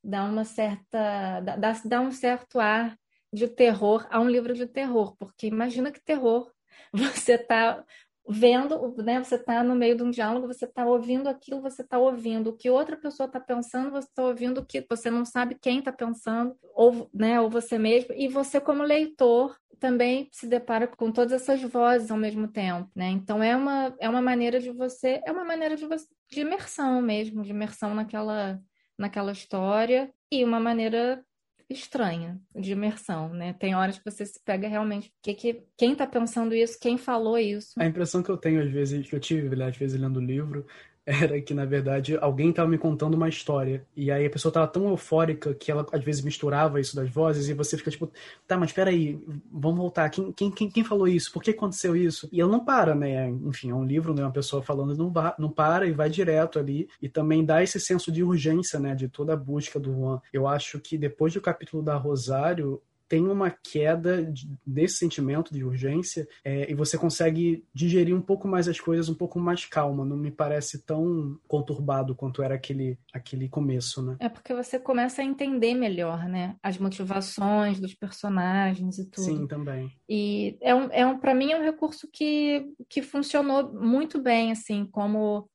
dá 0.02 0.24
uma 0.24 0.44
certa 0.44 1.40
dá, 1.40 1.72
dá 1.85 2.00
um 2.00 2.12
certo 2.12 2.61
ar 2.61 2.96
de 3.33 3.48
terror 3.48 4.07
a 4.11 4.20
um 4.20 4.29
livro 4.29 4.55
de 4.55 4.66
terror, 4.66 5.16
porque 5.18 5.46
imagina 5.46 5.90
que 5.90 6.00
terror 6.02 6.50
você 6.92 7.35
está 7.35 7.85
vendo, 8.28 8.94
né? 8.98 9.22
Você 9.22 9.36
está 9.36 9.62
no 9.62 9.74
meio 9.74 9.96
de 9.96 10.02
um 10.02 10.10
diálogo, 10.10 10.46
você 10.46 10.64
está 10.64 10.84
ouvindo 10.84 11.28
aquilo, 11.28 11.60
você 11.60 11.82
está 11.82 11.98
ouvindo 11.98 12.50
o 12.50 12.56
que 12.56 12.68
outra 12.70 12.96
pessoa 12.96 13.26
está 13.26 13.40
pensando, 13.40 13.90
você 13.90 14.08
está 14.08 14.24
ouvindo 14.24 14.58
o 14.58 14.66
que 14.66 14.84
você 14.88 15.10
não 15.10 15.24
sabe 15.24 15.56
quem 15.60 15.78
está 15.78 15.92
pensando, 15.92 16.56
ou, 16.74 17.08
né, 17.14 17.40
ou 17.40 17.48
você 17.48 17.78
mesmo, 17.78 18.14
e 18.14 18.28
você 18.28 18.60
como 18.60 18.82
leitor 18.82 19.56
também 19.78 20.28
se 20.32 20.46
depara 20.46 20.86
com 20.86 21.12
todas 21.12 21.32
essas 21.32 21.62
vozes 21.62 22.10
ao 22.10 22.16
mesmo 22.16 22.48
tempo, 22.48 22.90
né? 22.94 23.08
Então 23.08 23.42
é 23.42 23.54
uma 23.54 23.94
é 24.00 24.08
uma 24.08 24.22
maneira 24.22 24.58
de 24.58 24.70
você, 24.70 25.20
é 25.24 25.30
uma 25.32 25.44
maneira 25.44 25.76
de 25.76 25.86
você 25.86 26.06
de 26.30 26.40
imersão 26.40 27.00
mesmo, 27.02 27.42
de 27.42 27.50
imersão 27.50 27.94
naquela 27.94 28.60
naquela 28.98 29.32
história 29.32 30.10
e 30.30 30.42
uma 30.44 30.58
maneira 30.58 31.22
estranha 31.68 32.40
de 32.55 32.72
imersão, 32.72 33.33
né? 33.33 33.52
Tem 33.52 33.74
horas 33.74 33.98
que 33.98 34.09
você 34.09 34.24
se 34.24 34.40
pega 34.44 34.68
realmente 34.68 35.12
que, 35.22 35.35
que 35.35 35.62
quem 35.76 35.92
está 35.92 36.07
pensando 36.07 36.55
isso, 36.55 36.79
quem 36.81 36.96
falou 36.96 37.38
isso. 37.38 37.74
A 37.79 37.87
impressão 37.87 38.22
que 38.22 38.31
eu 38.31 38.37
tenho 38.37 38.62
às 38.62 38.70
vezes, 38.70 39.09
que 39.09 39.14
eu 39.14 39.20
tive, 39.20 39.62
às 39.62 39.76
vezes 39.76 40.00
lendo 40.00 40.18
o 40.18 40.24
livro, 40.24 40.66
era 41.06 41.40
que, 41.40 41.54
na 41.54 41.64
verdade, 41.64 42.18
alguém 42.20 42.50
estava 42.50 42.68
me 42.68 42.76
contando 42.76 43.14
uma 43.14 43.28
história. 43.28 43.86
E 43.94 44.10
aí 44.10 44.26
a 44.26 44.30
pessoa 44.30 44.50
estava 44.50 44.66
tão 44.66 44.88
eufórica 44.88 45.54
que 45.54 45.70
ela, 45.70 45.86
às 45.92 46.02
vezes, 46.02 46.20
misturava 46.20 46.80
isso 46.80 46.96
das 46.96 47.08
vozes 47.08 47.48
e 47.48 47.54
você 47.54 47.76
fica 47.76 47.92
tipo, 47.92 48.10
tá, 48.44 48.58
mas 48.58 48.72
peraí, 48.72 49.22
vamos 49.50 49.78
voltar. 49.78 50.10
Quem, 50.10 50.32
quem, 50.32 50.50
quem, 50.50 50.68
quem 50.68 50.82
falou 50.82 51.06
isso? 51.06 51.32
Por 51.32 51.44
que 51.44 51.52
aconteceu 51.52 51.94
isso? 51.94 52.28
E 52.32 52.40
ela 52.40 52.50
não 52.50 52.64
para, 52.64 52.92
né? 52.92 53.28
Enfim, 53.28 53.70
é 53.70 53.74
um 53.74 53.84
livro, 53.84 54.12
né? 54.12 54.22
Uma 54.22 54.32
pessoa 54.32 54.62
falando 54.62 54.96
não, 54.96 55.12
não 55.38 55.48
para 55.48 55.86
e 55.86 55.92
vai 55.92 56.10
direto 56.10 56.58
ali. 56.58 56.88
E 57.00 57.08
também 57.08 57.44
dá 57.44 57.62
esse 57.62 57.78
senso 57.78 58.10
de 58.10 58.24
urgência, 58.24 58.80
né? 58.80 58.92
De 58.92 59.08
toda 59.08 59.34
a 59.34 59.36
busca 59.36 59.78
do 59.78 59.92
Juan. 59.92 60.20
Eu 60.32 60.48
acho 60.48 60.80
que 60.80 60.98
depois 60.98 61.32
do 61.32 61.40
capítulo 61.40 61.84
da 61.84 61.94
Rosário, 61.94 62.82
tem 63.08 63.26
uma 63.26 63.50
queda 63.50 64.32
desse 64.66 64.96
sentimento 64.96 65.52
de 65.52 65.64
urgência 65.64 66.26
é, 66.44 66.70
e 66.70 66.74
você 66.74 66.98
consegue 66.98 67.64
digerir 67.72 68.14
um 68.14 68.20
pouco 68.20 68.48
mais 68.48 68.68
as 68.68 68.80
coisas, 68.80 69.08
um 69.08 69.14
pouco 69.14 69.38
mais 69.38 69.64
calma. 69.64 70.04
Não 70.04 70.16
me 70.16 70.30
parece 70.30 70.82
tão 70.82 71.38
conturbado 71.46 72.14
quanto 72.14 72.42
era 72.42 72.54
aquele, 72.54 72.98
aquele 73.12 73.48
começo, 73.48 74.02
né? 74.02 74.16
É 74.18 74.28
porque 74.28 74.52
você 74.54 74.78
começa 74.78 75.22
a 75.22 75.24
entender 75.24 75.74
melhor, 75.74 76.28
né? 76.28 76.56
As 76.62 76.78
motivações 76.78 77.80
dos 77.80 77.94
personagens 77.94 78.98
e 78.98 79.04
tudo. 79.06 79.24
Sim, 79.24 79.46
também. 79.46 79.92
E 80.08 80.56
é 80.60 80.74
um, 80.74 80.88
é 80.90 81.06
um, 81.06 81.18
para 81.18 81.34
mim 81.34 81.52
é 81.52 81.58
um 81.58 81.64
recurso 81.64 82.08
que, 82.12 82.66
que 82.88 83.02
funcionou 83.02 83.72
muito 83.72 84.20
bem, 84.20 84.52
assim, 84.52 84.86
como 84.86 85.48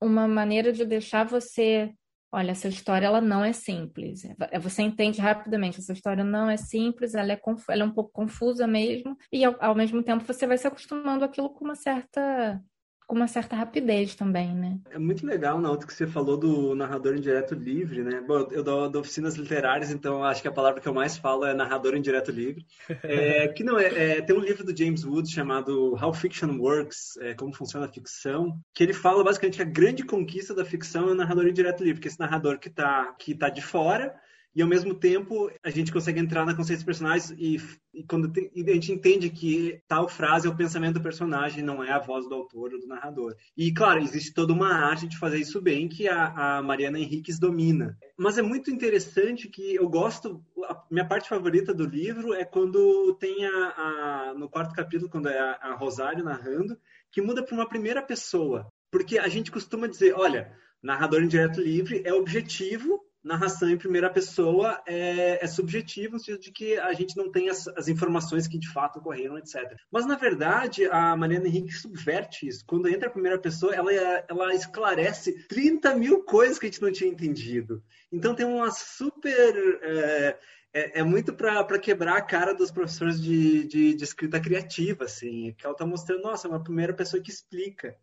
uma 0.00 0.28
maneira 0.28 0.72
de 0.72 0.84
deixar 0.84 1.24
você 1.24 1.92
olha, 2.34 2.50
essa 2.50 2.68
história 2.68 3.06
ela 3.06 3.20
não 3.20 3.44
é 3.44 3.52
simples. 3.52 4.24
É, 4.50 4.58
você 4.58 4.82
entende 4.82 5.20
rapidamente, 5.20 5.78
essa 5.78 5.92
história 5.92 6.24
não 6.24 6.50
é 6.50 6.56
simples, 6.56 7.14
ela 7.14 7.32
é, 7.32 7.40
ela 7.68 7.82
é 7.82 7.86
um 7.86 7.92
pouco 7.92 8.10
confusa 8.12 8.66
mesmo, 8.66 9.16
e 9.32 9.44
ao, 9.44 9.56
ao 9.60 9.74
mesmo 9.74 10.02
tempo 10.02 10.24
você 10.24 10.46
vai 10.46 10.58
se 10.58 10.66
acostumando 10.66 11.24
aquilo 11.24 11.50
com 11.50 11.64
uma 11.64 11.76
certa 11.76 12.60
com 13.06 13.16
uma 13.16 13.28
certa 13.28 13.54
rapidez 13.54 14.14
também, 14.14 14.54
né? 14.54 14.78
É 14.90 14.98
muito 14.98 15.26
legal, 15.26 15.60
Nauta, 15.60 15.86
que 15.86 15.92
você 15.92 16.06
falou 16.06 16.36
do 16.36 16.74
narrador 16.74 17.16
indireto 17.16 17.54
livre, 17.54 18.02
né? 18.02 18.22
Bom, 18.26 18.48
eu 18.50 18.62
dou, 18.62 18.88
dou, 18.88 19.00
oficinas 19.02 19.34
literárias, 19.34 19.90
então 19.90 20.24
acho 20.24 20.40
que 20.40 20.48
a 20.48 20.52
palavra 20.52 20.80
que 20.80 20.88
eu 20.88 20.94
mais 20.94 21.16
falo 21.16 21.44
é 21.44 21.54
narrador 21.54 21.94
indireto 21.94 22.30
livre. 22.30 22.66
É, 23.04 23.48
que 23.48 23.62
não 23.62 23.78
é, 23.78 24.18
é, 24.18 24.22
Tem 24.22 24.34
um 24.34 24.40
livro 24.40 24.64
do 24.64 24.76
James 24.76 25.04
Wood 25.04 25.30
chamado 25.30 25.94
How 26.00 26.12
Fiction 26.12 26.58
Works, 26.58 27.16
é, 27.18 27.34
Como 27.34 27.52
Funciona 27.52 27.86
a 27.86 27.88
Ficção, 27.88 28.58
que 28.72 28.82
ele 28.82 28.92
fala 28.92 29.22
basicamente 29.22 29.56
que 29.56 29.62
a 29.62 29.66
grande 29.66 30.04
conquista 30.04 30.54
da 30.54 30.64
ficção 30.64 31.08
é 31.08 31.12
o 31.12 31.14
narrador 31.14 31.46
indireto 31.46 31.84
livre, 31.84 32.00
que 32.00 32.08
é 32.08 32.10
esse 32.10 32.18
narrador 32.18 32.58
que 32.58 32.68
está 32.68 33.14
que 33.18 33.34
tá 33.34 33.48
de 33.48 33.60
fora 33.60 34.14
e 34.54 34.62
ao 34.62 34.68
mesmo 34.68 34.94
tempo 34.94 35.50
a 35.62 35.70
gente 35.70 35.92
consegue 35.92 36.20
entrar 36.20 36.46
na 36.46 36.54
consciência 36.54 36.76
dos 36.76 36.84
personagens 36.84 37.34
e, 37.36 37.56
e 37.92 38.04
quando 38.04 38.30
tem, 38.30 38.50
e 38.54 38.62
a 38.70 38.74
gente 38.74 38.92
entende 38.92 39.28
que 39.28 39.80
tal 39.88 40.08
frase 40.08 40.46
é 40.46 40.50
o 40.50 40.56
pensamento 40.56 40.94
do 40.94 41.02
personagem, 41.02 41.62
não 41.62 41.82
é 41.82 41.90
a 41.90 41.98
voz 41.98 42.28
do 42.28 42.34
autor 42.34 42.72
ou 42.72 42.80
do 42.80 42.86
narrador. 42.86 43.34
E 43.56 43.72
claro, 43.72 44.00
existe 44.00 44.32
toda 44.32 44.52
uma 44.52 44.72
arte 44.72 45.08
de 45.08 45.18
fazer 45.18 45.38
isso 45.38 45.60
bem 45.60 45.88
que 45.88 46.08
a, 46.08 46.58
a 46.58 46.62
Mariana 46.62 46.98
Henriques 46.98 47.38
domina. 47.38 47.98
Mas 48.16 48.38
é 48.38 48.42
muito 48.42 48.70
interessante 48.70 49.48
que 49.48 49.74
eu 49.74 49.88
gosto, 49.88 50.44
a 50.64 50.84
minha 50.90 51.06
parte 51.06 51.28
favorita 51.28 51.74
do 51.74 51.86
livro 51.86 52.32
é 52.32 52.44
quando 52.44 53.14
tem 53.18 53.44
a, 53.44 53.50
a 53.50 54.34
no 54.36 54.48
quarto 54.48 54.74
capítulo, 54.74 55.10
quando 55.10 55.28
é 55.28 55.38
a, 55.38 55.58
a 55.60 55.74
Rosário 55.74 56.24
narrando, 56.24 56.78
que 57.10 57.20
muda 57.20 57.44
para 57.44 57.54
uma 57.54 57.68
primeira 57.68 58.02
pessoa. 58.02 58.66
Porque 58.90 59.18
a 59.18 59.28
gente 59.28 59.50
costuma 59.50 59.88
dizer, 59.88 60.14
olha, 60.14 60.52
narrador 60.82 61.22
em 61.22 61.28
direto 61.28 61.60
livre 61.60 62.02
é 62.04 62.12
objetivo 62.12 63.00
narração 63.24 63.70
em 63.70 63.78
primeira 63.78 64.10
pessoa 64.10 64.80
é, 64.86 65.42
é 65.42 65.46
subjetivo, 65.46 66.12
no 66.12 66.18
sentido 66.18 66.40
de 66.40 66.52
que 66.52 66.76
a 66.78 66.92
gente 66.92 67.16
não 67.16 67.32
tem 67.32 67.48
as, 67.48 67.66
as, 67.68 67.88
informações 67.88 68.46
que 68.46 68.58
de 68.58 68.70
fato 68.70 68.98
ocorreram, 68.98 69.38
etc. 69.38 69.76
Mas, 69.90 70.04
na 70.04 70.14
verdade, 70.14 70.84
a 70.86 71.16
Mariana 71.16 71.48
Henrique 71.48 71.72
subverte 71.72 72.46
isso. 72.46 72.64
Quando 72.66 72.88
entra 72.88 73.08
a 73.08 73.12
primeira 73.12 73.38
pessoa, 73.38 73.74
ela, 73.74 73.92
ela 73.92 74.54
esclarece 74.54 75.46
30 75.48 75.94
mil 75.94 76.22
coisas 76.22 76.58
que 76.58 76.66
a 76.66 76.70
gente 76.70 76.82
não 76.82 76.92
tinha 76.92 77.10
entendido. 77.10 77.82
Então, 78.12 78.34
tem 78.34 78.44
uma 78.44 78.70
super. 78.70 79.80
É, 79.82 80.38
é, 80.74 81.00
é 81.00 81.02
muito 81.02 81.32
para 81.32 81.78
quebrar 81.78 82.16
a 82.16 82.22
cara 82.22 82.52
dos 82.52 82.70
professores 82.70 83.22
de, 83.22 83.64
de, 83.64 83.94
de 83.94 84.04
escrita 84.04 84.40
criativa, 84.40 85.04
assim, 85.04 85.54
que 85.56 85.64
ela 85.64 85.72
está 85.72 85.86
mostrando, 85.86 86.22
nossa, 86.22 86.48
é 86.48 86.50
uma 86.50 86.62
primeira 86.62 86.92
pessoa 86.92 87.22
que 87.22 87.30
explica. 87.30 87.96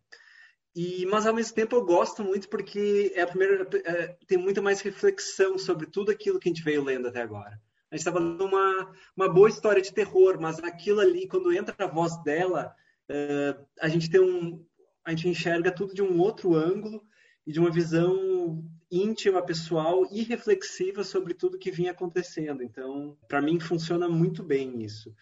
E, 0.74 1.04
mas 1.06 1.26
ao 1.26 1.34
mesmo 1.34 1.54
tempo 1.54 1.76
eu 1.76 1.84
gosto 1.84 2.24
muito 2.24 2.48
porque 2.48 3.12
é 3.14 3.20
a 3.20 3.26
primeira 3.26 3.68
é, 3.84 4.16
tem 4.26 4.38
muito 4.38 4.62
mais 4.62 4.80
reflexão 4.80 5.58
sobre 5.58 5.86
tudo 5.86 6.10
aquilo 6.10 6.38
que 6.38 6.48
a 6.48 6.52
gente 6.52 6.64
veio 6.64 6.82
lendo 6.82 7.08
até 7.08 7.20
agora. 7.20 7.60
A 7.90 7.94
gente 7.94 8.00
estava 8.00 8.18
lendo 8.18 8.44
uma, 8.44 8.90
uma 9.14 9.28
boa 9.28 9.50
história 9.50 9.82
de 9.82 9.92
terror, 9.92 10.40
mas 10.40 10.58
aquilo 10.60 11.00
ali, 11.00 11.28
quando 11.28 11.52
entra 11.52 11.74
a 11.78 11.86
voz 11.86 12.16
dela, 12.22 12.74
é, 13.06 13.54
a 13.80 13.88
gente 13.88 14.08
tem 14.08 14.20
um, 14.20 14.64
a 15.04 15.10
gente 15.10 15.28
enxerga 15.28 15.70
tudo 15.70 15.94
de 15.94 16.02
um 16.02 16.18
outro 16.18 16.54
ângulo 16.54 17.02
e 17.46 17.52
de 17.52 17.60
uma 17.60 17.70
visão 17.70 18.64
íntima, 18.90 19.44
pessoal 19.44 20.06
e 20.10 20.22
reflexiva 20.22 21.04
sobre 21.04 21.34
tudo 21.34 21.58
que 21.58 21.70
vinha 21.70 21.90
acontecendo. 21.90 22.62
Então, 22.62 23.18
para 23.28 23.42
mim 23.42 23.60
funciona 23.60 24.08
muito 24.08 24.42
bem 24.42 24.82
isso. 24.82 25.14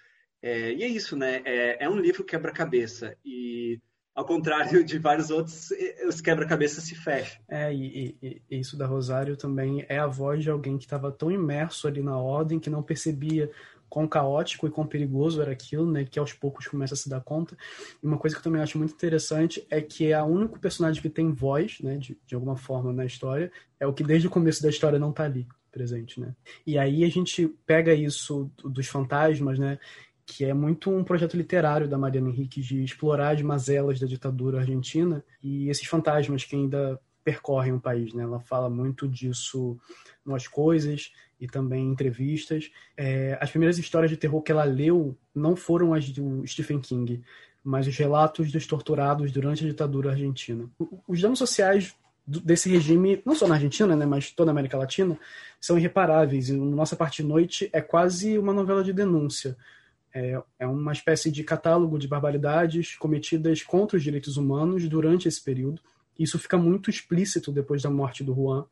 É, 0.42 0.72
e 0.72 0.82
é 0.84 0.88
isso, 0.88 1.16
né? 1.16 1.42
É, 1.44 1.84
é 1.84 1.88
um 1.88 1.98
livro 1.98 2.24
quebra-cabeça 2.24 3.16
e 3.24 3.80
ao 4.14 4.24
contrário 4.24 4.84
de 4.84 4.98
vários 4.98 5.30
outros, 5.30 5.70
os 6.06 6.20
quebra-cabeças 6.20 6.84
se 6.84 6.94
fecham. 6.94 7.40
É, 7.48 7.72
e, 7.72 8.16
e, 8.22 8.42
e, 8.50 8.60
isso 8.60 8.76
da 8.76 8.86
Rosário 8.86 9.36
também 9.36 9.84
é 9.88 9.98
a 9.98 10.06
voz 10.06 10.42
de 10.42 10.50
alguém 10.50 10.76
que 10.76 10.84
estava 10.84 11.10
tão 11.12 11.30
imerso 11.30 11.86
ali 11.86 12.02
na 12.02 12.18
ordem 12.18 12.58
que 12.58 12.70
não 12.70 12.82
percebia 12.82 13.50
quão 13.90 14.06
caótico 14.06 14.66
e 14.66 14.70
quão 14.70 14.86
perigoso 14.86 15.42
era 15.42 15.50
aquilo, 15.50 15.90
né, 15.90 16.04
que 16.04 16.18
aos 16.18 16.32
poucos 16.32 16.68
começa 16.68 16.94
a 16.94 16.96
se 16.96 17.08
dar 17.08 17.20
conta. 17.20 17.56
E 18.00 18.06
uma 18.06 18.16
coisa 18.16 18.36
que 18.36 18.40
eu 18.40 18.44
também 18.44 18.62
acho 18.62 18.78
muito 18.78 18.94
interessante 18.94 19.66
é 19.68 19.80
que 19.80 20.12
é 20.12 20.22
o 20.22 20.26
único 20.26 20.60
personagem 20.60 21.02
que 21.02 21.10
tem 21.10 21.32
voz, 21.32 21.80
né, 21.80 21.96
de, 21.96 22.16
de 22.24 22.34
alguma 22.34 22.56
forma 22.56 22.92
na 22.92 23.04
história, 23.04 23.50
é 23.80 23.86
o 23.86 23.92
que 23.92 24.04
desde 24.04 24.28
o 24.28 24.30
começo 24.30 24.62
da 24.62 24.68
história 24.70 24.98
não 24.98 25.10
está 25.10 25.24
ali 25.24 25.46
presente, 25.72 26.20
né? 26.20 26.34
E 26.66 26.76
aí 26.76 27.04
a 27.04 27.08
gente 27.08 27.46
pega 27.64 27.94
isso 27.94 28.50
dos 28.64 28.86
fantasmas, 28.86 29.58
né, 29.58 29.78
que 30.30 30.44
é 30.44 30.54
muito 30.54 30.90
um 30.90 31.02
projeto 31.02 31.36
literário 31.36 31.88
da 31.88 31.98
Mariana 31.98 32.28
Henrique 32.28 32.60
de 32.60 32.84
explorar 32.84 33.34
as 33.34 33.42
mazelas 33.42 33.98
da 33.98 34.06
ditadura 34.06 34.60
argentina 34.60 35.24
e 35.42 35.68
esses 35.68 35.88
fantasmas 35.88 36.44
que 36.44 36.54
ainda 36.54 37.00
percorrem 37.24 37.72
o 37.72 37.80
país, 37.80 38.14
né? 38.14 38.22
Ela 38.22 38.38
fala 38.38 38.70
muito 38.70 39.08
disso 39.08 39.76
nas 40.24 40.46
coisas 40.46 41.12
e 41.40 41.48
também 41.48 41.84
em 41.84 41.90
entrevistas. 41.90 42.70
É, 42.96 43.36
as 43.40 43.50
primeiras 43.50 43.76
histórias 43.76 44.08
de 44.08 44.16
terror 44.16 44.40
que 44.40 44.52
ela 44.52 44.62
leu 44.62 45.16
não 45.34 45.56
foram 45.56 45.92
as 45.92 46.08
do 46.10 46.46
Stephen 46.46 46.78
King, 46.78 47.20
mas 47.64 47.88
os 47.88 47.96
relatos 47.96 48.52
dos 48.52 48.68
torturados 48.68 49.32
durante 49.32 49.64
a 49.64 49.68
ditadura 49.68 50.12
argentina. 50.12 50.70
Os 51.08 51.20
danos 51.20 51.40
sociais 51.40 51.92
desse 52.24 52.70
regime, 52.70 53.20
não 53.26 53.34
só 53.34 53.48
na 53.48 53.56
Argentina, 53.56 53.96
né, 53.96 54.06
mas 54.06 54.30
toda 54.30 54.52
a 54.52 54.52
América 54.52 54.78
Latina, 54.78 55.18
são 55.60 55.76
irreparáveis. 55.76 56.48
E 56.48 56.52
Nossa 56.52 56.94
Parte 56.94 57.20
Noite 57.20 57.68
é 57.72 57.80
quase 57.80 58.38
uma 58.38 58.52
novela 58.52 58.84
de 58.84 58.92
denúncia 58.92 59.56
é, 60.14 60.40
é 60.58 60.66
uma 60.66 60.92
espécie 60.92 61.30
de 61.30 61.44
catálogo 61.44 61.98
de 61.98 62.08
barbaridades 62.08 62.96
cometidas 62.96 63.62
contra 63.62 63.96
os 63.96 64.02
direitos 64.02 64.36
humanos 64.36 64.88
durante 64.88 65.28
esse 65.28 65.42
período. 65.42 65.80
Isso 66.18 66.38
fica 66.38 66.58
muito 66.58 66.90
explícito 66.90 67.52
depois 67.52 67.82
da 67.82 67.90
morte 67.90 68.22
do 68.22 68.34
Juan, 68.34 68.64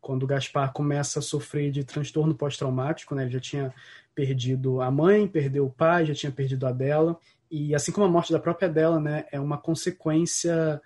quando 0.00 0.26
Gaspar 0.26 0.72
começa 0.72 1.18
a 1.18 1.22
sofrer 1.22 1.70
de 1.70 1.82
transtorno 1.82 2.34
pós-traumático, 2.34 3.14
né? 3.14 3.22
Ele 3.22 3.32
já 3.32 3.40
tinha 3.40 3.74
perdido 4.14 4.80
a 4.80 4.90
mãe, 4.90 5.26
perdeu 5.26 5.66
o 5.66 5.70
pai, 5.70 6.06
já 6.06 6.14
tinha 6.14 6.30
perdido 6.30 6.66
a 6.66 6.72
dela, 6.72 7.18
e 7.50 7.74
assim 7.74 7.92
como 7.92 8.06
a 8.06 8.08
morte 8.08 8.32
da 8.32 8.38
própria 8.38 8.68
dela, 8.68 9.00
né, 9.00 9.26
é 9.30 9.40
uma 9.40 9.58
consequência 9.58 10.80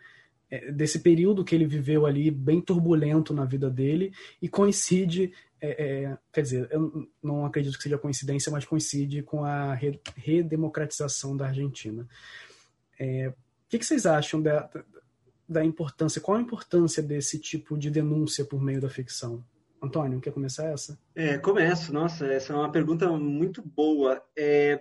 é, 0.51 0.73
desse 0.73 1.01
período 1.01 1.45
que 1.45 1.55
ele 1.55 1.67
viveu 1.67 2.07
ali, 2.07 2.31
bem 2.31 2.61
turbulento 2.61 3.35
na 3.35 3.45
vida 3.45 3.69
dele, 3.69 4.13
e 4.41 4.49
coincide 4.49 5.33
é, 5.61 6.03
é, 6.03 6.19
quer 6.33 6.43
dizer, 6.43 6.69
eu 6.71 7.09
não 7.23 7.45
acredito 7.45 7.77
que 7.77 7.83
seja 7.83 7.99
coincidência, 7.99 8.51
mas 8.51 8.65
coincide 8.65 9.23
com 9.23 9.45
a 9.45 9.75
redemocratização 10.17 11.37
da 11.37 11.47
Argentina. 11.47 12.07
É, 12.99 13.29
o 13.29 13.35
que, 13.69 13.79
que, 13.79 13.85
vocês 13.85 14.07
acham 14.07 14.41
da, 14.41 14.69
da 15.49 15.65
importância? 15.65 16.21
Qual 16.21 16.39
a 16.39 16.41
importância 16.41 17.03
desse 17.03 17.39
tipo 17.39 17.77
de 17.77 17.91
denúncia 17.91 18.45
por 18.45 18.61
meio 18.61 18.81
da 18.81 18.89
ficção? 18.89 19.45
Antônio, 19.81 20.21
quer 20.21 20.33
começar 20.33 20.67
essa? 20.67 20.99
É, 21.15 21.39
começo. 21.39 21.93
Nossa, 21.93 22.27
essa 22.27 22.53
é 22.53 22.57
uma 22.57 22.71
pergunta 22.71 23.09
muito 23.13 23.63
boa. 23.63 24.23
É, 24.37 24.81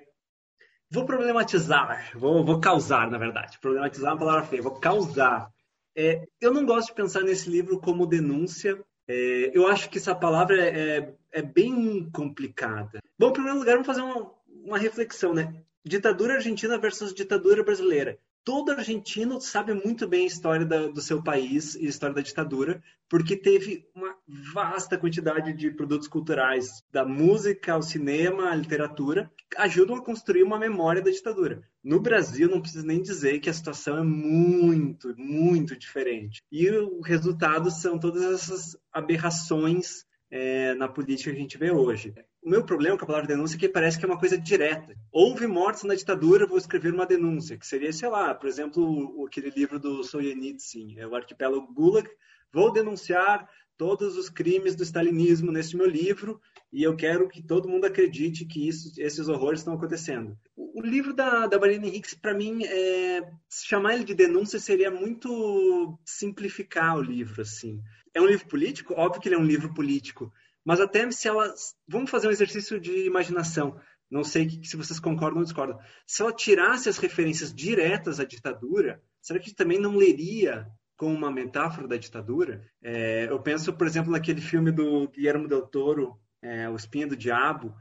vou 0.90 1.06
problematizar, 1.06 2.12
vou, 2.16 2.44
vou, 2.44 2.60
causar, 2.60 3.10
na 3.10 3.18
verdade. 3.18 3.60
Problematizar 3.60 4.12
é 4.12 4.14
uma 4.14 4.20
palavra 4.20 4.44
feia, 4.46 4.62
vou 4.62 4.80
causar. 4.80 5.52
É, 5.96 6.28
eu 6.42 6.54
não 6.54 6.66
gosto 6.66 6.90
de 6.90 6.96
pensar 6.96 7.22
nesse 7.22 7.50
livro 7.50 7.80
como 7.80 8.08
denúncia, 8.08 8.80
é, 9.08 9.52
eu 9.54 9.68
acho 9.68 9.90
que 9.90 9.98
essa 9.98 10.14
palavra 10.14 10.60
é, 10.60 10.98
é, 10.98 11.14
é 11.32 11.42
bem 11.42 12.10
complicada. 12.12 13.00
Bom, 13.18 13.30
em 13.30 13.34
primeiro 13.34 13.60
lugar, 13.60 13.74
vamos 13.74 13.88
fazer 13.88 14.02
uma, 14.02 14.32
uma 14.48 14.78
reflexão, 14.78 15.34
né? 15.34 15.54
Ditadura 15.86 16.36
argentina 16.36 16.78
versus 16.78 17.14
ditadura 17.14 17.64
brasileira 17.64 18.20
todo 18.48 18.72
argentino 18.72 19.42
sabe 19.42 19.74
muito 19.74 20.08
bem 20.08 20.24
a 20.24 20.28
história 20.28 20.66
da, 20.66 20.88
do 20.88 21.02
seu 21.02 21.22
país 21.22 21.76
e 21.76 21.86
a 21.86 21.90
história 21.90 22.16
da 22.16 22.22
ditadura, 22.22 22.82
porque 23.10 23.36
teve 23.36 23.86
uma 23.94 24.16
vasta 24.54 24.98
quantidade 24.98 25.52
de 25.52 25.70
produtos 25.70 26.08
culturais, 26.08 26.82
da 26.90 27.04
música 27.04 27.74
ao 27.74 27.82
cinema, 27.82 28.50
à 28.50 28.56
literatura, 28.56 29.30
que 29.36 29.58
ajudam 29.58 29.98
a 29.98 30.02
construir 30.02 30.44
uma 30.44 30.58
memória 30.58 31.02
da 31.02 31.12
ditadura. 31.12 31.62
No 31.84 32.00
Brasil, 32.00 32.50
não 32.50 32.62
preciso 32.62 32.88
nem 32.88 33.02
dizer 33.02 33.40
que 33.40 33.50
a 33.50 33.54
situação 33.54 33.98
é 33.98 34.04
muito, 34.04 35.14
muito 35.18 35.78
diferente. 35.78 36.42
E 36.50 36.70
o 36.70 37.02
resultado 37.02 37.70
são 37.70 38.00
todas 38.00 38.24
essas 38.24 38.78
aberrações 38.94 40.06
é, 40.30 40.74
na 40.76 40.88
política 40.88 41.32
que 41.32 41.38
a 41.38 41.42
gente 41.42 41.58
vê 41.58 41.72
hoje. 41.72 42.14
O 42.42 42.50
meu 42.50 42.64
problema 42.64 42.98
com 42.98 43.04
a 43.04 43.08
palavra 43.08 43.28
denúncia 43.28 43.56
é 43.56 43.60
que 43.60 43.70
parece 43.70 43.98
que 43.98 44.06
é 44.06 44.08
uma 44.08 44.20
coisa 44.20 44.38
direta. 44.38 44.96
Houve 45.12 45.48
mortes 45.48 45.84
na 45.84 45.96
ditadura, 45.96 46.48
vou 46.48 46.58
escrever 46.58 46.94
uma 46.94 47.06
denúncia, 47.06 47.58
que 47.58 47.68
seria, 47.68 47.92
sei 47.92 48.10
lá, 48.10 48.34
por 48.34 48.48
exemplo, 48.48 49.26
aquele 49.26 49.50
livro 49.50 49.80
do 49.80 50.04
Solzhenitsyn, 50.04 50.98
é 50.98 51.08
o 51.08 51.16
arquipélago 51.16 51.74
Gulag, 51.74 52.10
vou 52.52 52.72
denunciar 52.72 53.50
todos 53.78 54.18
os 54.18 54.30
crimes 54.30 54.76
do 54.76 54.84
stalinismo 54.84 55.52
neste 55.52 55.78
meu 55.78 55.88
livro 55.88 56.42
e 56.72 56.84
eu 56.84 56.96
quero 56.96 57.30
que 57.30 57.42
todo 57.42 57.70
mundo 57.70 57.86
acredite 57.86 58.46
que 58.46 58.68
isso, 58.68 58.92
esses 58.98 59.28
horrores 59.30 59.62
estão 59.62 59.76
acontecendo. 59.76 60.38
O, 60.56 60.82
o 60.82 60.86
livro 60.86 61.14
da, 61.14 61.48
da 61.48 61.60
Mariana 61.60 61.88
Henriques, 61.88 62.14
para 62.14 62.34
mim, 62.34 62.64
é, 62.66 63.30
chamar 63.50 63.94
ele 63.94 64.04
de 64.04 64.14
denúncia 64.14 64.60
seria 64.60 64.92
muito 64.92 65.98
simplificar 66.04 66.98
o 66.98 67.02
livro, 67.02 67.42
assim. 67.42 67.82
É 68.18 68.22
um 68.22 68.26
livro 68.26 68.48
político? 68.48 68.96
Óbvio 68.98 69.22
que 69.22 69.28
ele 69.30 69.36
é 69.36 69.38
um 69.38 69.46
livro 69.46 69.72
político, 69.76 70.34
mas 70.66 70.80
até 70.80 71.10
se 71.12 71.28
ela. 71.28 71.54
Vamos 71.88 72.10
fazer 72.10 72.28
um 72.28 72.32
exercício 72.32 72.80
de 72.80 73.06
imaginação. 73.06 73.80
Não 74.10 74.24
sei 74.24 74.50
se 74.64 74.76
vocês 74.76 75.00
concordam 75.00 75.38
ou 75.38 75.44
discordam. 75.44 75.78
Se 76.04 76.24
ela 76.24 76.34
tirasse 76.34 76.90
as 76.90 76.98
referências 76.98 77.54
diretas 77.54 78.20
à 78.20 78.26
ditadura, 78.26 79.04
será 79.22 79.40
que 79.40 79.54
também 79.54 79.80
não 79.80 79.96
leria 79.96 80.66
como 80.96 81.14
uma 81.14 81.30
metáfora 81.30 81.88
da 81.88 81.96
ditadura? 81.96 82.66
É, 82.82 83.28
eu 83.30 83.40
penso, 83.40 83.72
por 83.72 83.86
exemplo, 83.86 84.12
naquele 84.12 84.42
filme 84.42 84.72
do 84.72 85.08
Guillermo 85.10 85.48
del 85.48 85.68
Toro, 85.68 86.20
é, 86.42 86.68
O 86.68 86.76
Espinho 86.76 87.10
do 87.10 87.16
Diabo, 87.16 87.76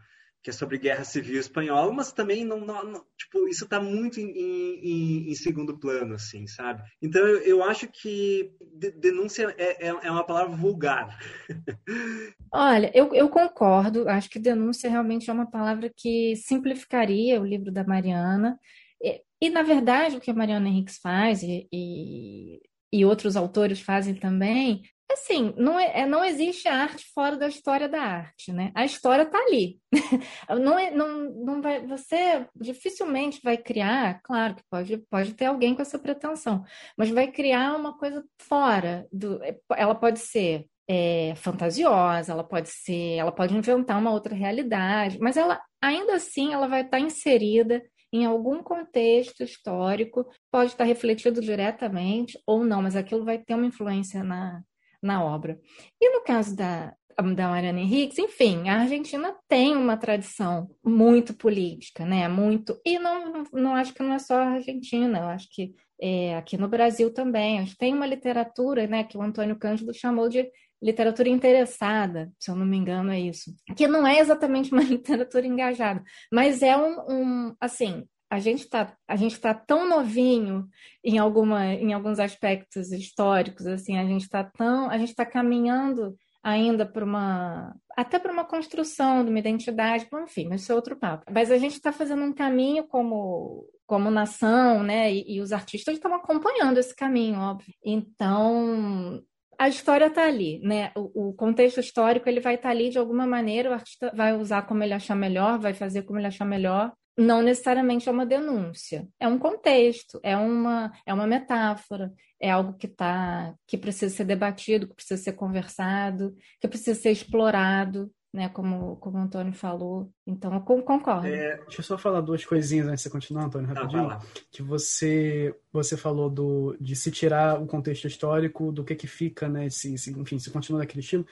que 0.47 0.51
é 0.51 0.53
sobre 0.53 0.79
guerra 0.79 1.03
civil 1.03 1.41
espanhola, 1.41 1.93
mas 1.93 2.13
também 2.13 2.45
não, 2.45 2.61
não, 2.61 2.85
não 2.85 3.05
tipo, 3.19 3.49
isso 3.49 3.65
está 3.65 3.81
muito 3.81 4.21
em, 4.21 4.31
em, 4.31 5.29
em, 5.29 5.35
segundo 5.35 5.77
plano, 5.77 6.15
assim, 6.15 6.47
sabe? 6.47 6.85
Então 7.03 7.21
eu, 7.27 7.39
eu 7.41 7.65
acho 7.65 7.89
que 7.89 8.53
denúncia 8.97 9.53
é, 9.59 9.89
é, 9.89 9.89
é, 9.89 10.09
uma 10.09 10.23
palavra 10.23 10.55
vulgar. 10.55 11.19
Olha, 12.55 12.93
eu, 12.95 13.13
eu 13.13 13.29
concordo, 13.29 14.09
acho 14.09 14.31
que 14.31 14.39
denúncia 14.39 14.89
realmente 14.89 15.29
é 15.29 15.33
uma 15.33 15.51
palavra 15.51 15.93
que 15.93 16.37
simplificaria 16.37 17.41
o 17.41 17.45
livro 17.45 17.73
da 17.73 17.83
Mariana. 17.83 18.57
E, 19.03 19.23
e 19.43 19.51
na 19.51 19.63
verdade, 19.65 20.17
o 20.17 20.21
que 20.21 20.31
a 20.31 20.35
Mariana 20.35 20.69
Henriques 20.69 20.99
faz 20.99 21.43
e, 21.43 21.67
e, 21.73 22.61
e 22.93 23.05
outros 23.05 23.35
autores 23.37 23.81
fazem 23.81 24.15
também 24.15 24.85
assim, 25.13 25.55
não, 25.57 25.79
é, 25.79 26.01
é, 26.01 26.07
não 26.07 26.25
existe 26.25 26.69
arte 26.69 27.07
fora 27.15 27.37
da 27.37 27.49
história 27.49 27.89
da 27.89 28.01
arte, 28.01 28.53
né? 28.53 28.73
A 28.75 28.85
história 28.85 29.23
está 29.23 29.39
ali. 29.39 29.79
não, 30.61 30.79
é, 30.79 30.91
não, 30.91 31.31
não 31.33 31.63
vai, 31.63 31.87
você 31.87 32.47
dificilmente 32.55 33.41
vai 33.43 33.57
criar, 33.57 34.21
claro 34.23 34.55
que 34.57 34.63
pode, 34.71 34.99
pode 35.11 35.35
ter 35.35 35.47
alguém 35.47 35.75
com 35.75 35.83
essa 35.83 35.99
pretensão, 35.99 36.65
mas 36.97 37.11
vai 37.11 37.31
criar 37.31 37.77
uma 37.77 37.97
coisa 37.97 38.25
fora 38.39 39.07
do. 39.13 39.43
É, 39.43 39.57
ela 39.77 39.95
pode 39.95 40.19
ser 40.19 40.67
é, 40.89 41.35
fantasiosa, 41.37 42.33
ela 42.33 42.45
pode 42.45 42.69
ser, 42.69 43.17
ela 43.17 43.33
pode 43.33 43.57
inventar 43.57 43.99
uma 43.99 44.13
outra 44.13 44.35
realidade, 44.35 45.19
mas 45.21 45.37
ela 45.37 45.61
ainda 45.81 46.15
assim 46.15 46.53
ela 46.53 46.69
vai 46.69 46.83
estar 46.83 47.01
inserida 47.01 47.83
em 48.13 48.25
algum 48.25 48.63
contexto 48.63 49.43
histórico, 49.43 50.27
pode 50.51 50.73
estar 50.73 50.85
refletido 50.85 51.41
diretamente 51.41 52.39
ou 52.47 52.65
não, 52.65 52.83
mas 52.83 52.97
aquilo 52.97 53.25
vai 53.25 53.39
ter 53.39 53.55
uma 53.55 53.67
influência 53.67 54.23
na, 54.23 54.63
na 55.07 55.25
obra. 55.25 55.59
E 56.01 56.11
no 56.11 56.23
caso 56.23 56.55
da, 56.55 56.95
da 57.17 57.49
Mariana 57.49 57.81
Henriques, 57.81 58.19
enfim, 58.19 58.69
a 58.69 58.81
Argentina 58.81 59.35
tem 59.49 59.77
uma 59.77 59.97
tradição 59.97 60.69
muito 60.85 61.33
política, 61.35 62.05
né? 62.05 62.29
Muito. 62.29 62.79
E 62.85 62.99
não, 62.99 63.45
não 63.53 63.75
acho 63.75 63.95
que 63.95 64.03
não 64.03 64.13
é 64.13 64.19
só 64.19 64.35
a 64.35 64.51
Argentina, 64.51 65.19
eu 65.19 65.27
acho 65.27 65.49
que 65.51 65.75
é, 66.01 66.37
aqui 66.37 66.57
no 66.59 66.69
Brasil 66.69 67.13
também. 67.13 67.61
Acho 67.61 67.73
que 67.73 67.79
tem 67.79 67.95
uma 67.95 68.07
literatura, 68.07 68.87
né, 68.87 69.05
que 69.05 69.17
o 69.17 69.23
Antônio 69.23 69.57
Cândido 69.57 69.95
chamou 69.95 70.29
de 70.29 70.51
literatura 70.83 71.29
interessada, 71.29 72.31
se 72.39 72.51
eu 72.51 72.55
não 72.55 72.67
me 72.67 72.77
engano, 72.77 73.11
é 73.11 73.19
isso. 73.19 73.55
Que 73.77 73.89
não 73.89 74.07
é 74.07 74.19
exatamente 74.19 74.73
uma 74.73 74.83
literatura 74.85 75.47
engajada, 75.47 76.03
mas 76.31 76.63
é 76.63 76.77
um, 76.77 77.01
um 77.09 77.57
assim, 77.61 78.07
a 78.31 78.39
gente 78.39 78.61
está 78.61 78.97
a 79.07 79.17
gente 79.17 79.39
tá 79.41 79.55
tão 79.55 79.89
novinho 79.89 80.69
em 81.05 81.19
alguma 81.19 81.67
em 81.67 81.93
alguns 81.93 82.19
aspectos 82.19 82.93
históricos 82.93 83.67
assim 83.67 83.99
a 83.99 84.05
gente 84.05 84.23
está 84.23 84.43
tão 84.43 84.91
a 84.91 84.99
gente 84.99 85.11
está 85.11 85.25
caminhando 85.25 86.17
ainda 86.47 86.87
para 86.87 87.05
uma 87.05 87.75
até 87.97 88.21
para 88.21 88.33
uma 88.33 88.45
construção 88.45 89.25
de 89.25 89.31
uma 89.31 89.39
identidade, 89.39 90.07
enfim, 90.23 90.47
mas 90.49 90.61
isso 90.61 90.71
é 90.71 90.75
outro 90.75 90.95
papo. 90.95 91.25
Mas 91.33 91.51
a 91.51 91.59
gente 91.59 91.73
está 91.73 91.91
fazendo 91.91 92.23
um 92.23 92.33
caminho 92.33 92.87
como 92.87 93.67
como 93.85 94.11
nação, 94.11 94.83
né? 94.83 95.13
E, 95.13 95.37
e 95.37 95.41
os 95.41 95.53
artistas 95.53 95.95
estão 95.95 96.15
acompanhando 96.15 96.79
esse 96.79 96.95
caminho, 96.95 97.41
óbvio. 97.41 97.75
Então 97.85 99.23
a 99.59 99.69
história 99.69 100.07
está 100.07 100.27
ali, 100.27 100.61
né? 100.61 100.93
O, 100.95 101.31
o, 101.31 101.35
contexto 101.35 101.81
histórico 101.81 102.29
ele 102.29 102.41
vai 102.41 102.55
estar 102.55 102.69
tá 102.69 102.73
ali 102.73 102.91
de 102.91 102.99
alguma 102.99 103.27
maneira, 103.27 103.71
o 103.71 103.73
artista 103.73 104.13
vai 104.15 104.33
usar 104.37 104.63
como 104.63 104.85
ele 104.85 104.95
achar 104.95 105.17
melhor, 105.17 105.59
vai 105.59 105.75
fazer 105.75 106.03
como 106.03 106.19
ele 106.21 106.29
achar 106.29 106.45
melhor, 106.45 106.93
não 107.17 107.43
necessariamente 107.43 108.09
é 108.09 108.13
uma 108.13 108.27
denúncia, 108.27 109.09
é 109.19 109.27
um 109.27 109.39
contexto, 109.39 110.21
é 110.23 110.37
uma, 110.37 110.93
é 111.07 111.15
uma 111.15 111.27
metáfora, 111.27 112.13
é 112.39 112.51
algo 112.51 112.75
que 112.75 112.87
tá, 112.87 113.55
que 113.67 113.79
precisa 113.79 114.15
ser 114.15 114.25
debatido, 114.25 114.87
que 114.87 114.95
precisa 114.95 115.23
ser 115.23 115.33
conversado, 115.33 116.35
que 116.61 116.69
precisa 116.69 117.01
ser 117.01 117.11
explorado, 117.11 118.13
né? 118.37 118.51
Como, 118.51 118.97
como 118.97 119.17
o 119.17 119.21
Antônio 119.21 119.55
falou. 119.55 120.13
Então, 120.27 120.53
eu 120.53 120.61
concordo. 120.61 121.27
É, 121.27 121.57
deixa 121.57 121.81
eu 121.81 121.85
só 121.85 121.97
falar 121.97 122.21
duas 122.21 122.45
coisinhas 122.45 122.87
antes 122.87 122.99
de 122.99 123.03
você 123.05 123.11
continuar, 123.11 123.47
Antônio, 123.47 123.67
rapidinho. 123.67 124.09
Não, 124.09 124.19
que 124.51 124.63
você, 124.63 125.57
você 125.73 125.97
falou 125.97 126.29
do, 126.29 126.77
de 126.79 126.95
se 126.95 127.11
tirar 127.11 127.61
o 127.61 127.67
contexto 127.67 128.07
histórico, 128.07 128.71
do 128.71 128.85
que 128.85 128.95
que 128.95 129.07
fica, 129.07 129.49
né? 129.49 129.71
Se, 129.71 129.97
se, 129.97 130.11
enfim, 130.13 130.39
se 130.39 130.51
continua 130.51 130.81
naquele 130.81 131.01
estilo. 131.01 131.27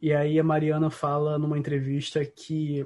E 0.00 0.12
aí 0.12 0.38
a 0.38 0.44
Mariana 0.44 0.90
fala 0.90 1.38
numa 1.38 1.58
entrevista 1.58 2.24
que 2.24 2.84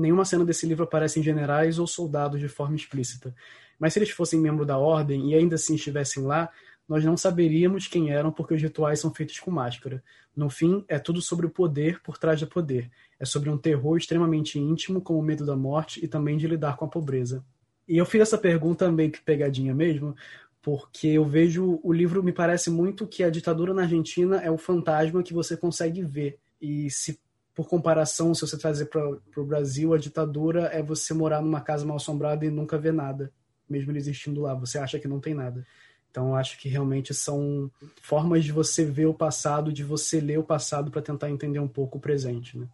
nenhuma 0.00 0.24
cena 0.24 0.44
desse 0.44 0.66
livro 0.66 0.84
aparece 0.84 1.20
em 1.20 1.22
generais 1.22 1.78
ou 1.78 1.86
soldados 1.86 2.40
de 2.40 2.48
forma 2.48 2.76
explícita. 2.76 3.34
Mas 3.78 3.92
se 3.92 3.98
eles 3.98 4.10
fossem 4.10 4.40
membro 4.40 4.66
da 4.66 4.78
ordem 4.78 5.30
e 5.30 5.34
ainda 5.34 5.54
assim 5.54 5.74
estivessem 5.74 6.22
lá, 6.22 6.50
nós 6.88 7.04
não 7.04 7.16
saberíamos 7.16 7.86
quem 7.86 8.10
eram 8.10 8.32
porque 8.32 8.54
os 8.54 8.60
rituais 8.60 8.98
são 8.98 9.14
feitos 9.14 9.38
com 9.38 9.50
máscara. 9.50 10.02
No 10.34 10.50
fim, 10.50 10.84
é 10.88 10.98
tudo 10.98 11.22
sobre 11.22 11.46
o 11.46 11.50
poder 11.50 12.02
por 12.02 12.18
trás 12.18 12.40
do 12.40 12.46
poder. 12.46 12.90
É 13.18 13.24
sobre 13.24 13.48
um 13.48 13.56
terror 13.56 13.96
extremamente 13.96 14.58
íntimo, 14.58 15.00
como 15.00 15.18
o 15.18 15.22
medo 15.22 15.46
da 15.46 15.54
morte 15.54 16.04
e 16.04 16.08
também 16.08 16.36
de 16.36 16.46
lidar 16.46 16.76
com 16.76 16.84
a 16.84 16.88
pobreza. 16.88 17.44
E 17.86 17.96
eu 17.96 18.06
fiz 18.06 18.22
essa 18.22 18.38
pergunta 18.38 18.90
meio 18.90 19.10
que 19.10 19.20
pegadinha 19.20 19.74
mesmo, 19.74 20.16
porque 20.62 21.08
eu 21.08 21.24
vejo 21.24 21.80
o 21.82 21.92
livro 21.92 22.22
me 22.22 22.32
parece 22.32 22.70
muito 22.70 23.06
que 23.06 23.22
a 23.22 23.30
ditadura 23.30 23.72
na 23.72 23.82
Argentina 23.82 24.40
é 24.40 24.50
o 24.50 24.58
fantasma 24.58 25.22
que 25.22 25.32
você 25.32 25.56
consegue 25.56 26.02
ver. 26.02 26.38
E 26.60 26.90
se 26.90 27.18
por 27.54 27.68
comparação, 27.68 28.34
se 28.34 28.42
você 28.42 28.56
trazer 28.56 28.86
para 28.86 29.02
o 29.36 29.44
Brasil, 29.44 29.92
a 29.92 29.98
ditadura 29.98 30.66
é 30.72 30.82
você 30.82 31.12
morar 31.12 31.42
numa 31.42 31.60
casa 31.60 31.84
mal 31.84 31.96
assombrada 31.96 32.44
e 32.44 32.50
nunca 32.50 32.78
ver 32.78 32.92
nada, 32.92 33.32
mesmo 33.68 33.90
ele 33.90 33.98
existindo 33.98 34.40
lá. 34.40 34.54
Você 34.54 34.78
acha 34.78 34.98
que 34.98 35.08
não 35.08 35.20
tem 35.20 35.34
nada. 35.34 35.66
Então, 36.10 36.34
acho 36.34 36.58
que 36.58 36.68
realmente 36.68 37.14
são 37.14 37.70
formas 38.02 38.44
de 38.44 38.50
você 38.50 38.84
ver 38.84 39.06
o 39.06 39.14
passado, 39.14 39.72
de 39.72 39.84
você 39.84 40.20
ler 40.20 40.38
o 40.38 40.44
passado 40.44 40.90
para 40.90 41.02
tentar 41.02 41.30
entender 41.30 41.60
um 41.60 41.68
pouco 41.68 41.98
o 41.98 42.00
presente, 42.00 42.58
né? 42.58 42.66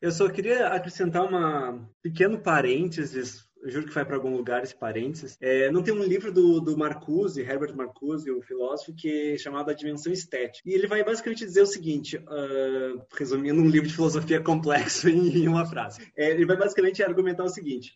Eu 0.00 0.12
só 0.12 0.28
queria 0.28 0.68
acrescentar 0.68 1.24
uma 1.24 1.78
pequeno 2.02 2.38
parênteses 2.38 3.43
juro 3.64 3.86
que 3.86 3.94
vai 3.94 4.04
para 4.04 4.16
algum 4.16 4.36
lugar 4.36 4.62
esse 4.62 4.74
parênteses. 4.74 5.36
É, 5.40 5.70
não 5.70 5.82
tem 5.82 5.94
um 5.94 6.02
livro 6.02 6.32
do, 6.32 6.60
do 6.60 6.76
Marcuse, 6.76 7.40
Herbert 7.40 7.74
Marcuse, 7.74 8.30
o 8.30 8.42
filósofo, 8.42 8.94
que 8.94 9.32
é 9.32 9.38
chamado 9.38 9.70
A 9.70 9.74
Dimensão 9.74 10.12
Estética. 10.12 10.68
E 10.68 10.74
ele 10.74 10.86
vai 10.86 11.02
basicamente 11.04 11.44
dizer 11.44 11.62
o 11.62 11.66
seguinte, 11.66 12.16
uh, 12.16 13.02
resumindo 13.16 13.60
um 13.60 13.68
livro 13.68 13.88
de 13.88 13.94
filosofia 13.94 14.40
complexo 14.40 15.08
em, 15.10 15.48
uma 15.48 15.66
frase. 15.66 16.00
É, 16.16 16.30
ele 16.30 16.46
vai 16.46 16.56
basicamente 16.56 17.02
argumentar 17.02 17.44
o 17.44 17.48
seguinte, 17.48 17.92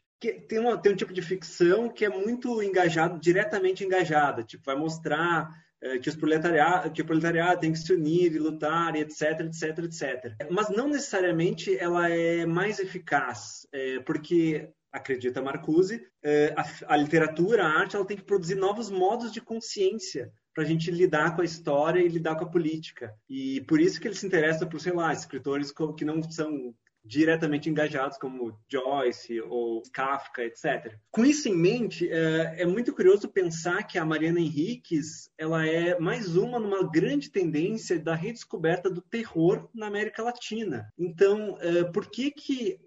tem, 0.49 0.59
uma, 0.59 0.77
tem 0.77 0.93
um 0.93 0.97
tipo 0.97 1.13
de 1.13 1.23
ficção 1.23 1.89
que 1.89 2.05
é 2.05 2.09
muito 2.09 2.63
engajado, 2.63 3.21
diretamente 3.21 3.85
engajada, 3.85 4.43
tipo, 4.43 4.65
vai 4.65 4.77
mostrar 4.77 5.49
é, 5.81 5.99
que, 5.99 6.09
os 6.09 6.17
proletariado, 6.17 6.91
que 6.91 7.03
o 7.03 7.05
proletariado 7.05 7.61
tem 7.61 7.73
que 7.73 7.79
se 7.79 7.93
unir 7.93 8.33
e 8.33 8.39
lutar, 8.39 8.97
e 8.97 9.01
etc, 9.01 9.41
etc, 9.41 9.79
etc. 9.85 10.37
Mas 10.51 10.69
não 10.71 10.89
necessariamente 10.89 11.77
ela 11.79 12.09
é 12.09 12.45
mais 12.45 12.81
eficaz, 12.81 13.67
é, 13.73 14.01
porque 14.01 14.69
acredita 14.99 15.43
Marcuse, 15.43 16.07
é, 16.23 16.55
a, 16.57 16.95
a, 16.95 16.97
literatura, 16.97 17.65
a 17.65 17.79
arte, 17.81 17.97
ela 17.97 18.05
tem 18.05 18.17
que 18.17 18.25
produzir 18.25 18.55
novos 18.55 18.91
modos 18.91 19.33
de 19.33 19.41
consciência 19.41 20.33
para 20.55 20.65
a 20.65 20.67
gente 20.67 20.91
lidar 20.91 21.35
com 21.35 21.43
a 21.43 21.45
história 21.45 22.01
e 22.01 22.09
lidar 22.09 22.37
com 22.37 22.45
a 22.45 22.51
política. 22.51 23.15
E 23.29 23.61
por 23.63 23.81
isso 23.81 24.01
que 24.01 24.09
ele 24.09 24.15
se 24.15 24.27
interessa 24.27 24.67
por, 24.67 24.81
sei 24.81 24.93
lá, 24.93 25.13
escritores 25.13 25.73
que 25.97 26.05
não 26.05 26.23
são 26.23 26.75
diretamente 27.09 27.71
engajados, 27.71 28.19
como 28.19 28.55
Joyce 28.71 29.41
ou 29.41 29.83
Kafka, 29.93 30.45
etc. 30.45 30.95
Com 31.11 31.25
isso 31.25 31.49
em 31.49 31.57
mente, 31.57 32.09
é, 32.09 32.63
é, 32.63 32.67
muito 32.67 32.95
curioso 32.95 33.29
pensar 33.29 33.83
que 33.85 33.99
a 33.99 34.05
Mariana 34.05 34.41
Henriques 34.41 35.31
ela 35.39 35.67
é 35.67 35.99
mais 35.99 36.37
uma 36.37 36.59
numa 36.59 36.89
grande 36.89 37.31
tendência 37.31 37.99
da 37.99 38.15
redescoberta 38.15 38.91
do 38.91 39.01
terror 39.01 39.69
na 39.75 39.87
América 39.87 40.23
Latina. 40.23 40.93
Então, 40.99 41.57
é, 41.61 41.85
por 41.85 42.11
que 42.11 42.31
que 42.31 42.79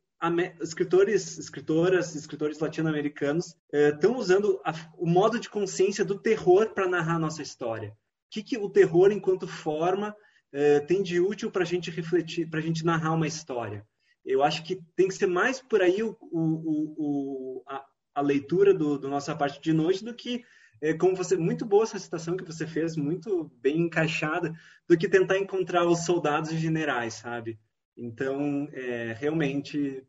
escritores, 0.60 1.40
escritoras, 1.40 2.16
escritores 2.16 2.60
latino-americanos 2.60 3.56
estão 3.72 4.14
eh, 4.14 4.18
usando 4.18 4.62
a, 4.64 4.74
o 4.98 5.08
modo 5.08 5.40
de 5.40 5.50
consciência 5.50 6.06
do 6.06 6.20
terror 6.20 6.70
para 6.74 6.88
narrar 6.88 7.16
a 7.16 7.20
nossa 7.20 7.42
história. 7.42 7.90
O 7.90 7.94
que, 8.30 8.44
que 8.44 8.58
o 8.58 8.70
terror, 8.70 9.12
enquanto 9.12 9.48
forma, 9.48 10.16
eh, 10.54 10.80
tem 10.82 11.02
de 11.02 11.20
útil 11.20 11.50
para 11.50 11.64
a 11.64 11.66
gente 11.66 11.90
refletir, 11.90 12.48
para 12.50 12.60
a 12.60 12.64
gente 12.64 12.86
narrar 12.86 13.14
uma 13.14 13.28
história? 13.28 13.86
Eu 14.24 14.44
acho 14.44 14.64
que 14.64 14.80
tem 14.96 15.08
que 15.08 15.16
ser 15.16 15.26
mais 15.26 15.60
por 15.60 15.82
aí 15.82 16.04
o, 16.04 16.16
o, 16.22 16.94
o 16.98 17.64
a, 17.68 17.84
a, 18.16 18.22
leitura 18.22 18.74
do, 18.74 19.00
do, 19.00 19.10
nossa 19.10 19.36
parte 19.36 19.60
de 19.60 19.74
noite 19.74 20.04
do 20.04 20.14
que 20.14 20.44
é, 20.80 20.94
como 20.94 21.16
você 21.16 21.36
muito 21.36 21.66
boa 21.66 21.84
essa 21.84 21.98
citação 21.98 22.38
que 22.38 22.44
você 22.44 22.68
fez, 22.68 22.96
muito 22.96 23.52
bem 23.60 23.82
encaixada, 23.82 24.54
do 24.88 24.98
que 24.98 25.10
tentar 25.10 25.38
encontrar 25.38 25.86
os 25.86 26.06
soldados 26.06 26.52
e 26.52 26.58
generais, 26.58 27.16
sabe? 27.16 27.60
Então, 27.96 28.68
é, 28.72 29.16
realmente 29.18 30.04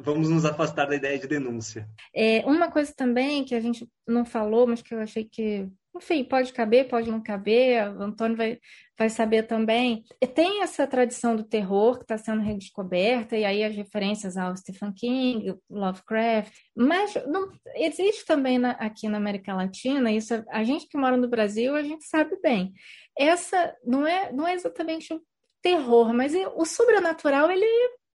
vamos 0.00 0.28
nos 0.28 0.44
afastar 0.44 0.86
da 0.86 0.96
ideia 0.96 1.18
de 1.18 1.26
denúncia. 1.26 1.88
É, 2.14 2.44
uma 2.46 2.70
coisa 2.70 2.92
também 2.94 3.44
que 3.44 3.54
a 3.54 3.60
gente 3.60 3.88
não 4.06 4.24
falou, 4.24 4.66
mas 4.66 4.80
que 4.80 4.94
eu 4.94 5.00
achei 5.00 5.24
que, 5.24 5.68
enfim, 5.94 6.22
pode 6.24 6.52
caber, 6.52 6.88
pode 6.88 7.10
não 7.10 7.20
caber, 7.20 7.88
o 7.96 8.02
Antônio 8.02 8.36
vai, 8.36 8.58
vai 8.96 9.10
saber 9.10 9.44
também. 9.44 10.04
Tem 10.34 10.62
essa 10.62 10.86
tradição 10.86 11.34
do 11.34 11.42
terror 11.42 11.96
que 11.98 12.04
está 12.04 12.16
sendo 12.16 12.42
redescoberta, 12.42 13.36
e 13.36 13.44
aí 13.44 13.64
as 13.64 13.74
referências 13.74 14.36
ao 14.36 14.56
Stephen 14.56 14.92
King, 14.92 15.54
Lovecraft, 15.68 16.52
mas 16.76 17.14
não, 17.26 17.50
existe 17.74 18.24
também 18.24 18.58
na, 18.58 18.72
aqui 18.72 19.08
na 19.08 19.18
América 19.18 19.54
Latina, 19.54 20.12
isso 20.12 20.44
a 20.48 20.62
gente 20.62 20.86
que 20.86 20.96
mora 20.96 21.16
no 21.16 21.28
Brasil, 21.28 21.74
a 21.74 21.82
gente 21.82 22.04
sabe 22.04 22.38
bem. 22.40 22.72
Essa 23.18 23.74
não 23.84 24.06
é, 24.06 24.32
não 24.32 24.46
é 24.46 24.54
exatamente 24.54 25.12
terror, 25.60 26.14
mas 26.14 26.32
o 26.54 26.64
sobrenatural 26.64 27.50
ele 27.50 27.66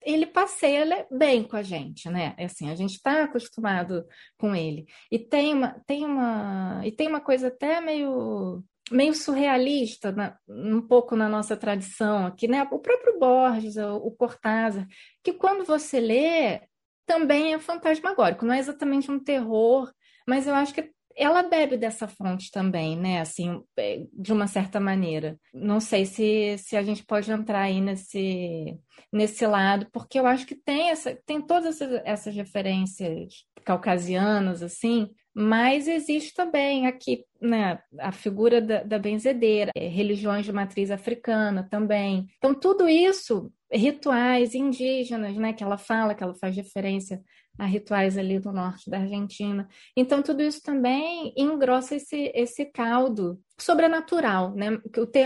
ele 0.02 0.26
passeia 0.26 1.06
bem 1.10 1.44
com 1.44 1.56
a 1.56 1.62
gente, 1.62 2.08
né? 2.08 2.34
É 2.38 2.44
assim, 2.44 2.70
a 2.70 2.74
gente 2.74 2.94
está 2.94 3.24
acostumado 3.24 4.04
com 4.38 4.54
ele. 4.54 4.86
E 5.10 5.18
tem 5.18 5.54
uma, 5.54 5.80
tem 5.86 6.04
uma, 6.04 6.80
e 6.84 6.92
tem 6.92 7.08
uma 7.08 7.20
coisa 7.20 7.48
até 7.48 7.80
meio 7.80 8.62
meio 8.90 9.14
surrealista, 9.14 10.12
na, 10.12 10.36
um 10.48 10.80
pouco 10.80 11.14
na 11.14 11.28
nossa 11.28 11.56
tradição 11.56 12.26
aqui, 12.26 12.48
né? 12.48 12.62
O 12.70 12.78
próprio 12.78 13.18
Borges, 13.18 13.76
o, 13.76 13.96
o 13.96 14.10
Cortázar, 14.12 14.86
que 15.22 15.32
quando 15.32 15.64
você 15.64 16.00
lê 16.00 16.62
também 17.06 17.54
é 17.54 17.58
fantasmagórico, 17.58 18.44
não 18.44 18.54
é 18.54 18.58
exatamente 18.58 19.10
um 19.10 19.22
terror, 19.22 19.92
mas 20.26 20.46
eu 20.46 20.54
acho 20.54 20.74
que 20.74 20.90
ela 21.18 21.42
bebe 21.42 21.76
dessa 21.76 22.06
fonte 22.06 22.50
também, 22.50 22.96
né? 22.96 23.20
Assim, 23.20 23.60
é, 23.76 24.04
de 24.12 24.32
uma 24.32 24.46
certa 24.46 24.78
maneira. 24.78 25.38
Não 25.52 25.80
sei 25.80 26.06
se, 26.06 26.56
se 26.58 26.76
a 26.76 26.82
gente 26.82 27.04
pode 27.04 27.30
entrar 27.30 27.62
aí 27.62 27.80
nesse, 27.80 28.78
nesse 29.12 29.44
lado, 29.44 29.88
porque 29.92 30.18
eu 30.18 30.26
acho 30.26 30.46
que 30.46 30.54
tem, 30.54 30.90
essa, 30.90 31.18
tem 31.26 31.40
todas 31.40 31.80
essas, 31.80 32.00
essas 32.04 32.34
referências 32.34 33.44
caucasianas, 33.64 34.62
assim, 34.62 35.10
mas 35.34 35.86
existe 35.88 36.34
também 36.34 36.86
aqui 36.86 37.24
né, 37.40 37.80
a 37.98 38.12
figura 38.12 38.60
da, 38.60 38.82
da 38.82 38.98
benzedeira, 38.98 39.72
é, 39.76 39.86
religiões 39.86 40.44
de 40.44 40.52
matriz 40.52 40.90
africana 40.90 41.66
também. 41.68 42.26
Então, 42.38 42.54
tudo 42.54 42.88
isso, 42.88 43.52
rituais 43.70 44.54
indígenas, 44.54 45.36
né, 45.36 45.52
que 45.52 45.62
ela 45.62 45.78
fala, 45.78 46.14
que 46.14 46.22
ela 46.22 46.34
faz 46.34 46.56
referência 46.56 47.22
a 47.58 47.66
rituais 47.66 48.16
ali 48.16 48.38
do 48.38 48.52
norte 48.52 48.88
da 48.88 49.00
Argentina. 49.00 49.68
Então, 49.96 50.22
tudo 50.22 50.42
isso 50.42 50.62
também 50.62 51.34
engrossa 51.36 51.96
esse, 51.96 52.30
esse 52.34 52.64
caldo 52.66 53.38
sobrenatural, 53.58 54.54
né? 54.54 54.80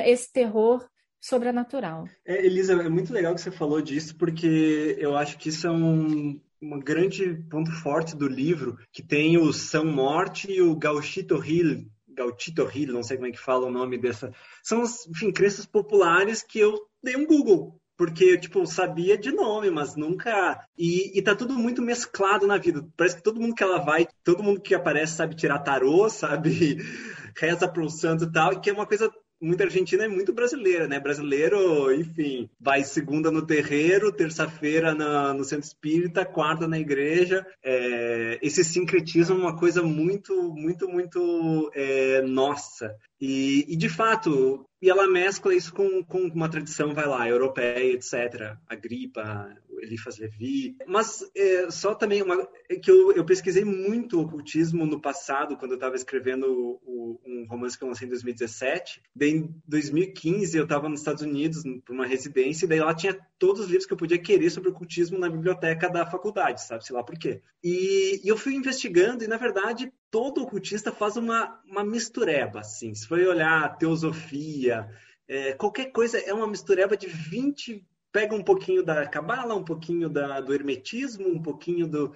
Esse 0.06 0.32
terror 0.32 0.84
sobrenatural. 1.20 2.04
É, 2.26 2.44
Elisa, 2.44 2.72
é 2.72 2.88
muito 2.88 3.12
legal 3.12 3.34
que 3.34 3.40
você 3.40 3.50
falou 3.50 3.82
disso, 3.82 4.16
porque 4.16 4.96
eu 4.98 5.16
acho 5.16 5.38
que 5.38 5.50
isso 5.50 5.66
é 5.66 5.70
um, 5.70 6.40
um 6.60 6.80
grande 6.80 7.34
ponto 7.50 7.70
forte 7.70 8.16
do 8.16 8.26
livro, 8.26 8.78
que 8.90 9.02
tem 9.02 9.36
o 9.36 9.52
São 9.52 9.84
Morte 9.84 10.50
e 10.50 10.62
o 10.62 10.74
Gauchito 10.74 11.44
Hill, 11.44 11.86
Gauchito 12.08 12.68
Hill, 12.74 12.92
não 12.92 13.02
sei 13.02 13.16
como 13.16 13.28
é 13.28 13.32
que 13.32 13.38
fala 13.38 13.66
o 13.66 13.70
nome 13.70 13.98
dessa. 13.98 14.32
São, 14.62 14.82
enfim, 15.08 15.30
crenças 15.30 15.66
populares 15.66 16.42
que 16.42 16.58
eu 16.58 16.78
dei 17.02 17.16
um 17.16 17.26
Google 17.26 17.80
porque, 17.96 18.38
tipo, 18.38 18.66
sabia 18.66 19.16
de 19.16 19.32
nome, 19.32 19.70
mas 19.70 19.94
nunca. 19.96 20.66
E, 20.76 21.16
e 21.18 21.22
tá 21.22 21.34
tudo 21.34 21.54
muito 21.58 21.82
mesclado 21.82 22.46
na 22.46 22.58
vida. 22.58 22.86
Parece 22.96 23.16
que 23.16 23.22
todo 23.22 23.40
mundo 23.40 23.54
que 23.54 23.62
ela 23.62 23.78
vai, 23.78 24.06
todo 24.24 24.42
mundo 24.42 24.60
que 24.60 24.74
aparece 24.74 25.14
sabe 25.14 25.34
tirar 25.36 25.58
tarô, 25.60 26.08
sabe? 26.08 26.78
Reza 27.36 27.68
para 27.68 27.82
um 27.82 27.88
santo 27.88 28.24
e 28.24 28.32
tal, 28.32 28.52
e 28.52 28.60
que 28.60 28.70
é 28.70 28.72
uma 28.72 28.86
coisa 28.86 29.10
muito 29.42 29.62
argentina 29.62 30.04
e 30.04 30.08
muito 30.08 30.32
brasileira, 30.32 30.86
né? 30.86 31.00
Brasileiro, 31.00 31.92
enfim, 31.92 32.48
vai 32.60 32.84
segunda 32.84 33.30
no 33.30 33.44
terreiro, 33.44 34.12
terça-feira 34.12 34.94
no 35.34 35.44
centro 35.44 35.66
espírita, 35.66 36.24
quarta 36.24 36.68
na 36.68 36.78
igreja. 36.78 37.44
É, 37.62 38.38
esse 38.40 38.64
sincretismo 38.64 39.34
é 39.34 39.38
uma 39.38 39.56
coisa 39.58 39.82
muito, 39.82 40.54
muito, 40.54 40.88
muito 40.88 41.70
é, 41.74 42.22
nossa. 42.22 42.94
E, 43.20 43.66
e, 43.68 43.76
de 43.76 43.88
fato, 43.88 44.64
e 44.80 44.88
ela 44.88 45.08
mescla 45.08 45.54
isso 45.54 45.72
com, 45.72 46.02
com 46.02 46.18
uma 46.28 46.48
tradição, 46.48 46.94
vai 46.94 47.06
lá, 47.06 47.28
europeia, 47.28 47.92
etc. 47.92 48.56
A 48.68 48.74
gripa, 48.74 49.56
Elifas 49.82 50.18
Levi. 50.18 50.76
Mas 50.86 51.28
é, 51.36 51.70
só 51.70 51.94
também 51.94 52.22
uma, 52.22 52.48
é 52.68 52.76
que 52.76 52.90
eu, 52.90 53.12
eu, 53.12 53.24
pesquisei 53.24 53.64
muito 53.64 54.16
o 54.16 54.22
ocultismo 54.22 54.86
no 54.86 55.00
passado, 55.00 55.56
quando 55.56 55.72
eu 55.72 55.76
estava 55.76 55.96
escrevendo 55.96 56.46
o, 56.84 57.20
um 57.26 57.46
romance 57.48 57.76
que 57.76 57.82
eu 57.82 57.88
lancei 57.88 58.06
em 58.06 58.10
2017. 58.10 59.02
Daí, 59.14 59.30
em 59.30 59.54
2015, 59.66 60.56
eu 60.56 60.64
estava 60.64 60.88
nos 60.88 61.00
Estados 61.00 61.22
Unidos, 61.22 61.62
por 61.84 61.94
uma 61.94 62.06
residência, 62.06 62.64
e 62.64 62.68
daí 62.68 62.80
lá 62.80 62.94
tinha 62.94 63.18
todos 63.38 63.62
os 63.62 63.66
livros 63.66 63.86
que 63.86 63.92
eu 63.92 63.98
podia 63.98 64.18
querer 64.18 64.50
sobre 64.50 64.70
ocultismo 64.70 65.18
na 65.18 65.28
biblioteca 65.28 65.88
da 65.88 66.06
faculdade, 66.06 66.62
sabe? 66.62 66.86
Sei 66.86 66.94
lá 66.94 67.02
por 67.02 67.18
quê. 67.18 67.42
E, 67.62 68.20
e 68.24 68.28
eu 68.28 68.36
fui 68.36 68.54
investigando, 68.54 69.24
e 69.24 69.28
na 69.28 69.36
verdade, 69.36 69.92
todo 70.10 70.42
ocultista 70.42 70.92
faz 70.92 71.16
uma, 71.16 71.60
uma 71.66 71.82
mistureba, 71.82 72.60
assim. 72.60 72.94
Se 72.94 73.06
for 73.06 73.18
olhar 73.18 73.76
teosofia, 73.78 74.88
é, 75.28 75.52
qualquer 75.54 75.86
coisa 75.92 76.18
é 76.18 76.32
uma 76.32 76.46
mistureba 76.46 76.96
de 76.96 77.06
20. 77.06 77.84
Pega 78.12 78.34
um 78.34 78.42
pouquinho 78.42 78.82
da 78.82 79.06
cabala, 79.06 79.54
um 79.54 79.64
pouquinho 79.64 80.08
da, 80.08 80.40
do 80.40 80.54
hermetismo, 80.54 81.28
um 81.28 81.42
pouquinho 81.42 81.86
do. 81.86 82.14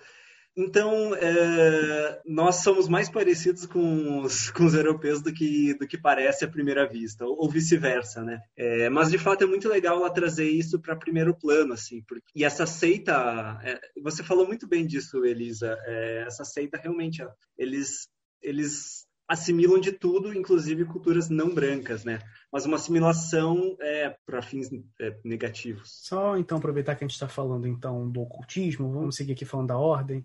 Então, 0.59 1.15
é, 1.15 2.23
nós 2.25 2.57
somos 2.63 2.89
mais 2.89 3.11
parecidos 3.11 3.67
com 3.67 4.23
os, 4.23 4.51
com 4.51 4.65
os, 4.65 4.75
europeus 4.75 5.21
do 5.21 5.33
que, 5.33 5.75
do 5.75 5.87
que 5.87 5.99
parece 5.99 6.47
à 6.47 6.49
primeira 6.49 6.89
vista, 6.89 7.27
ou, 7.27 7.43
ou 7.43 7.51
vice-versa, 7.51 8.23
né? 8.23 8.41
É, 8.57 8.89
mas, 8.89 9.11
de 9.11 9.19
fato, 9.19 9.45
é 9.45 9.47
muito 9.47 9.69
legal 9.69 9.99
ela 9.99 10.09
trazer 10.09 10.49
isso 10.49 10.81
para 10.81 10.97
primeiro 10.97 11.35
plano, 11.35 11.75
assim. 11.75 12.03
Porque, 12.09 12.25
e 12.35 12.43
essa 12.43 12.65
seita, 12.65 13.61
é, 13.63 13.79
você 14.03 14.23
falou 14.23 14.47
muito 14.47 14.67
bem 14.67 14.87
disso, 14.87 15.27
Elisa, 15.27 15.77
é, 15.85 16.25
essa 16.27 16.45
seita, 16.45 16.79
realmente, 16.79 17.23
ó, 17.23 17.29
eles, 17.59 18.09
eles 18.43 19.06
assimilam 19.29 19.81
de 19.81 19.93
tudo, 19.93 20.33
inclusive 20.33 20.85
culturas 20.85 21.29
não 21.29 21.53
brancas, 21.53 22.05
né? 22.05 22.21
Mas 22.53 22.65
uma 22.65 22.77
assimilação 22.77 23.77
é, 23.81 24.15
para 24.25 24.41
fins 24.41 24.71
é, 25.01 25.17
negativos. 25.25 25.91
Só 26.03 26.37
então 26.37 26.59
aproveitar 26.59 26.95
que 26.95 27.05
a 27.05 27.07
gente 27.07 27.15
está 27.15 27.29
falando 27.29 27.67
então 27.67 28.09
do 28.09 28.21
ocultismo, 28.23 28.93
vamos 28.93 29.17
seguir 29.17 29.33
aqui 29.33 29.45
falando 29.45 29.69
da 29.69 29.79
ordem 29.79 30.25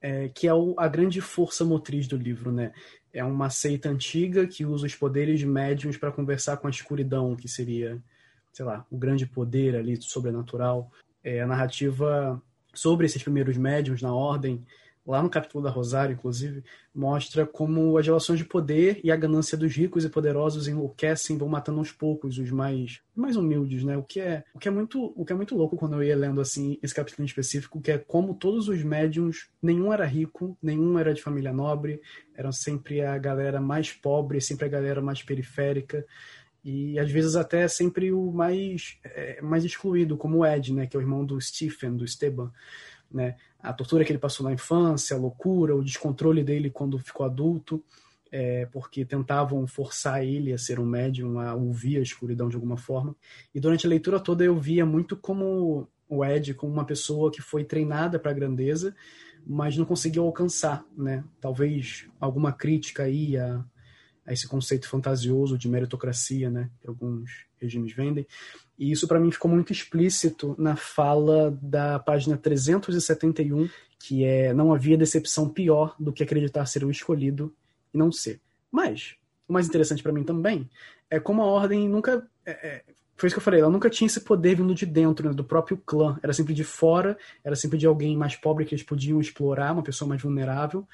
é, 0.00 0.28
que 0.28 0.48
é 0.48 0.54
o, 0.54 0.74
a 0.78 0.88
grande 0.88 1.20
força 1.20 1.64
motriz 1.64 2.08
do 2.08 2.16
livro, 2.16 2.50
né? 2.50 2.72
É 3.12 3.22
uma 3.24 3.50
seita 3.50 3.88
antiga 3.88 4.46
que 4.46 4.64
usa 4.64 4.86
os 4.86 4.94
poderes 4.94 5.38
de 5.38 5.46
médiums 5.46 5.96
para 5.96 6.12
conversar 6.12 6.56
com 6.56 6.66
a 6.66 6.70
escuridão, 6.70 7.36
que 7.36 7.48
seria, 7.48 8.00
sei 8.52 8.64
lá, 8.64 8.86
o 8.90 8.96
grande 8.96 9.26
poder 9.26 9.76
ali 9.76 10.00
sobrenatural. 10.00 10.90
É, 11.22 11.42
a 11.42 11.46
narrativa 11.46 12.40
sobre 12.72 13.04
esses 13.04 13.22
primeiros 13.22 13.56
médiums 13.56 14.00
na 14.00 14.14
ordem 14.14 14.64
lá 15.10 15.20
no 15.22 15.28
capítulo 15.28 15.64
da 15.64 15.70
Rosário, 15.70 16.14
inclusive, 16.14 16.62
mostra 16.94 17.44
como 17.44 17.98
as 17.98 18.06
relações 18.06 18.38
de 18.38 18.44
poder 18.44 19.00
e 19.02 19.10
a 19.10 19.16
ganância 19.16 19.58
dos 19.58 19.74
ricos 19.74 20.04
e 20.04 20.08
poderosos 20.08 20.68
enlouquecem, 20.68 21.36
vão 21.36 21.48
matando 21.48 21.80
aos 21.80 21.90
poucos 21.90 22.38
os 22.38 22.50
mais 22.50 23.00
mais 23.14 23.36
humildes, 23.36 23.82
né? 23.82 23.96
O 23.96 24.04
que 24.04 24.20
é 24.20 24.44
o 24.54 24.58
que 24.58 24.68
é 24.68 24.70
muito 24.70 25.12
o 25.16 25.24
que 25.24 25.32
é 25.32 25.36
muito 25.36 25.56
louco 25.56 25.76
quando 25.76 25.94
eu 25.94 26.02
ia 26.04 26.16
lendo 26.16 26.40
assim 26.40 26.78
esse 26.80 26.94
capítulo 26.94 27.24
em 27.24 27.26
específico, 27.26 27.80
que 27.80 27.90
é 27.90 27.98
como 27.98 28.34
todos 28.34 28.68
os 28.68 28.82
médiums, 28.84 29.50
nenhum 29.60 29.92
era 29.92 30.04
rico, 30.04 30.56
nenhum 30.62 30.96
era 30.96 31.12
de 31.12 31.20
família 31.20 31.52
nobre, 31.52 32.00
eram 32.34 32.52
sempre 32.52 33.00
a 33.02 33.18
galera 33.18 33.60
mais 33.60 33.92
pobre, 33.92 34.40
sempre 34.40 34.66
a 34.66 34.68
galera 34.68 35.02
mais 35.02 35.22
periférica 35.22 36.06
e 36.64 36.98
às 36.98 37.10
vezes 37.10 37.34
até 37.34 37.66
sempre 37.66 38.12
o 38.12 38.30
mais 38.30 38.98
é, 39.02 39.42
mais 39.42 39.64
excluído, 39.64 40.16
como 40.16 40.38
o 40.38 40.46
Ed, 40.46 40.72
né, 40.72 40.86
que 40.86 40.96
é 40.96 41.00
o 41.00 41.02
irmão 41.02 41.24
do 41.24 41.40
Stephen, 41.40 41.96
do 41.96 42.04
Esteban 42.04 42.52
né? 43.10 43.36
A 43.62 43.72
tortura 43.72 44.04
que 44.04 44.12
ele 44.12 44.18
passou 44.18 44.44
na 44.44 44.52
infância, 44.52 45.16
a 45.16 45.18
loucura, 45.18 45.74
o 45.76 45.84
descontrole 45.84 46.42
dele 46.42 46.70
quando 46.70 46.98
ficou 46.98 47.26
adulto, 47.26 47.82
é, 48.32 48.66
porque 48.66 49.04
tentavam 49.04 49.66
forçar 49.66 50.24
ele 50.24 50.52
a 50.52 50.58
ser 50.58 50.78
um 50.78 50.86
médium, 50.86 51.38
a 51.38 51.54
ouvir 51.54 51.98
a 51.98 52.02
escuridão 52.02 52.48
de 52.48 52.56
alguma 52.56 52.76
forma. 52.76 53.14
E 53.54 53.60
durante 53.60 53.86
a 53.86 53.88
leitura 53.88 54.20
toda 54.20 54.44
eu 54.44 54.58
via 54.58 54.86
muito 54.86 55.16
como 55.16 55.88
o 56.08 56.24
Ed, 56.24 56.54
como 56.54 56.72
uma 56.72 56.84
pessoa 56.84 57.30
que 57.30 57.42
foi 57.42 57.64
treinada 57.64 58.18
para 58.18 58.30
a 58.30 58.34
grandeza, 58.34 58.94
mas 59.46 59.76
não 59.76 59.84
conseguiu 59.84 60.24
alcançar, 60.24 60.84
né? 60.96 61.24
Talvez 61.40 62.06
alguma 62.20 62.52
crítica 62.52 63.04
aí 63.04 63.36
a, 63.36 63.64
a 64.30 64.32
esse 64.32 64.46
conceito 64.46 64.88
fantasioso 64.88 65.58
de 65.58 65.68
meritocracia, 65.68 66.48
né? 66.48 66.70
Que 66.80 66.86
alguns 66.86 67.46
regimes 67.60 67.92
vendem. 67.92 68.24
E 68.78 68.92
isso 68.92 69.08
para 69.08 69.18
mim 69.18 69.32
ficou 69.32 69.50
muito 69.50 69.72
explícito 69.72 70.54
na 70.56 70.76
fala 70.76 71.50
da 71.60 71.98
página 71.98 72.36
371, 72.36 73.68
que 73.98 74.22
é 74.22 74.54
não 74.54 74.72
havia 74.72 74.96
decepção 74.96 75.48
pior 75.48 75.96
do 75.98 76.12
que 76.12 76.22
acreditar 76.22 76.64
ser 76.66 76.84
o 76.84 76.90
escolhido 76.92 77.52
e 77.92 77.98
não 77.98 78.12
ser. 78.12 78.40
Mas 78.70 79.16
o 79.48 79.52
mais 79.52 79.66
interessante 79.66 80.00
para 80.00 80.12
mim 80.12 80.22
também 80.22 80.70
é 81.10 81.18
como 81.18 81.42
a 81.42 81.46
ordem 81.46 81.88
nunca 81.88 82.24
é, 82.46 82.52
é, 82.52 82.84
foi 83.16 83.26
isso 83.26 83.34
que 83.34 83.40
eu 83.40 83.44
falei, 83.44 83.60
ela 83.60 83.68
nunca 83.68 83.90
tinha 83.90 84.06
esse 84.06 84.20
poder 84.20 84.54
vindo 84.54 84.72
de 84.76 84.86
dentro, 84.86 85.28
né, 85.28 85.34
do 85.34 85.44
próprio 85.44 85.76
clã. 85.76 86.18
Era 86.22 86.32
sempre 86.32 86.54
de 86.54 86.62
fora, 86.62 87.18
era 87.42 87.56
sempre 87.56 87.76
de 87.76 87.86
alguém 87.86 88.16
mais 88.16 88.36
pobre 88.36 88.64
que 88.64 88.74
eles 88.76 88.84
podiam 88.84 89.20
explorar, 89.20 89.72
uma 89.72 89.82
pessoa 89.82 90.08
mais 90.08 90.22
vulnerável, 90.22 90.86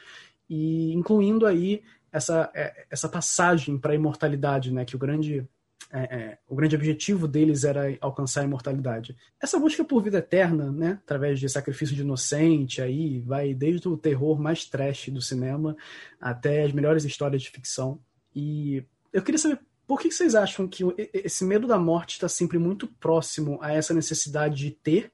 e 0.49 0.95
incluindo 0.95 1.45
aí 1.45 1.83
essa, 2.13 2.51
é, 2.55 2.87
essa 2.91 3.09
passagem 3.09 3.79
para 3.79 3.93
a 3.93 3.95
imortalidade, 3.95 4.73
né, 4.73 4.85
que 4.85 4.97
o 4.97 4.99
grande 4.99 5.47
é, 5.93 5.99
é, 5.99 6.39
o 6.49 6.55
grande 6.55 6.75
objetivo 6.75 7.29
deles 7.29 7.65
era 7.65 7.97
alcançar 8.01 8.41
a 8.41 8.45
imortalidade. 8.45 9.17
Essa 9.41 9.59
busca 9.59 9.85
por 9.85 10.03
vida 10.03 10.19
eterna, 10.19 10.73
né, 10.73 10.99
através 11.05 11.39
de 11.39 11.49
sacrifício 11.49 11.95
de 11.95 12.03
inocente, 12.03 12.83
aí 12.83 13.21
vai 13.21 13.55
desde 13.55 13.89
o 13.89 13.97
terror 13.97 14.41
mais 14.41 14.65
trash 14.65 15.09
do 15.11 15.23
cinema 15.23 15.77
até 16.21 16.65
as 16.65 16.73
melhores 16.73 17.05
histórias 17.05 17.43
de 17.43 17.51
ficção. 17.51 18.01
E 18.35 18.85
eu 19.13 19.23
queria 19.23 19.39
saber 19.39 19.61
por 19.87 20.01
que 20.01 20.11
vocês 20.11 20.35
acham 20.35 20.67
que 20.67 20.83
esse 21.15 21.45
medo 21.45 21.69
da 21.69 21.79
morte 21.79 22.13
está 22.13 22.29
sempre 22.29 22.59
muito 22.59 22.89
próximo 22.89 23.59
a 23.63 23.73
essa 23.73 23.95
necessidade 23.95 24.57
de 24.57 24.71
ter 24.73 25.13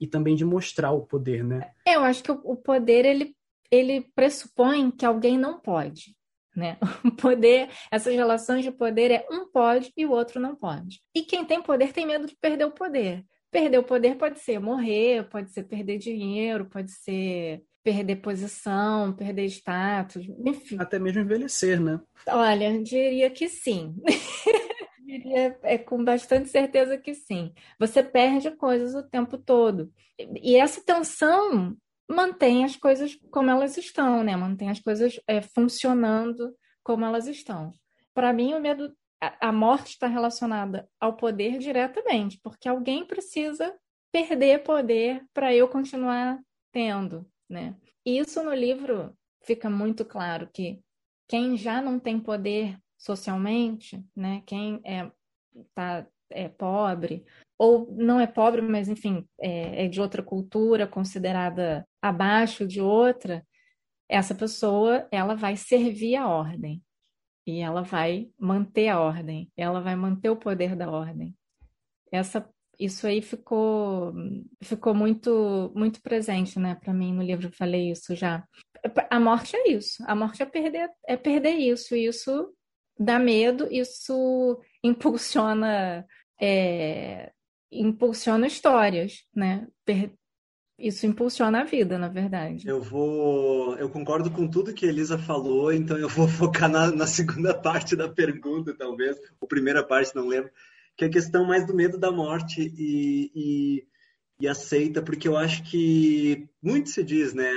e 0.00 0.06
também 0.06 0.36
de 0.36 0.44
mostrar 0.44 0.92
o 0.92 1.02
poder, 1.02 1.44
né? 1.44 1.72
Eu 1.86 2.02
acho 2.02 2.22
que 2.22 2.30
o 2.30 2.56
poder 2.56 3.04
ele, 3.04 3.34
ele 3.70 4.02
pressupõe 4.14 4.90
que 4.90 5.04
alguém 5.04 5.36
não 5.36 5.58
pode 5.58 6.14
né? 6.54 6.78
O 7.04 7.10
poder, 7.16 7.68
essas 7.90 8.14
relações 8.14 8.64
de 8.64 8.70
poder 8.70 9.10
é 9.10 9.26
um 9.30 9.50
pode 9.50 9.92
e 9.96 10.06
o 10.06 10.10
outro 10.10 10.40
não 10.40 10.54
pode. 10.54 11.00
E 11.14 11.22
quem 11.22 11.44
tem 11.44 11.62
poder 11.62 11.92
tem 11.92 12.06
medo 12.06 12.26
de 12.26 12.36
perder 12.36 12.64
o 12.64 12.70
poder. 12.70 13.24
Perder 13.50 13.78
o 13.78 13.84
poder 13.84 14.16
pode 14.16 14.40
ser 14.40 14.58
morrer, 14.58 15.28
pode 15.28 15.52
ser 15.52 15.64
perder 15.64 15.98
dinheiro, 15.98 16.66
pode 16.66 16.90
ser 16.90 17.62
perder 17.84 18.16
posição, 18.16 19.12
perder 19.12 19.44
status, 19.46 20.24
enfim. 20.46 20.76
Até 20.78 20.98
mesmo 20.98 21.20
envelhecer, 21.20 21.80
né? 21.80 22.00
Olha, 22.28 22.80
diria 22.82 23.28
que 23.28 23.48
sim. 23.48 23.94
diria 25.04 25.58
é 25.62 25.76
com 25.76 26.02
bastante 26.02 26.48
certeza 26.48 26.96
que 26.96 27.14
sim. 27.14 27.52
Você 27.78 28.02
perde 28.02 28.50
coisas 28.52 28.94
o 28.94 29.02
tempo 29.02 29.36
todo. 29.36 29.92
E 30.40 30.56
essa 30.56 30.82
tensão 30.82 31.76
mantém 32.12 32.64
as 32.64 32.76
coisas 32.76 33.16
como 33.30 33.50
elas 33.50 33.76
estão, 33.76 34.22
né? 34.22 34.36
Mantém 34.36 34.70
as 34.70 34.80
coisas 34.80 35.20
é, 35.26 35.40
funcionando 35.40 36.54
como 36.82 37.04
elas 37.04 37.26
estão. 37.26 37.72
Para 38.14 38.32
mim, 38.32 38.54
o 38.54 38.60
medo, 38.60 38.94
a, 39.20 39.52
morte 39.52 39.90
está 39.90 40.06
relacionada 40.06 40.88
ao 41.00 41.16
poder 41.16 41.58
diretamente, 41.58 42.38
porque 42.42 42.68
alguém 42.68 43.06
precisa 43.06 43.74
perder 44.12 44.62
poder 44.62 45.24
para 45.32 45.54
eu 45.54 45.68
continuar 45.68 46.38
tendo, 46.70 47.26
né? 47.48 47.74
E 48.04 48.18
isso 48.18 48.42
no 48.42 48.52
livro 48.52 49.16
fica 49.44 49.70
muito 49.70 50.04
claro 50.04 50.48
que 50.52 50.80
quem 51.28 51.56
já 51.56 51.80
não 51.80 51.98
tem 51.98 52.20
poder 52.20 52.78
socialmente, 52.98 54.04
né? 54.14 54.42
Quem 54.46 54.80
é 54.84 55.10
tá 55.74 56.06
é 56.30 56.48
pobre 56.48 57.24
ou 57.62 57.94
não 57.96 58.18
é 58.18 58.26
pobre, 58.26 58.60
mas 58.60 58.88
enfim, 58.88 59.24
é, 59.40 59.84
é 59.84 59.88
de 59.88 60.00
outra 60.00 60.20
cultura, 60.20 60.84
considerada 60.84 61.86
abaixo 62.02 62.66
de 62.66 62.80
outra, 62.80 63.46
essa 64.08 64.34
pessoa 64.34 65.06
ela 65.12 65.36
vai 65.36 65.54
servir 65.56 66.16
a 66.16 66.26
ordem 66.26 66.82
e 67.46 67.60
ela 67.60 67.82
vai 67.82 68.28
manter 68.36 68.88
a 68.88 69.00
ordem, 69.00 69.48
ela 69.56 69.80
vai 69.80 69.94
manter 69.94 70.28
o 70.28 70.36
poder 70.36 70.74
da 70.74 70.90
ordem. 70.90 71.36
essa 72.10 72.44
isso 72.80 73.06
aí 73.06 73.22
ficou 73.22 74.12
ficou 74.60 74.92
muito 74.92 75.72
muito 75.76 76.02
presente, 76.02 76.58
né, 76.58 76.74
para 76.74 76.92
mim 76.92 77.12
no 77.14 77.22
livro, 77.22 77.46
eu 77.46 77.52
falei 77.52 77.92
isso 77.92 78.16
já. 78.16 78.44
A 79.08 79.20
morte 79.20 79.54
é 79.54 79.70
isso, 79.70 80.02
a 80.08 80.16
morte 80.16 80.42
é 80.42 80.46
perder 80.46 80.90
é 81.06 81.16
perder 81.16 81.54
isso, 81.54 81.94
isso 81.94 82.52
dá 82.98 83.20
medo, 83.20 83.68
isso 83.70 84.60
impulsiona 84.82 86.04
é, 86.40 87.30
impulsiona 87.72 88.46
histórias, 88.46 89.24
né? 89.34 89.66
Isso 90.78 91.06
impulsiona 91.06 91.60
a 91.60 91.64
vida, 91.64 91.98
na 91.98 92.08
verdade. 92.08 92.68
Eu 92.68 92.80
vou. 92.80 93.76
Eu 93.76 93.88
concordo 93.88 94.30
com 94.30 94.48
tudo 94.48 94.74
que 94.74 94.84
a 94.84 94.88
Elisa 94.88 95.16
falou, 95.16 95.72
então 95.72 95.96
eu 95.96 96.08
vou 96.08 96.26
focar 96.28 96.68
na, 96.68 96.90
na 96.90 97.06
segunda 97.06 97.54
parte 97.58 97.96
da 97.96 98.08
pergunta, 98.08 98.74
talvez, 98.76 99.16
ou 99.40 99.48
primeira 99.48 99.82
parte, 99.82 100.14
não 100.14 100.26
lembro, 100.26 100.50
que 100.96 101.04
é 101.04 101.08
a 101.08 101.10
questão 101.10 101.46
mais 101.46 101.66
do 101.66 101.74
medo 101.74 101.98
da 101.98 102.10
morte 102.10 102.60
e, 102.76 103.30
e, 103.34 103.86
e 104.40 104.48
aceita, 104.48 105.00
porque 105.00 105.26
eu 105.26 105.36
acho 105.36 105.62
que 105.64 106.48
muito 106.62 106.90
se 106.90 107.02
diz, 107.02 107.32
né? 107.32 107.50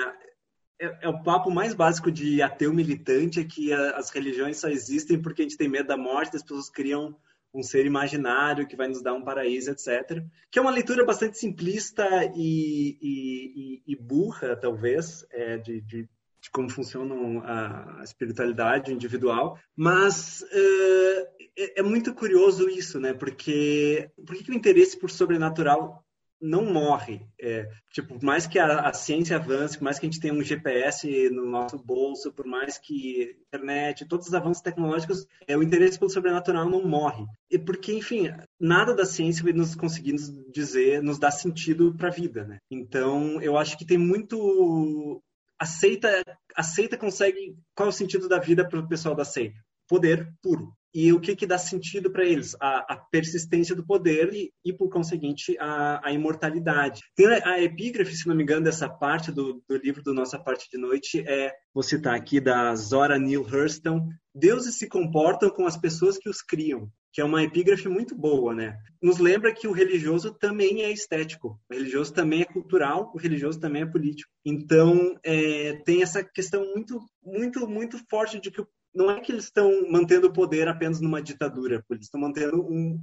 É, 0.80 1.06
é, 1.08 1.10
o 1.10 1.24
papo 1.24 1.50
mais 1.50 1.74
básico 1.74 2.12
de 2.12 2.42
ateu 2.42 2.74
militante 2.74 3.40
é 3.40 3.46
que 3.46 3.72
a, 3.72 3.92
as 3.92 4.10
religiões 4.10 4.58
só 4.58 4.68
existem 4.68 5.22
porque 5.22 5.42
a 5.42 5.46
gente 5.46 5.58
tem 5.58 5.70
medo 5.70 5.88
da 5.88 5.98
morte, 5.98 6.36
as 6.36 6.42
pessoas 6.42 6.70
criam 6.70 7.16
um 7.56 7.64
ser 7.64 7.86
imaginário 7.86 8.68
que 8.68 8.76
vai 8.76 8.88
nos 8.88 9.02
dar 9.02 9.14
um 9.14 9.24
paraíso, 9.24 9.72
etc. 9.72 10.22
Que 10.52 10.60
é 10.60 10.62
uma 10.62 10.72
leitura 10.72 11.06
bastante 11.06 11.38
simplista 11.38 12.06
e, 12.36 12.98
e, 13.02 13.84
e 13.88 13.96
burra, 13.96 14.56
talvez, 14.56 15.26
é, 15.32 15.58
de, 15.58 15.80
de, 15.82 16.04
de, 16.04 16.52
como 16.52 16.70
funciona 16.70 17.16
a 17.46 18.04
espiritualidade 18.04 18.94
individual, 18.94 19.58
mas 19.76 20.44
é, 20.52 21.30
é, 21.58 21.80
é 21.80 21.82
muito 21.82 22.14
curioso 22.14 22.70
isso, 22.70 23.00
né? 23.00 23.14
Porque 23.14 24.12
por 24.26 24.36
que 24.36 24.52
o 24.52 24.56
interesse 24.56 25.00
por 25.00 25.10
sobrenatural 25.10 26.05
não 26.46 26.66
morre. 26.66 27.22
É, 27.40 27.70
tipo, 27.92 28.16
por 28.20 28.24
mais 28.24 28.46
que 28.46 28.60
a, 28.60 28.82
a, 28.82 28.94
ciência 28.94 29.36
avance, 29.36 29.78
por 29.78 29.84
mais 29.84 29.98
que 29.98 30.06
a 30.06 30.10
gente 30.10 30.22
tenha 30.22 30.34
um 30.34 30.44
GPS 30.44 31.30
no 31.30 31.46
nosso 31.46 31.78
bolso, 31.78 32.32
por 32.32 32.46
mais 32.46 32.78
que 32.78 33.36
internet, 33.48 34.06
todos 34.08 34.28
os 34.28 34.34
avanços 34.34 34.62
tecnológicos, 34.62 35.26
é, 35.48 35.58
o 35.58 35.64
interesse 35.64 35.98
pelo 35.98 36.12
sobrenatural 36.12 36.70
não 36.70 36.88
morre. 36.88 37.26
E 37.50 37.58
porque, 37.58 37.94
enfim, 37.94 38.32
nada 38.60 38.94
da 38.94 39.06
ciência 39.06 39.44
vai 39.44 39.54
nos 39.54 39.76
conseguir 39.76 40.14
nos 40.14 40.32
dizer, 40.52 41.02
nos 41.02 41.18
dar 41.18 41.32
sentido 41.32 41.94
para 41.96 42.10
a 42.10 42.12
vida, 42.12 42.46
né? 42.46 42.60
Então, 42.70 43.42
eu 43.42 43.58
acho 43.58 43.78
que 43.78 43.86
tem 43.86 43.98
muito 43.98 45.22
aceita 45.58 46.22
aceita 46.54 46.98
consegue 46.98 47.56
qual 47.74 47.88
é 47.88 47.90
o 47.90 47.94
sentido 47.94 48.28
da 48.28 48.40
vida 48.40 48.68
para 48.68 48.80
o 48.80 48.88
pessoal 48.88 49.16
da 49.16 49.24
seita 49.24 49.58
poder 49.88 50.34
puro 50.42 50.74
e 50.96 51.12
o 51.12 51.20
que, 51.20 51.36
que 51.36 51.46
dá 51.46 51.58
sentido 51.58 52.10
para 52.10 52.24
eles? 52.24 52.56
A, 52.58 52.94
a, 52.94 52.96
persistência 52.96 53.76
do 53.76 53.86
poder 53.86 54.34
e, 54.34 54.54
e 54.64 54.72
por 54.72 54.90
conseguinte, 54.90 55.58
a, 55.60 56.00
a, 56.08 56.12
imortalidade. 56.14 57.02
Tem 57.14 57.28
a, 57.28 57.62
epígrafe, 57.62 58.16
se 58.16 58.26
não 58.26 58.34
me 58.34 58.44
engano, 58.44 58.64
dessa 58.64 58.88
parte 58.88 59.30
do, 59.30 59.62
do, 59.68 59.76
livro 59.76 60.02
do 60.02 60.14
Nossa 60.14 60.40
Parte 60.40 60.70
de 60.72 60.78
Noite 60.78 61.22
é, 61.28 61.52
vou 61.74 61.84
citar 61.84 62.16
aqui, 62.16 62.40
da 62.40 62.74
Zora 62.76 63.20
Neale 63.20 63.44
Hurston, 63.44 64.08
Deuses 64.34 64.78
se 64.78 64.88
comportam 64.88 65.50
com 65.50 65.66
as 65.66 65.76
pessoas 65.76 66.18
que 66.18 66.30
os 66.30 66.42
criam, 66.42 66.90
que 67.14 67.22
é 67.22 67.24
uma 67.24 67.42
epígrafe 67.42 67.88
muito 67.88 68.14
boa, 68.14 68.54
né? 68.54 68.78
Nos 69.02 69.18
lembra 69.18 69.54
que 69.54 69.66
o 69.66 69.72
religioso 69.72 70.34
também 70.34 70.84
é 70.84 70.92
estético, 70.92 71.58
o 71.70 71.74
religioso 71.74 72.14
também 72.14 72.42
é 72.42 72.46
cultural, 72.46 73.12
o 73.16 73.18
religioso 73.18 73.58
também 73.60 73.84
é 73.84 73.86
político. 73.86 74.30
Então, 74.44 75.18
é, 75.24 75.82
tem 75.86 76.04
essa 76.04 76.22
questão 76.22 76.66
muito, 76.74 77.00
muito, 77.24 77.66
muito 77.66 77.98
forte 78.10 78.40
de 78.42 78.52
que 78.52 78.60
o 78.60 78.68
não 78.96 79.12
é 79.12 79.20
que 79.20 79.32
eles 79.32 79.46
estão 79.46 79.90
mantendo 79.90 80.28
o 80.28 80.34
poder 80.34 80.68
apenas 80.68 81.02
numa 81.02 81.22
ditadura, 81.22 81.84
eles 81.90 82.06
estão 82.06 82.20
mantendo 82.22 82.62
um, 82.62 83.00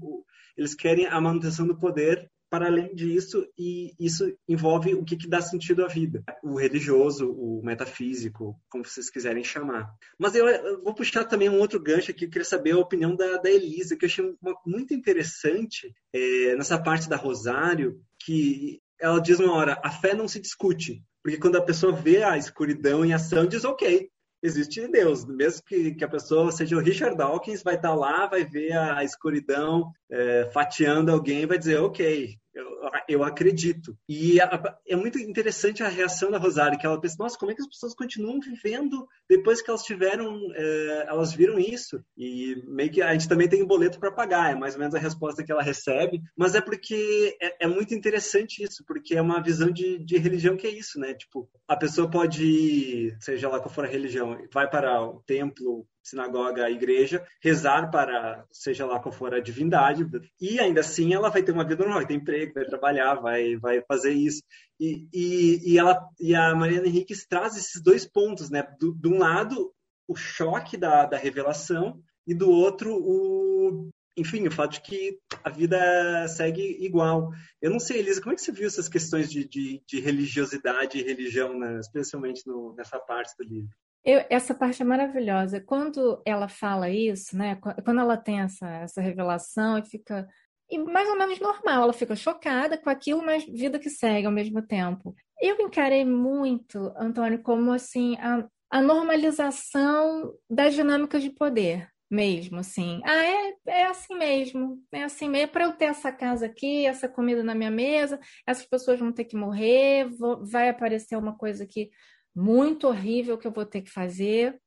eles 0.57 0.75
querem 0.75 1.07
a 1.07 1.21
manutenção 1.21 1.67
do 1.67 1.77
poder 1.77 2.31
para 2.53 2.67
além 2.67 2.95
disso 2.95 3.47
e 3.59 3.95
isso 3.99 4.31
envolve 4.47 4.95
o 4.95 5.03
que, 5.03 5.17
que 5.17 5.27
dá 5.27 5.41
sentido 5.41 5.83
à 5.83 5.89
vida, 5.89 6.23
o 6.43 6.55
religioso, 6.55 7.31
o 7.31 7.63
metafísico, 7.65 8.61
como 8.69 8.85
vocês 8.85 9.09
quiserem 9.09 9.43
chamar. 9.43 9.91
Mas 10.19 10.35
eu, 10.35 10.47
eu 10.47 10.83
vou 10.83 10.95
puxar 10.95 11.25
também 11.25 11.49
um 11.49 11.59
outro 11.59 11.81
gancho 11.81 12.11
aqui, 12.11 12.27
eu 12.27 12.31
queria 12.31 12.45
saber 12.45 12.73
a 12.73 12.79
opinião 12.79 13.17
da, 13.17 13.39
da 13.39 13.51
Elisa, 13.51 13.97
que 13.97 14.05
eu 14.05 14.07
achei 14.07 14.37
uma, 14.43 14.55
muito 14.67 14.93
interessante 14.93 15.95
é, 16.13 16.55
nessa 16.55 16.79
parte 16.79 17.09
da 17.09 17.17
Rosário, 17.17 17.99
que 18.23 18.83
ela 19.01 19.19
diz 19.19 19.41
uma 19.41 19.55
hora, 19.55 19.81
a 19.83 19.91
fé 19.91 20.13
não 20.13 20.29
se 20.29 20.39
discute, 20.39 21.03
porque 21.23 21.39
quando 21.39 21.57
a 21.57 21.65
pessoa 21.65 21.93
vê 21.93 22.23
a 22.23 22.37
escuridão 22.37 23.03
em 23.03 23.15
ação, 23.15 23.47
diz, 23.47 23.65
ok, 23.65 24.11
existe 24.43 24.87
Deus. 24.89 25.25
Mesmo 25.25 25.63
que, 25.65 25.95
que 25.95 26.05
a 26.05 26.09
pessoa 26.09 26.51
seja 26.51 26.77
o 26.77 26.81
Richard 26.81 27.17
Dawkins, 27.17 27.63
vai 27.63 27.77
estar 27.77 27.95
lá, 27.95 28.27
vai 28.27 28.45
ver 28.45 28.73
a 28.73 29.05
escuridão 29.05 29.93
é, 30.13 30.51
fatiando 30.53 31.11
alguém 31.11 31.47
vai 31.47 31.59
dizer, 31.59 31.79
ok, 31.81 32.37
eu, 32.55 32.67
eu 33.09 33.25
acredito. 33.25 33.97
E 34.07 34.39
a, 34.41 34.79
é 34.87 34.95
muito 34.95 35.19
interessante 35.19 35.83
a 35.83 35.89
reação 35.89 36.31
da 36.31 36.37
Rosário, 36.37 36.79
que 36.79 36.85
ela 36.85 37.01
pensa, 37.01 37.17
nossa, 37.19 37.39
como 37.39 37.51
é 37.51 37.55
que 37.55 37.63
as 37.63 37.69
pessoas 37.69 37.95
continuam 37.95 38.39
vivendo 38.41 39.09
depois 39.29 39.63
que 39.63 39.71
elas 39.71 39.83
tiveram, 39.83 40.39
é, 40.55 41.07
elas 41.09 41.33
viram 41.33 41.59
isso? 41.59 42.05
E 42.15 42.63
meio 42.67 42.91
que 42.91 43.01
a 43.01 43.13
gente 43.13 43.29
também 43.29 43.49
tem 43.49 43.63
um 43.63 43.67
boleto 43.67 43.99
para 43.99 44.13
pagar, 44.13 44.53
é 44.53 44.55
mais 44.55 44.75
ou 44.75 44.81
menos 44.81 44.95
a 44.95 44.99
resposta 44.99 45.43
que 45.43 45.51
ela 45.51 45.63
recebe, 45.63 46.21
mas 46.37 46.55
é 46.55 46.61
porque 46.61 47.37
é, 47.41 47.65
é 47.65 47.67
muito 47.67 47.95
interessante 47.95 48.63
isso, 48.63 48.85
porque 48.87 49.15
é 49.15 49.23
uma 49.23 49.43
visão 49.43 49.71
de, 49.71 49.99
de, 50.05 50.19
religião 50.19 50.57
que 50.57 50.67
é 50.67 50.71
isso, 50.71 51.01
né? 51.01 51.15
Tipo, 51.15 51.49
a 51.67 51.77
pessoa 51.77 52.11
pode, 52.11 53.17
seja 53.19 53.49
lá 53.49 53.61
qual 53.61 53.73
for 53.73 53.85
a 53.85 53.89
religião, 53.89 54.37
vai 54.53 54.69
para 54.69 55.03
o 55.03 55.23
templo 55.27 55.87
sinagoga, 56.03 56.71
igreja, 56.71 57.25
rezar 57.43 57.91
para 57.91 58.45
seja 58.51 58.85
lá 58.87 58.99
qual 58.99 59.13
for 59.13 59.35
a 59.35 59.41
divindade, 59.41 60.07
e 60.41 60.59
ainda 60.59 60.81
assim 60.81 61.15
ela 61.15 61.31
vai 61.31 61.43
ter 61.43 61.53
uma 61.53 61.65
vida 61.65 61.83
normal, 61.83 61.99
vai 61.99 62.07
ter 62.07 62.15
emprego, 62.15 62.55
vai 62.55 62.65
trabalhar, 62.65 63.15
vai, 63.17 63.57
vai 63.57 63.83
fazer 63.83 64.13
isso. 64.13 64.43
E, 64.81 65.07
e, 65.13 65.73
e, 65.73 65.79
ela, 65.79 65.99
e 66.21 66.35
a 66.35 66.55
Mariana 66.55 66.87
Henriques 66.87 67.27
traz 67.27 67.57
esses 67.57 67.81
dois 67.81 68.05
pontos, 68.05 68.51
né? 68.51 68.67
Do, 68.81 68.93
de 68.95 69.09
um 69.09 69.19
lado, 69.19 69.73
o 70.09 70.17
choque 70.17 70.77
da, 70.77 71.07
da 71.07 71.17
revelação, 71.17 72.03
e 72.27 72.35
do 72.35 72.51
outro, 72.51 72.95
o, 72.95 73.91
enfim, 74.17 74.47
o 74.47 74.51
fato 74.51 74.73
de 74.73 74.81
que 74.83 75.19
a 75.43 75.51
vida 75.51 76.29
segue 76.29 76.85
igual. 76.85 77.31
Eu 77.61 77.71
não 77.71 77.81
sei, 77.81 77.99
Elisa, 77.99 78.21
como 78.21 78.33
é 78.33 78.37
que 78.37 78.43
você 78.43 78.53
viu 78.53 78.67
essas 78.67 78.89
questões 78.89 79.31
de, 79.31 79.47
de, 79.49 79.83
de 79.87 80.01
religiosidade 80.01 80.99
e 80.99 81.03
religião, 81.03 81.59
né? 81.59 81.79
especialmente 81.81 82.47
no, 82.47 82.75
nessa 82.75 82.99
parte 82.99 83.35
do 83.37 83.45
livro? 83.45 83.71
Eu, 84.05 84.25
essa 84.29 84.55
parte 84.55 84.83
é 84.83 84.85
maravilhosa. 84.85 85.61
Quando 85.61 86.21
ela 86.25 86.49
fala 86.49 86.91
isso, 86.91 87.37
né? 87.37 87.57
Quando 87.85 88.01
ela 88.01 88.17
tem 88.17 88.41
essa, 88.41 88.69
essa 88.69 89.01
revelação 89.01 89.79
e 89.79 89.85
fica 89.85 90.29
e 90.73 90.79
mais 90.79 91.07
ou 91.07 91.19
menos 91.19 91.39
normal, 91.39 91.83
ela 91.83 91.93
fica 91.93 92.17
chocada 92.17 92.79
com 92.79 92.89
aquilo, 92.89 93.23
mas 93.23 93.45
vida 93.45 93.79
que 93.79 93.91
segue 93.91 94.27
ao 94.27 94.33
mesmo 94.33 94.63
tempo. 94.63 95.15
Eu 95.39 95.61
encarei 95.61 96.03
muito, 96.03 96.91
Antônio, 96.97 97.43
como 97.43 97.73
assim 97.73 98.17
a, 98.17 98.49
a 98.71 98.81
normalização 98.81 100.33
das 100.49 100.73
dinâmicas 100.73 101.23
de 101.23 101.29
poder 101.29 101.89
mesmo, 102.11 102.59
assim. 102.59 103.03
Ah, 103.05 103.23
é, 103.25 103.55
é 103.67 103.87
assim 103.87 104.17
mesmo, 104.17 104.83
é 104.91 105.05
assim 105.05 105.29
mesmo. 105.29 105.53
Para 105.53 105.65
eu 105.65 105.73
ter 105.73 105.87
essa 105.87 106.11
casa 106.11 106.47
aqui, 106.47 106.87
essa 106.87 107.07
comida 107.07 107.45
na 107.45 107.55
minha 107.55 107.71
mesa, 107.71 108.19
essas 108.47 108.65
pessoas 108.65 108.99
vão 108.99 109.13
ter 109.13 109.25
que 109.25 109.37
morrer, 109.37 110.09
vou, 110.19 110.43
vai 110.43 110.71
aparecer 110.71 111.17
uma 111.17 111.37
coisa 111.37 111.67
que 111.67 111.91
muito 112.35 112.87
horrível 112.87 113.39
que 113.39 113.47
eu 113.47 113.53
vou 113.53 113.67
ter 113.67 113.83
que 113.83 113.91
fazer, 113.91 114.61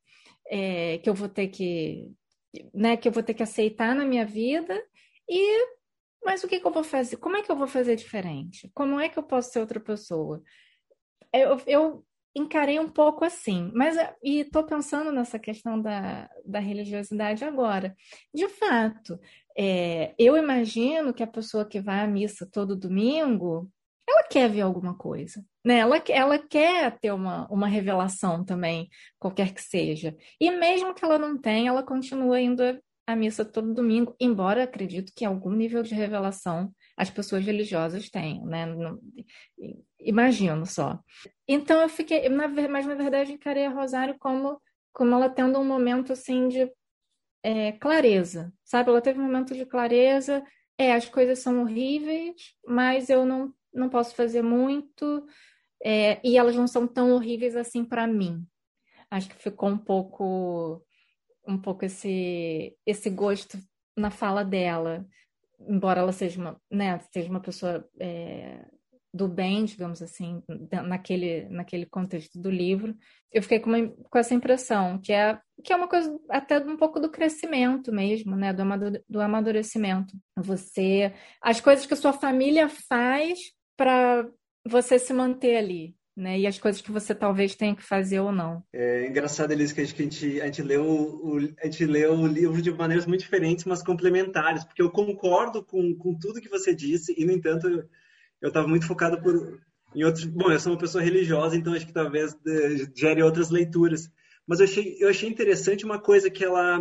é, 0.48 0.98
que 1.00 1.10
eu 1.10 1.14
vou 1.14 1.30
ter 1.30 1.48
que, 1.48 2.12
né, 2.74 2.98
que 2.98 3.08
eu 3.08 3.12
vou 3.12 3.24
ter 3.24 3.34
que 3.34 3.44
aceitar 3.44 3.96
na 3.96 4.06
minha 4.06 4.26
vida 4.26 4.82
e 5.30 5.76
mas 6.24 6.44
o 6.44 6.48
que, 6.48 6.60
que 6.60 6.66
eu 6.66 6.72
vou 6.72 6.84
fazer? 6.84 7.18
Como 7.18 7.38
é 7.38 7.44
que 7.44 7.52
eu 7.52 7.56
vou 7.56 7.68
fazer 7.68 7.96
diferente? 7.96 8.72
Como 8.74 9.00
é 9.00 9.08
que 9.08 9.20
eu 9.20 9.24
posso 9.24 9.52
ser 9.52 9.60
outra 9.60 9.80
pessoa? 9.80 10.42
Eu, 11.32 11.62
eu 11.68 12.06
encarei 12.36 12.80
um 12.80 12.90
pouco 12.90 13.24
assim, 13.24 13.72
mas 13.74 13.96
e 14.24 14.40
estou 14.40 14.64
pensando 14.66 15.12
nessa 15.12 15.40
questão 15.40 15.80
da, 15.80 16.28
da 16.44 16.60
religiosidade 16.60 17.46
agora. 17.46 17.96
De 18.34 18.48
fato, 18.50 19.20
é, 19.58 20.14
eu 20.18 20.36
imagino 20.36 21.14
que 21.14 21.24
a 21.24 21.28
pessoa 21.28 21.64
que 21.64 21.80
vai 21.80 22.02
à 22.02 22.08
missa 22.08 22.50
todo 22.52 22.76
domingo, 22.76 23.72
ela 24.08 24.24
quer 24.24 24.50
ver 24.50 24.62
alguma 24.62 24.96
coisa, 24.96 25.44
né? 25.64 25.80
Ela, 25.80 26.02
ela 26.10 26.40
quer 26.40 26.98
ter 27.00 27.12
uma, 27.12 27.48
uma 27.52 27.68
revelação 27.68 28.44
também, 28.46 28.90
qualquer 29.20 29.54
que 29.54 29.62
seja. 29.62 30.16
E 30.40 30.52
mesmo 30.52 30.94
que 30.94 31.04
ela 31.04 31.18
não 31.18 31.38
tenha, 31.38 31.70
ela 31.70 31.84
continua 31.84 32.40
indo 32.40 32.62
à 33.08 33.16
missa 33.16 33.44
todo 33.44 33.74
domingo, 33.74 34.16
embora 34.20 34.64
acredito 34.64 35.12
que 35.16 35.26
algum 35.26 35.52
nível 35.52 35.84
de 35.84 35.94
revelação 35.94 36.72
as 36.98 37.10
pessoas 37.10 37.44
religiosas 37.44 38.10
tenham, 38.10 38.46
né? 38.46 38.66
Não, 38.66 39.00
imagino 40.00 40.66
só. 40.66 41.00
Então 41.48 41.82
eu 41.82 41.90
fiquei, 41.90 42.30
na, 42.30 42.48
mas 42.48 42.86
na 42.86 42.96
verdade 42.96 43.34
encarei 43.34 43.66
a 43.66 43.70
Rosário 43.70 44.16
como, 44.20 44.62
como 44.94 45.14
ela 45.14 45.30
tendo 45.30 45.60
um 45.60 45.66
momento 45.66 46.14
assim 46.14 46.48
de 46.48 46.72
é, 47.44 47.74
clareza, 47.74 48.52
sabe? 48.64 48.90
Ela 48.90 49.02
teve 49.02 49.20
um 49.20 49.24
momento 49.24 49.54
de 49.54 49.66
clareza. 49.66 50.44
É, 50.78 50.94
as 50.94 51.08
coisas 51.08 51.40
são 51.40 51.62
horríveis, 51.62 52.34
mas 52.68 53.10
eu 53.10 53.26
não 53.26 53.54
não 53.76 53.90
posso 53.90 54.16
fazer 54.16 54.42
muito 54.42 55.26
é, 55.84 56.20
e 56.24 56.38
elas 56.38 56.56
não 56.56 56.68
são 56.68 56.88
tão 56.88 57.12
horríveis 57.12 57.56
assim 57.56 57.84
para 57.84 58.08
mim. 58.08 58.46
Acho 59.12 59.30
que 59.30 59.36
ficou 59.36 59.70
um 59.70 59.78
pouco 59.78 60.84
um 61.48 61.60
pouco 61.60 61.86
esse 61.86 62.76
esse 62.86 63.10
gosto 63.10 63.60
na 63.96 64.10
fala 64.10 64.44
dela 64.44 65.06
embora 65.60 66.02
ela 66.02 66.12
seja 66.12 66.40
uma, 66.40 66.62
né, 66.70 67.00
seja 67.12 67.30
uma 67.30 67.40
pessoa 67.40 67.88
é, 68.00 68.66
do 69.14 69.28
bem, 69.28 69.64
digamos 69.64 70.02
assim, 70.02 70.44
naquele, 70.86 71.48
naquele 71.50 71.86
contexto 71.86 72.40
do 72.40 72.50
livro, 72.50 72.94
eu 73.32 73.42
fiquei 73.42 73.60
com, 73.60 73.70
uma, 73.70 73.88
com 73.88 74.18
essa 74.18 74.34
impressão, 74.34 75.00
que 75.02 75.14
é, 75.14 75.40
que 75.64 75.72
é 75.72 75.76
uma 75.76 75.88
coisa 75.88 76.14
até 76.30 76.60
um 76.60 76.76
pouco 76.76 77.00
do 77.00 77.10
crescimento 77.10 77.94
mesmo, 77.94 78.36
né? 78.36 78.52
Do, 78.52 78.66
do 79.08 79.22
amadurecimento. 79.22 80.14
Você. 80.38 81.14
As 81.42 81.62
coisas 81.62 81.86
que 81.86 81.94
a 81.94 81.98
sua 81.98 82.12
família 82.12 82.68
faz 82.68 83.40
para 83.76 84.28
você 84.66 84.98
se 84.98 85.14
manter 85.14 85.58
ali. 85.58 85.96
Né? 86.16 86.40
E 86.40 86.48
as 86.48 86.58
coisas 86.58 86.82
que 86.82 86.94
você 86.94 87.14
talvez 87.14 87.56
tenha 87.56 87.76
que 87.76 87.84
fazer 87.84 88.22
ou 88.22 88.32
não. 88.32 88.64
É 88.72 89.06
engraçado, 89.06 89.52
Elise, 89.52 89.76
que 89.76 89.82
a 89.82 89.86
gente, 89.86 90.42
a 90.42 90.46
gente, 90.46 90.62
leu 90.62 90.86
o, 90.86 91.38
a 91.62 91.66
gente 91.66 91.86
leu 91.86 92.14
o 92.14 92.26
livro 92.26 92.62
de 92.62 92.72
maneiras 92.72 93.06
muito 93.06 93.20
diferentes, 93.20 93.66
mas 93.66 93.84
complementares, 93.84 94.64
porque 94.64 94.82
eu 94.82 94.90
concordo 94.90 95.62
com, 95.62 95.94
com 95.96 96.18
tudo 96.18 96.40
que 96.40 96.48
você 96.48 96.74
disse, 96.74 97.14
e, 97.18 97.26
no 97.26 97.34
entanto, 97.34 97.68
eu 98.42 98.48
estava 98.48 98.66
muito 98.66 98.88
focado 98.88 99.22
por 99.22 99.60
em 99.96 100.04
outros. 100.04 100.26
Bom, 100.26 100.52
eu 100.52 100.60
sou 100.60 100.74
uma 100.74 100.78
pessoa 100.80 101.04
religiosa, 101.04 101.56
então 101.56 101.74
acho 101.74 101.88
que 101.88 101.94
talvez 101.94 102.36
eh, 102.46 102.92
gere 102.94 103.24
outras 103.24 103.50
leituras. 103.50 104.12
Mas 104.46 104.60
eu 104.60 104.66
achei, 104.66 104.98
eu 105.00 105.10
achei 105.10 105.30
interessante 105.30 105.86
uma 105.86 106.00
coisa 106.00 106.30
que 106.30 106.44
ela. 106.44 106.80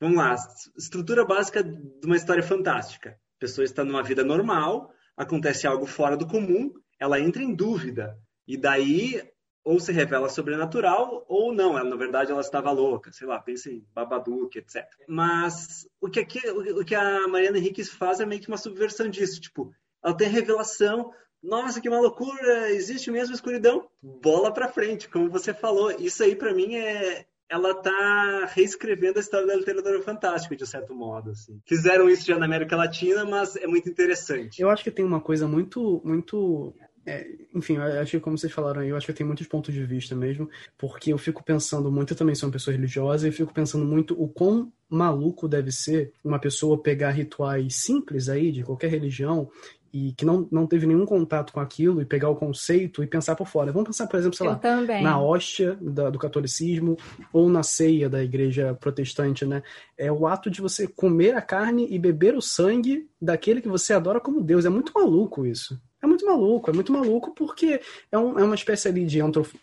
Vamos 0.00 0.16
lá, 0.16 0.34
estrutura 0.76 1.24
básica 1.24 1.62
de 1.62 2.04
uma 2.04 2.16
história 2.16 2.42
fantástica. 2.42 3.10
A 3.10 3.40
pessoa 3.40 3.64
está 3.64 3.84
numa 3.84 4.02
vida 4.02 4.24
normal, 4.24 4.92
acontece 5.22 5.66
algo 5.66 5.86
fora 5.86 6.16
do 6.16 6.26
comum, 6.26 6.72
ela 6.98 7.20
entra 7.20 7.42
em 7.42 7.54
dúvida. 7.54 8.18
E 8.46 8.56
daí, 8.56 9.22
ou 9.64 9.78
se 9.78 9.92
revela 9.92 10.28
sobrenatural, 10.28 11.24
ou 11.28 11.52
não. 11.52 11.78
Ela, 11.78 11.88
na 11.88 11.96
verdade, 11.96 12.32
ela 12.32 12.40
estava 12.40 12.70
louca. 12.70 13.12
Sei 13.12 13.26
lá, 13.26 13.40
pensa 13.40 13.70
em 13.70 13.86
Babadook, 13.94 14.58
etc. 14.58 14.84
Mas 15.08 15.88
o 16.00 16.08
que, 16.08 16.20
aqui, 16.20 16.40
o 16.48 16.84
que 16.84 16.94
a 16.94 17.26
Mariana 17.28 17.58
Henriques 17.58 17.90
faz 17.90 18.20
é 18.20 18.26
meio 18.26 18.40
que 18.40 18.48
uma 18.48 18.56
subversão 18.56 19.08
disso. 19.08 19.40
Tipo, 19.40 19.72
ela 20.04 20.16
tem 20.16 20.26
a 20.26 20.30
revelação, 20.30 21.12
nossa, 21.42 21.80
que 21.80 21.88
uma 21.88 22.00
loucura, 22.00 22.70
existe 22.70 23.10
mesmo 23.10 23.34
escuridão? 23.34 23.88
Bola 24.00 24.52
para 24.52 24.72
frente, 24.72 25.08
como 25.08 25.28
você 25.28 25.52
falou. 25.52 25.90
Isso 25.92 26.22
aí 26.22 26.36
para 26.36 26.54
mim 26.54 26.76
é 26.76 27.26
ela 27.52 27.74
tá 27.74 28.50
reescrevendo 28.54 29.18
a 29.18 29.20
história 29.20 29.46
da 29.46 29.54
literatura 29.54 30.00
fantástica, 30.00 30.56
de 30.56 30.66
certo 30.66 30.94
modo. 30.94 31.32
Assim. 31.32 31.60
Fizeram 31.66 32.08
isso 32.08 32.24
já 32.24 32.38
na 32.38 32.46
América 32.46 32.74
Latina, 32.74 33.26
mas 33.26 33.56
é 33.56 33.66
muito 33.66 33.90
interessante. 33.90 34.62
Eu 34.62 34.70
acho 34.70 34.82
que 34.82 34.90
tem 34.90 35.04
uma 35.04 35.20
coisa 35.20 35.46
muito, 35.46 36.00
muito 36.02 36.74
é, 37.04 37.26
enfim, 37.54 37.76
eu 37.76 37.82
acho 38.00 38.12
que 38.12 38.20
como 38.20 38.38
vocês 38.38 38.52
falaram 38.52 38.80
aí, 38.80 38.88
eu 38.88 38.96
acho 38.96 39.04
que 39.04 39.12
tem 39.12 39.26
muitos 39.26 39.46
pontos 39.46 39.74
de 39.74 39.84
vista 39.84 40.16
mesmo, 40.16 40.48
porque 40.78 41.12
eu 41.12 41.18
fico 41.18 41.44
pensando 41.44 41.92
muito, 41.92 42.14
eu 42.14 42.16
também 42.16 42.34
sou 42.34 42.48
uma 42.48 42.52
pessoa 42.54 42.74
religiosa, 42.74 43.26
e 43.26 43.28
eu 43.28 43.34
fico 43.34 43.52
pensando 43.52 43.84
muito 43.84 44.14
o 44.20 44.28
quão 44.28 44.72
maluco 44.88 45.46
deve 45.46 45.70
ser 45.70 46.10
uma 46.24 46.38
pessoa 46.38 46.80
pegar 46.80 47.10
rituais 47.10 47.76
simples 47.76 48.30
aí, 48.30 48.50
de 48.50 48.62
qualquer 48.62 48.88
religião, 48.88 49.50
e 49.92 50.12
que 50.12 50.24
não, 50.24 50.48
não 50.50 50.66
teve 50.66 50.86
nenhum 50.86 51.04
contato 51.04 51.52
com 51.52 51.60
aquilo 51.60 52.00
e 52.00 52.04
pegar 52.04 52.30
o 52.30 52.36
conceito 52.36 53.02
e 53.02 53.06
pensar 53.06 53.36
por 53.36 53.46
fora. 53.46 53.70
Vamos 53.70 53.88
pensar, 53.88 54.06
por 54.06 54.18
exemplo, 54.18 54.36
sei 54.36 54.46
Eu 54.46 54.52
lá, 54.52 54.56
também. 54.56 55.02
na 55.02 55.20
hóstia 55.20 55.76
da, 55.80 56.08
do 56.08 56.18
catolicismo 56.18 56.96
ou 57.32 57.48
na 57.48 57.62
ceia 57.62 58.08
da 58.08 58.22
igreja 58.22 58.74
protestante, 58.80 59.44
né? 59.44 59.62
É 59.96 60.10
o 60.10 60.26
ato 60.26 60.50
de 60.50 60.62
você 60.62 60.86
comer 60.86 61.34
a 61.34 61.42
carne 61.42 61.86
e 61.90 61.98
beber 61.98 62.34
o 62.34 62.40
sangue 62.40 63.06
daquele 63.20 63.60
que 63.60 63.68
você 63.68 63.92
adora 63.92 64.20
como 64.20 64.40
Deus. 64.40 64.64
É 64.64 64.70
muito 64.70 64.92
maluco 64.94 65.44
isso. 65.44 65.78
É 66.02 66.06
muito 66.06 66.26
maluco, 66.26 66.70
é 66.70 66.72
muito 66.72 66.92
maluco 66.92 67.32
porque 67.32 67.80
é, 68.10 68.18
um, 68.18 68.38
é 68.38 68.42
uma 68.42 68.56
espécie 68.56 68.88
ali 68.88 69.04
de 69.04 69.20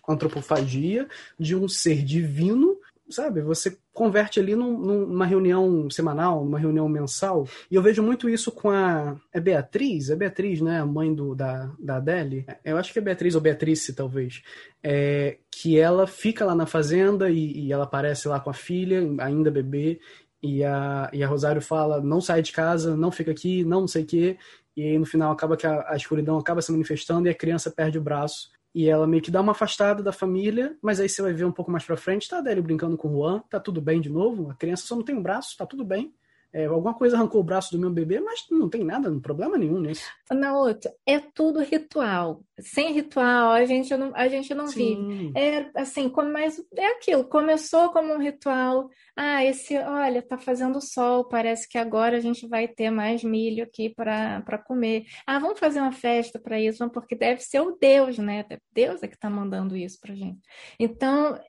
antropofagia 0.08 1.08
de 1.38 1.56
um 1.56 1.68
ser 1.68 2.04
divino 2.04 2.78
sabe? 3.10 3.42
Você 3.42 3.78
converte 4.00 4.40
ali 4.40 4.56
num, 4.56 4.78
numa 4.78 5.26
reunião 5.26 5.90
semanal, 5.90 6.46
numa 6.46 6.58
reunião 6.58 6.88
mensal. 6.88 7.46
E 7.70 7.76
eu 7.76 7.82
vejo 7.82 8.02
muito 8.02 8.30
isso 8.30 8.50
com 8.50 8.70
a. 8.70 9.18
É 9.34 9.42
Beatriz? 9.42 10.10
É 10.10 10.16
Beatriz, 10.16 10.62
né? 10.62 10.80
A 10.80 10.86
mãe 10.86 11.14
do, 11.14 11.36
da, 11.36 11.70
da 11.78 11.98
Adele. 11.98 12.46
Eu 12.64 12.78
acho 12.78 12.94
que 12.94 13.00
é 13.00 13.02
Beatriz 13.02 13.36
ou 13.36 13.42
Beatrice, 13.42 13.94
talvez. 13.94 14.42
É, 14.82 15.40
que 15.52 15.78
ela 15.78 16.08
fica 16.08 16.46
lá 16.46 16.56
na 16.56 16.66
fazenda 16.66 17.30
e, 17.30 17.66
e 17.66 17.74
ela 17.74 17.84
aparece 17.84 18.30
lá 18.30 18.40
com 18.40 18.50
a 18.50 18.54
filha, 18.54 19.02
ainda 19.20 19.52
bebê. 19.52 20.00
E 20.42 20.64
a, 20.64 21.10
e 21.12 21.22
a 21.22 21.28
Rosário 21.28 21.62
fala: 21.62 22.00
não 22.00 22.22
sai 22.22 22.42
de 22.42 22.54
casa, 22.54 22.96
não 22.96 23.12
fica 23.12 23.32
aqui, 23.32 23.66
não, 23.66 23.86
sei 23.86 24.04
o 24.04 24.06
quê. 24.06 24.38
E 24.78 24.82
aí 24.82 24.98
no 24.98 25.06
final 25.06 25.30
acaba 25.30 25.58
que 25.58 25.68
a, 25.68 25.84
a 25.90 25.98
escuridão 25.98 26.38
acaba 26.38 26.62
se 26.62 26.72
manifestando 26.72 27.28
e 27.28 27.32
a 27.32 27.36
criança 27.36 27.70
perde 27.70 27.98
o 27.98 28.02
braço 28.02 28.50
e 28.74 28.88
ela 28.88 29.08
meio 29.08 29.22
que 29.22 29.32
dá 29.32 29.42
uma 29.42 29.52
afastada 29.52 30.04
da 30.04 30.12
família, 30.12 30.78
mas 30.82 31.00
aí 31.00 31.10
você 31.10 31.22
vai 31.22 31.34
ver 31.34 31.46
um 31.46 31.52
pouco 31.52 31.72
mais 31.72 31.84
pra 31.84 31.98
frente, 31.98 32.30
tá 32.30 32.38
a 32.38 32.40
Adele 32.40 32.62
brincando 32.62 32.98
com 32.98 33.10
o 33.10 33.12
Juan, 33.12 33.40
tá 33.50 33.60
tudo 33.60 33.82
bem 33.82 34.00
de 34.00 34.10
novo, 34.10 34.50
a 34.52 34.56
criança 34.56 34.86
só 34.86 34.96
não 34.96 35.04
tem 35.04 35.16
um 35.16 35.22
braço, 35.24 35.58
tá 35.58 35.66
tudo 35.66 35.84
bem. 35.84 36.14
É, 36.52 36.66
alguma 36.66 36.94
coisa 36.96 37.16
arrancou 37.16 37.42
o 37.42 37.44
braço 37.44 37.72
do 37.72 37.80
meu 37.80 37.92
bebê, 37.92 38.20
mas 38.20 38.46
não 38.50 38.68
tem 38.68 38.84
nada, 38.84 39.10
não 39.10 39.20
problema 39.20 39.58
nenhum 39.58 39.80
nisso. 39.80 40.04
Na 40.32 40.58
outra, 40.58 40.92
é 41.06 41.20
tudo 41.20 41.62
ritual. 41.62 42.44
Sem 42.60 42.92
ritual, 42.92 43.52
a 43.52 43.66
gente 43.66 43.96
não, 43.96 44.12
a 44.16 44.28
gente 44.28 44.54
não 44.54 44.68
vive. 44.68 45.32
É 45.36 45.70
assim, 45.76 46.10
como, 46.10 46.32
mas 46.32 46.62
é 46.76 46.88
aquilo, 46.88 47.24
começou 47.26 47.90
como 47.90 48.14
um 48.14 48.18
ritual. 48.18 48.90
Ah, 49.16 49.46
esse, 49.46 49.78
olha, 49.78 50.22
tá 50.22 50.38
fazendo 50.38 50.82
sol, 50.82 51.26
parece 51.26 51.68
que 51.70 51.78
agora 51.78 52.18
a 52.18 52.20
gente 52.20 52.48
vai 52.48 52.68
ter 52.68 52.90
mais 52.90 53.24
milho 53.24 53.64
aqui 53.64 53.94
para 53.94 54.58
comer. 54.66 55.06
Ah, 55.28 55.40
vamos 55.40 55.60
fazer 55.60 55.80
uma 55.80 55.92
festa 55.92 56.40
para 56.40 56.60
isso, 56.60 56.90
porque 56.90 57.16
deve 57.16 57.42
ser 57.42 57.62
o 57.62 57.78
Deus, 57.80 58.18
né? 58.18 58.46
Deus 58.74 59.04
é 59.04 59.08
que 59.08 59.18
tá 59.18 59.30
mandando 59.30 59.76
isso 59.76 60.00
pra 60.02 60.16
gente. 60.16 60.40
Então, 60.80 61.40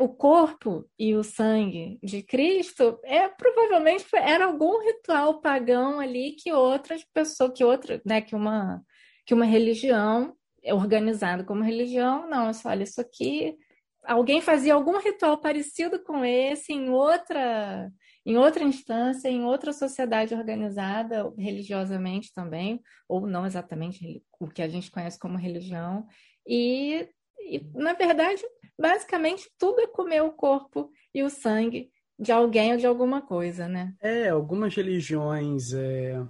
o 0.00 0.08
corpo 0.08 0.88
e 0.98 1.14
o 1.14 1.22
sangue 1.22 1.98
de 2.02 2.22
Cristo 2.22 2.98
é 3.04 3.28
provavelmente 3.28 4.04
era 4.14 4.46
algum 4.46 4.82
ritual 4.84 5.40
pagão 5.40 6.00
ali 6.00 6.32
que 6.32 6.52
outras 6.52 7.04
pessoas, 7.12 7.52
que 7.54 7.64
outra, 7.64 8.00
né, 8.04 8.20
que 8.20 8.34
uma 8.34 8.82
que 9.26 9.34
uma 9.34 9.44
religião 9.44 10.34
é 10.62 10.74
organizada 10.74 11.44
como 11.44 11.62
religião, 11.62 12.28
não, 12.28 12.50
olha, 12.64 12.82
isso 12.82 13.00
aqui. 13.00 13.56
Alguém 14.04 14.40
fazia 14.40 14.74
algum 14.74 14.98
ritual 14.98 15.38
parecido 15.38 16.02
com 16.02 16.24
esse 16.24 16.72
em 16.72 16.88
outra 16.88 17.90
em 18.24 18.36
outra 18.36 18.62
instância, 18.64 19.28
em 19.28 19.44
outra 19.44 19.72
sociedade 19.72 20.34
organizada 20.34 21.32
religiosamente 21.38 22.32
também, 22.34 22.80
ou 23.08 23.26
não 23.26 23.46
exatamente 23.46 24.22
o 24.38 24.48
que 24.48 24.60
a 24.60 24.68
gente 24.68 24.90
conhece 24.90 25.18
como 25.18 25.38
religião, 25.38 26.06
e, 26.46 27.08
e 27.38 27.60
na 27.74 27.94
verdade 27.94 28.42
basicamente 28.78 29.50
tudo 29.58 29.80
é 29.80 29.86
comer 29.86 30.22
o 30.22 30.32
corpo 30.32 30.90
e 31.14 31.22
o 31.22 31.30
sangue 31.30 31.90
de 32.18 32.32
alguém 32.32 32.72
ou 32.72 32.78
de 32.78 32.86
alguma 32.86 33.22
coisa, 33.22 33.68
né? 33.68 33.94
É, 34.00 34.28
algumas 34.28 34.74
religiões 34.74 35.72
é, 35.72 36.20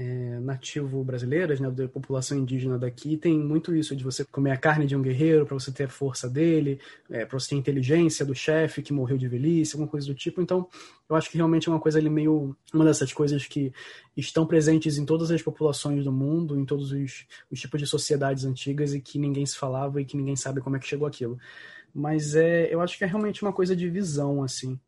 é, 0.00 0.40
nativo 0.40 1.04
brasileiras, 1.04 1.60
né, 1.60 1.70
da 1.70 1.86
população 1.86 2.38
indígena 2.38 2.78
daqui, 2.78 3.18
tem 3.18 3.38
muito 3.38 3.74
isso 3.76 3.94
de 3.94 4.02
você 4.02 4.24
comer 4.24 4.50
a 4.50 4.56
carne 4.56 4.86
de 4.86 4.96
um 4.96 5.02
guerreiro 5.02 5.44
para 5.44 5.54
você 5.54 5.70
ter 5.70 5.84
a 5.84 5.88
força 5.88 6.28
dele, 6.28 6.80
é, 7.10 7.26
para 7.26 7.38
você 7.38 7.50
ter 7.50 7.56
a 7.56 7.58
inteligência 7.58 8.24
do 8.24 8.34
chefe 8.34 8.82
que 8.82 8.94
morreu 8.94 9.18
de 9.18 9.28
velhice, 9.28 9.74
alguma 9.74 9.90
coisa 9.90 10.06
do 10.06 10.14
tipo. 10.14 10.40
Então, 10.40 10.66
eu 11.08 11.14
acho 11.14 11.30
que 11.30 11.36
realmente 11.36 11.68
é 11.68 11.72
uma 11.72 11.80
coisa 11.80 11.98
ali 11.98 12.08
meio 12.08 12.56
uma 12.72 12.84
dessas 12.84 13.12
coisas 13.12 13.46
que 13.46 13.72
estão 14.16 14.46
presentes 14.46 14.96
em 14.96 15.04
todas 15.04 15.30
as 15.30 15.42
populações 15.42 16.02
do 16.02 16.12
mundo, 16.12 16.58
em 16.58 16.64
todos 16.64 16.92
os, 16.92 17.26
os 17.50 17.60
tipos 17.60 17.78
de 17.78 17.86
sociedades 17.86 18.44
antigas 18.44 18.94
e 18.94 19.00
que 19.00 19.18
ninguém 19.18 19.44
se 19.44 19.56
falava 19.56 20.00
e 20.00 20.04
que 20.04 20.16
ninguém 20.16 20.34
sabe 20.34 20.60
como 20.60 20.76
é 20.76 20.78
que 20.78 20.86
chegou 20.86 21.06
aquilo. 21.06 21.38
Mas 21.94 22.34
é, 22.34 22.72
eu 22.72 22.80
acho 22.80 22.96
que 22.96 23.04
é 23.04 23.06
realmente 23.06 23.42
uma 23.42 23.52
coisa 23.52 23.74
de 23.74 23.88
visão 23.88 24.42
assim. 24.42 24.78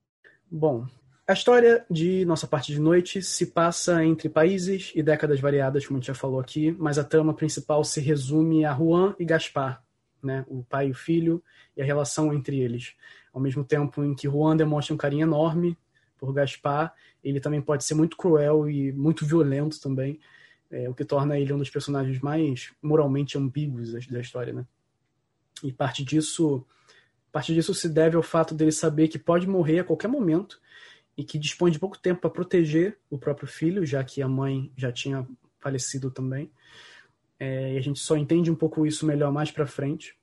Bom, 0.50 0.86
a 1.26 1.32
história 1.32 1.86
de 1.88 2.24
Nossa 2.24 2.46
Parte 2.46 2.72
de 2.72 2.80
Noite 2.80 3.22
se 3.22 3.46
passa 3.46 4.04
entre 4.04 4.28
países 4.28 4.92
e 4.94 5.02
décadas 5.02 5.40
variadas, 5.40 5.86
como 5.86 5.96
a 5.96 6.00
gente 6.00 6.08
já 6.08 6.14
falou 6.14 6.40
aqui, 6.40 6.72
mas 6.72 6.98
a 6.98 7.04
trama 7.04 7.32
principal 7.32 7.84
se 7.84 8.00
resume 8.00 8.64
a 8.64 8.74
Juan 8.74 9.14
e 9.18 9.24
Gaspar, 9.24 9.82
né? 10.22 10.44
o 10.48 10.64
pai 10.64 10.88
e 10.88 10.90
o 10.90 10.94
filho, 10.94 11.42
e 11.76 11.80
a 11.80 11.84
relação 11.84 12.34
entre 12.34 12.58
eles. 12.58 12.94
Ao 13.32 13.40
mesmo 13.40 13.64
tempo 13.64 14.02
em 14.04 14.14
que 14.14 14.28
Juan 14.28 14.56
demonstra 14.56 14.94
um 14.94 14.98
carinho 14.98 15.22
enorme 15.22 15.78
por 16.18 16.32
Gaspar, 16.32 16.92
ele 17.22 17.40
também 17.40 17.62
pode 17.62 17.84
ser 17.84 17.94
muito 17.94 18.16
cruel 18.16 18.68
e 18.68 18.92
muito 18.92 19.24
violento 19.24 19.80
também, 19.80 20.20
é, 20.70 20.88
o 20.88 20.94
que 20.94 21.04
torna 21.04 21.38
ele 21.38 21.52
um 21.52 21.58
dos 21.58 21.70
personagens 21.70 22.20
mais 22.20 22.72
moralmente 22.82 23.38
ambíguos 23.38 23.92
da 24.08 24.20
história. 24.20 24.52
Né? 24.52 24.66
E 25.62 25.72
parte 25.72 26.04
disso, 26.04 26.66
parte 27.32 27.54
disso 27.54 27.74
se 27.74 27.88
deve 27.88 28.16
ao 28.16 28.22
fato 28.22 28.54
dele 28.54 28.70
saber 28.70 29.08
que 29.08 29.18
pode 29.18 29.48
morrer 29.48 29.80
a 29.80 29.84
qualquer 29.84 30.08
momento 30.08 30.60
e 31.16 31.24
que 31.24 31.38
dispõe 31.38 31.70
de 31.70 31.78
pouco 31.78 31.98
tempo 31.98 32.20
para 32.20 32.30
proteger 32.30 32.98
o 33.10 33.18
próprio 33.18 33.48
filho, 33.48 33.84
já 33.84 34.04
que 34.04 34.22
a 34.22 34.28
mãe 34.28 34.70
já 34.76 34.92
tinha 34.92 35.26
falecido 35.58 36.10
também. 36.10 36.50
É, 37.40 37.74
e 37.74 37.78
a 37.78 37.80
gente 37.80 37.98
só 38.00 38.16
entende 38.16 38.50
um 38.50 38.54
pouco 38.54 38.86
isso 38.86 39.06
melhor 39.06 39.32
mais 39.32 39.50
para 39.50 39.66
frente. 39.66 40.14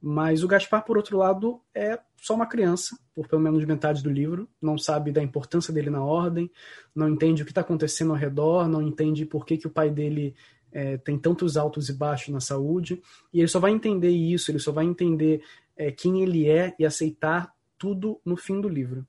Mas 0.00 0.42
o 0.42 0.48
Gaspar, 0.48 0.84
por 0.84 0.96
outro 0.96 1.18
lado, 1.18 1.60
é 1.74 1.98
só 2.16 2.34
uma 2.34 2.46
criança, 2.46 2.96
por 3.14 3.26
pelo 3.26 3.42
menos 3.42 3.64
metade 3.64 4.02
do 4.02 4.10
livro, 4.10 4.48
não 4.60 4.78
sabe 4.78 5.12
da 5.12 5.22
importância 5.22 5.72
dele 5.72 5.90
na 5.90 6.02
ordem, 6.02 6.50
não 6.94 7.08
entende 7.08 7.42
o 7.42 7.44
que 7.44 7.50
está 7.50 7.62
acontecendo 7.62 8.12
ao 8.12 8.16
redor, 8.16 8.68
não 8.68 8.80
entende 8.80 9.24
por 9.24 9.44
que, 9.44 9.56
que 9.56 9.66
o 9.66 9.70
pai 9.70 9.90
dele 9.90 10.34
é, 10.70 10.96
tem 10.98 11.18
tantos 11.18 11.56
altos 11.56 11.88
e 11.88 11.92
baixos 11.92 12.28
na 12.28 12.40
saúde, 12.40 13.02
e 13.32 13.40
ele 13.40 13.48
só 13.48 13.58
vai 13.58 13.72
entender 13.72 14.10
isso, 14.10 14.50
ele 14.50 14.58
só 14.58 14.70
vai 14.70 14.84
entender 14.84 15.42
é, 15.78 15.92
quem 15.92 16.20
ele 16.22 16.48
é 16.48 16.74
e 16.78 16.84
aceitar 16.84 17.54
tudo 17.78 18.20
no 18.24 18.36
fim 18.36 18.60
do 18.60 18.68
livro. 18.68 19.06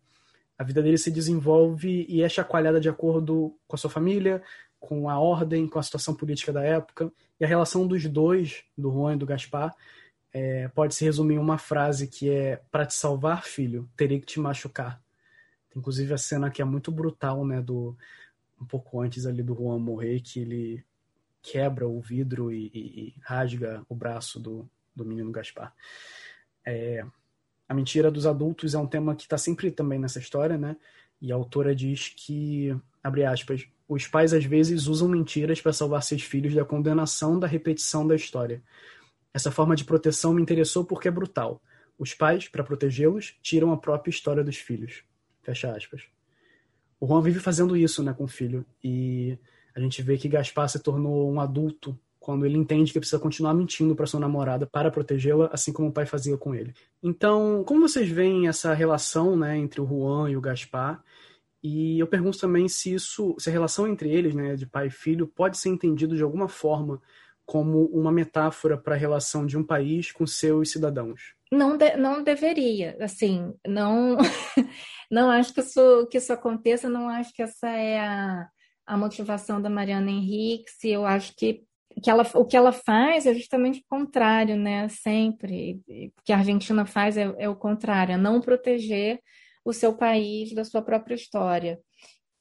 A 0.58 0.64
vida 0.64 0.84
dele 0.84 0.98
se 0.98 1.10
desenvolve 1.10 2.06
e 2.08 2.22
é 2.22 2.30
chacoalhada 2.30 2.80
de 2.80 2.88
acordo 2.88 3.58
com 3.68 3.76
a 3.76 3.80
sua 3.80 3.90
família, 3.90 4.44
com 4.80 5.10
a 5.10 5.20
ordem, 5.20 5.68
com 5.68 5.80
a 5.80 5.84
situação 5.84 6.14
política 6.14 6.54
da 6.54 6.64
época. 6.64 7.12
E 7.40 7.44
a 7.44 7.48
relação 7.48 7.88
dos 7.88 8.06
dois, 8.06 8.64
do 8.78 8.92
Juan 8.92 9.16
e 9.16 9.18
do 9.18 9.26
Gaspar, 9.26 9.76
é, 10.32 10.68
pode 10.70 10.94
se 10.94 11.04
resumir 11.04 11.36
em 11.36 11.40
uma 11.40 11.58
frase 11.58 12.08
que 12.08 12.30
é: 12.30 12.62
Para 12.70 12.86
te 12.86 12.94
salvar, 12.94 13.44
filho, 13.44 13.90
teria 13.98 14.20
que 14.20 14.26
te 14.26 14.40
machucar. 14.40 15.02
Tem, 15.70 15.80
inclusive 15.80 16.14
a 16.14 16.18
cena 16.18 16.52
que 16.52 16.62
é 16.62 16.66
muito 16.66 16.92
brutal, 16.92 17.46
né? 17.46 17.62
Do, 17.62 17.98
um 18.62 18.66
pouco 18.66 19.02
antes 19.02 19.26
ali 19.26 19.42
do 19.42 19.56
Juan 19.56 19.80
morrer, 19.80 20.20
que 20.20 20.42
ele 20.42 20.84
quebra 21.42 21.88
o 21.88 22.00
vidro 22.02 22.52
e, 22.52 22.70
e, 22.74 22.80
e 22.80 23.16
rasga 23.22 23.84
o 23.88 23.96
braço 23.96 24.40
do, 24.40 24.70
do 24.94 25.06
menino 25.06 25.32
Gaspar. 25.32 25.74
É, 26.66 27.06
a 27.68 27.74
mentira 27.74 28.10
dos 28.10 28.26
adultos 28.26 28.74
é 28.74 28.78
um 28.78 28.88
tema 28.88 29.16
que 29.16 29.24
está 29.24 29.38
sempre 29.38 29.72
também 29.72 30.00
nessa 30.00 30.20
história, 30.20 30.58
né? 30.58 30.76
E 31.22 31.32
a 31.32 31.36
autora 31.36 31.76
diz 31.76 32.14
que, 32.16 32.76
abre 33.04 33.26
aspas, 33.26 33.68
os 33.88 34.08
pais 34.08 34.34
às 34.34 34.46
vezes 34.46 34.88
usam 34.88 35.08
mentiras 35.08 35.60
para 35.62 35.74
salvar 35.74 36.02
seus 36.04 36.22
filhos 36.22 36.54
da 36.54 36.64
condenação 36.64 37.40
da 37.40 37.48
repetição 37.48 38.08
da 38.08 38.16
história. 38.16 38.62
Essa 39.34 39.52
forma 39.52 39.76
de 39.76 39.84
proteção 39.84 40.34
me 40.34 40.42
interessou 40.42 40.86
porque 40.86 41.08
é 41.08 41.12
brutal. 41.12 41.62
Os 41.98 42.14
pais, 42.14 42.48
para 42.48 42.64
protegê-los, 42.64 43.36
tiram 43.42 43.72
a 43.72 43.78
própria 43.78 44.10
história 44.10 44.44
dos 44.44 44.58
filhos. 44.58 45.04
Fecha 45.44 45.76
aspas. 45.76 46.04
O 47.00 47.08
Juan 47.08 47.22
vive 47.22 47.40
fazendo 47.40 47.76
isso 47.76 48.04
né, 48.04 48.14
com 48.14 48.24
o 48.24 48.28
filho. 48.28 48.66
E 48.84 49.38
a 49.76 49.80
gente 49.80 50.02
vê 50.02 50.18
que 50.18 50.30
Gaspar 50.30 50.70
se 50.70 50.80
tornou 50.80 51.32
um 51.32 51.40
adulto 51.40 51.98
quando 52.20 52.46
ele 52.46 52.58
entende 52.58 52.92
que 52.92 53.00
precisa 53.00 53.20
continuar 53.22 53.54
mentindo 53.54 53.96
para 53.96 54.06
sua 54.06 54.20
namorada 54.20 54.68
para 54.68 54.92
protegê-la, 54.92 55.50
assim 55.54 55.72
como 55.72 55.90
o 55.90 55.94
pai 55.94 56.06
fazia 56.06 56.38
com 56.38 56.54
ele. 56.54 56.74
Então, 57.02 57.64
como 57.66 57.88
vocês 57.88 58.10
veem 58.10 58.48
essa 58.48 58.74
relação 58.74 59.36
né, 59.38 59.58
entre 59.58 59.80
o 59.80 59.88
Juan 59.88 60.30
e 60.30 60.38
o 60.38 60.42
Gaspar? 60.42 61.02
E 61.64 62.00
eu 62.00 62.08
pergunto 62.08 62.40
também 62.40 62.68
se 62.68 62.94
isso, 62.94 63.36
se 63.38 63.50
a 63.50 63.54
relação 63.54 63.88
entre 63.88 64.10
eles, 64.10 64.34
né, 64.34 64.56
de 64.56 64.66
pai 64.66 64.88
e 64.88 64.92
filho, 64.92 65.28
pode 65.28 65.58
ser 65.58 65.70
entendido 65.70 66.16
de 66.16 66.24
alguma 66.24 66.48
forma 66.48 67.02
como 67.46 67.86
uma 67.86 68.12
metáfora 68.12 68.78
para 68.78 68.94
a 68.94 68.98
relação 68.98 69.46
de 69.46 69.58
um 69.58 69.64
país 69.64 70.12
com 70.12 70.28
seus 70.28 70.72
cidadãos. 70.72 71.34
Não, 71.52 71.76
de, 71.76 71.98
não 71.98 72.22
deveria, 72.22 72.96
assim, 73.02 73.56
não, 73.68 74.18
não 75.10 75.32
acho 75.32 75.52
que 75.52 75.62
isso, 75.62 76.08
que 76.12 76.20
isso 76.20 76.32
aconteça, 76.32 76.88
não 76.88 77.10
acho 77.10 77.34
que 77.34 77.42
essa 77.42 77.68
é 77.68 78.00
a, 78.00 78.48
a 78.86 78.96
motivação 78.96 79.60
da 79.60 79.70
Mariana 79.70 80.12
Henriques, 80.12 80.76
eu 80.84 81.08
acho 81.08 81.36
que, 81.36 81.64
que 82.02 82.10
ela, 82.10 82.26
o 82.36 82.46
que 82.46 82.56
ela 82.56 82.72
faz 82.72 83.26
é 83.26 83.34
justamente 83.34 83.80
o 83.82 83.86
contrário, 83.90 84.56
né, 84.56 84.88
sempre, 84.90 85.82
o 86.18 86.24
que 86.24 86.32
a 86.32 86.38
Argentina 86.38 86.86
faz 86.86 87.18
é, 87.18 87.34
é 87.38 87.50
o 87.50 87.56
contrário, 87.56 88.14
é 88.14 88.18
não 88.18 88.42
proteger 88.42 89.20
o 89.66 89.74
seu 89.74 89.94
país 89.94 90.54
da 90.54 90.64
sua 90.64 90.82
própria 90.82 91.16
história. 91.16 91.80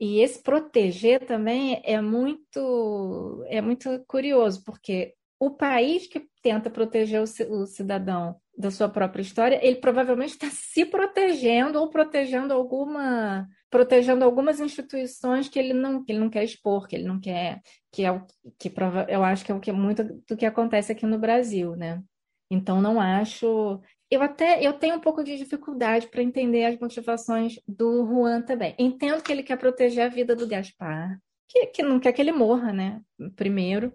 E 0.01 0.21
esse 0.21 0.43
proteger 0.43 1.27
também 1.27 1.83
é 1.85 2.01
muito 2.01 3.45
é 3.49 3.61
muito 3.61 4.05
curioso, 4.07 4.63
porque 4.65 5.15
o 5.41 5.51
país 5.51 6.07
que 6.07 6.29
tenta 6.43 6.71
proteger 6.71 7.21
o 7.21 7.67
cidadão 7.67 8.37
da 8.57 8.71
sua 8.71 8.89
própria 8.89 9.23
história, 9.23 9.61
ele 9.65 9.77
provavelmente 9.77 10.31
está 10.31 10.49
se 10.51 10.85
protegendo 10.85 11.81
ou 11.81 11.89
protegendo 11.89 12.53
alguma 12.53 13.47
protegendo 13.71 14.25
algumas 14.25 14.61
instituições 14.61 15.49
que 15.49 15.59
ele 15.59 15.73
não 15.73 16.05
que 16.05 16.13
ele 16.13 16.21
não 16.21 16.31
quer 16.31 16.45
expor, 16.45 16.87
que 16.87 16.97
ele 16.97 17.07
não 17.07 17.21
quer 17.21 17.61
que 17.93 18.05
é 18.05 18.13
o 18.13 18.23
que 18.59 18.71
prova, 18.71 19.07
eu 19.09 19.23
acho 19.23 19.45
que 19.45 19.53
é 19.53 19.55
o 19.55 19.61
que 19.61 19.73
muito 19.73 20.05
do 20.29 20.37
que 20.37 20.47
acontece 20.47 20.93
aqui 20.93 21.07
no 21.07 21.19
Brasil, 21.19 21.77
né? 21.77 22.03
Então 22.51 22.81
não 22.81 23.01
acho 23.01 23.81
eu 24.11 24.23
até 24.23 24.67
eu 24.67 24.73
tenho 24.73 24.97
um 24.97 25.01
pouco 25.01 25.23
de 25.23 25.37
dificuldade 25.37 26.09
para 26.09 26.23
entender 26.23 26.65
as 26.65 26.79
motivações 26.79 27.61
do 27.67 28.07
Juan 28.07 28.43
também. 28.43 28.75
Entendo 28.79 29.23
que 29.23 29.31
ele 29.31 29.43
quer 29.43 29.59
proteger 29.59 30.05
a 30.05 30.09
vida 30.09 30.35
do 30.35 30.47
Gaspar, 30.47 31.19
que, 31.49 31.67
que 31.67 31.83
não 31.83 32.01
quer 32.01 32.13
que 32.13 32.23
ele 32.23 32.33
morra, 32.33 32.73
né? 32.73 33.03
Primeiro. 33.37 33.93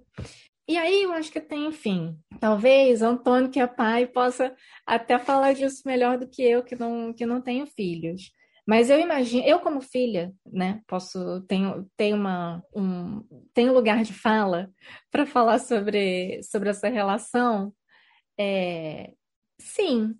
E 0.68 0.78
aí 0.78 1.04
eu 1.04 1.12
acho 1.12 1.32
que 1.32 1.42
tem, 1.42 1.68
enfim, 1.68 2.18
talvez 2.40 3.02
Antônio, 3.02 3.50
que 3.50 3.60
é 3.60 3.68
pai, 3.68 4.08
possa 4.08 4.56
até 4.86 5.20
falar 5.20 5.54
disso 5.54 5.82
melhor 5.86 6.18
do 6.18 6.28
que 6.28 6.42
eu, 6.42 6.64
que 6.64 6.76
não, 6.76 7.14
que 7.14 7.26
não 7.26 7.42
tenho 7.42 7.68
filhos. 7.68 8.32
Mas 8.68 8.90
eu 8.90 9.00
imagino, 9.00 9.46
eu 9.46 9.60
como 9.60 9.82
filha, 9.82 10.34
né, 10.46 10.82
posso 10.88 11.42
tenho 11.48 11.90
tenho 11.98 12.16
uma 12.16 12.64
um 12.76 13.22
tenho 13.54 13.74
lugar 13.74 14.04
de 14.04 14.14
fala 14.14 14.70
para 15.12 15.26
falar 15.26 15.60
sobre 15.60 16.42
sobre 16.44 16.70
essa 16.70 16.90
relação. 16.90 17.74
É, 18.40 19.12
Sim, 19.60 20.16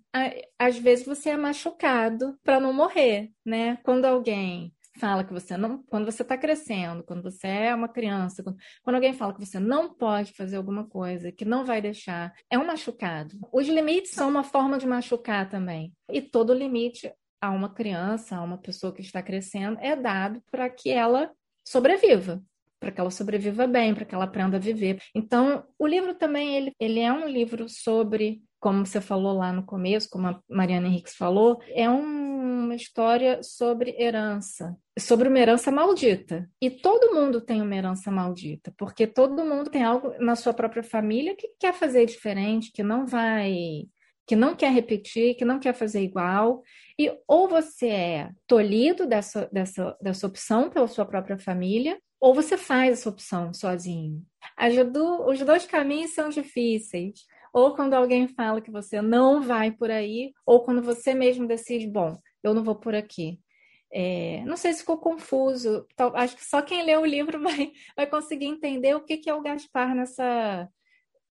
às 0.58 0.78
vezes 0.78 1.04
você 1.04 1.30
é 1.30 1.36
machucado 1.36 2.38
para 2.42 2.58
não 2.58 2.72
morrer, 2.72 3.30
né? 3.44 3.76
Quando 3.84 4.06
alguém 4.06 4.72
fala 4.98 5.24
que 5.24 5.32
você 5.32 5.56
não, 5.56 5.82
quando 5.84 6.06
você 6.06 6.22
está 6.22 6.38
crescendo, 6.38 7.02
quando 7.04 7.22
você 7.22 7.46
é 7.46 7.74
uma 7.74 7.88
criança, 7.88 8.42
quando, 8.42 8.56
quando, 8.82 8.94
alguém 8.96 9.12
fala 9.12 9.34
que 9.34 9.44
você 9.44 9.58
não 9.58 9.92
pode 9.92 10.32
fazer 10.32 10.56
alguma 10.56 10.88
coisa, 10.88 11.32
que 11.32 11.44
não 11.44 11.64
vai 11.64 11.82
deixar, 11.82 12.32
é 12.50 12.58
um 12.58 12.66
machucado. 12.66 13.36
Os 13.52 13.66
limites 13.68 14.12
são 14.12 14.28
uma 14.28 14.44
forma 14.44 14.78
de 14.78 14.86
machucar 14.86 15.48
também. 15.48 15.92
E 16.10 16.22
todo 16.22 16.54
limite 16.54 17.12
a 17.46 17.50
uma 17.50 17.68
criança, 17.68 18.36
a 18.36 18.42
uma 18.42 18.58
pessoa 18.58 18.92
que 18.92 19.02
está 19.02 19.22
crescendo, 19.22 19.78
é 19.80 19.94
dado 19.94 20.42
para 20.50 20.68
que 20.68 20.90
ela 20.90 21.30
sobreviva 21.66 22.42
para 22.80 22.92
que 22.92 23.00
ela 23.00 23.10
sobreviva 23.10 23.66
bem, 23.66 23.94
para 23.94 24.04
que 24.04 24.14
ela 24.14 24.24
aprenda 24.24 24.58
a 24.58 24.60
viver. 24.60 25.00
Então, 25.14 25.64
o 25.78 25.86
livro 25.86 26.12
também 26.12 26.54
ele, 26.54 26.72
ele 26.78 27.00
é 27.00 27.10
um 27.10 27.26
livro 27.26 27.66
sobre 27.66 28.42
como 28.64 28.86
você 28.86 28.98
falou 28.98 29.36
lá 29.36 29.52
no 29.52 29.62
começo, 29.62 30.08
como 30.08 30.26
a 30.26 30.40
Mariana 30.48 30.86
Henriques 30.86 31.14
falou, 31.14 31.60
é 31.68 31.86
um, 31.86 32.64
uma 32.64 32.74
história 32.74 33.42
sobre 33.42 33.94
herança, 33.98 34.74
sobre 34.98 35.28
uma 35.28 35.38
herança 35.38 35.70
maldita. 35.70 36.48
E 36.62 36.70
todo 36.70 37.14
mundo 37.14 37.42
tem 37.42 37.60
uma 37.60 37.76
herança 37.76 38.10
maldita, 38.10 38.72
porque 38.78 39.06
todo 39.06 39.44
mundo 39.44 39.68
tem 39.68 39.82
algo 39.82 40.14
na 40.18 40.34
sua 40.34 40.54
própria 40.54 40.82
família 40.82 41.36
que 41.36 41.48
quer 41.60 41.74
fazer 41.74 42.06
diferente, 42.06 42.72
que 42.72 42.82
não 42.82 43.04
vai 43.04 43.84
que 44.26 44.34
não 44.34 44.54
quer 44.54 44.72
repetir, 44.72 45.34
que 45.36 45.44
não 45.44 45.58
quer 45.58 45.74
fazer 45.74 46.02
igual, 46.02 46.62
e 46.98 47.12
ou 47.28 47.48
você 47.48 47.88
é 47.88 48.30
tolhido 48.46 49.06
dessa, 49.06 49.48
dessa, 49.52 49.96
dessa 50.00 50.26
opção 50.26 50.70
pela 50.70 50.88
sua 50.88 51.04
própria 51.04 51.38
família, 51.38 51.98
ou 52.20 52.34
você 52.34 52.56
faz 52.56 53.00
essa 53.00 53.08
opção 53.08 53.52
sozinho. 53.52 54.22
Do, 54.92 55.28
os 55.28 55.38
dois 55.40 55.66
caminhos 55.66 56.14
são 56.14 56.30
difíceis 56.30 57.26
ou 57.54 57.72
quando 57.76 57.94
alguém 57.94 58.26
fala 58.26 58.60
que 58.60 58.70
você 58.70 59.00
não 59.00 59.40
vai 59.40 59.70
por 59.70 59.88
aí, 59.88 60.32
ou 60.44 60.64
quando 60.64 60.82
você 60.82 61.14
mesmo 61.14 61.46
decide, 61.46 61.86
bom, 61.86 62.18
eu 62.42 62.52
não 62.52 62.64
vou 62.64 62.74
por 62.74 62.96
aqui. 62.96 63.38
É, 63.92 64.42
não 64.44 64.56
sei 64.56 64.72
se 64.72 64.80
ficou 64.80 64.98
confuso. 64.98 65.86
Acho 66.14 66.34
que 66.34 66.44
só 66.44 66.60
quem 66.60 66.84
lê 66.84 66.96
o 66.96 67.06
livro 67.06 67.38
vai, 67.40 67.70
vai 67.96 68.08
conseguir 68.08 68.46
entender 68.46 68.96
o 68.96 69.04
que, 69.04 69.18
que 69.18 69.30
é 69.30 69.34
o 69.34 69.40
Gaspar 69.40 69.94
nessa, 69.94 70.68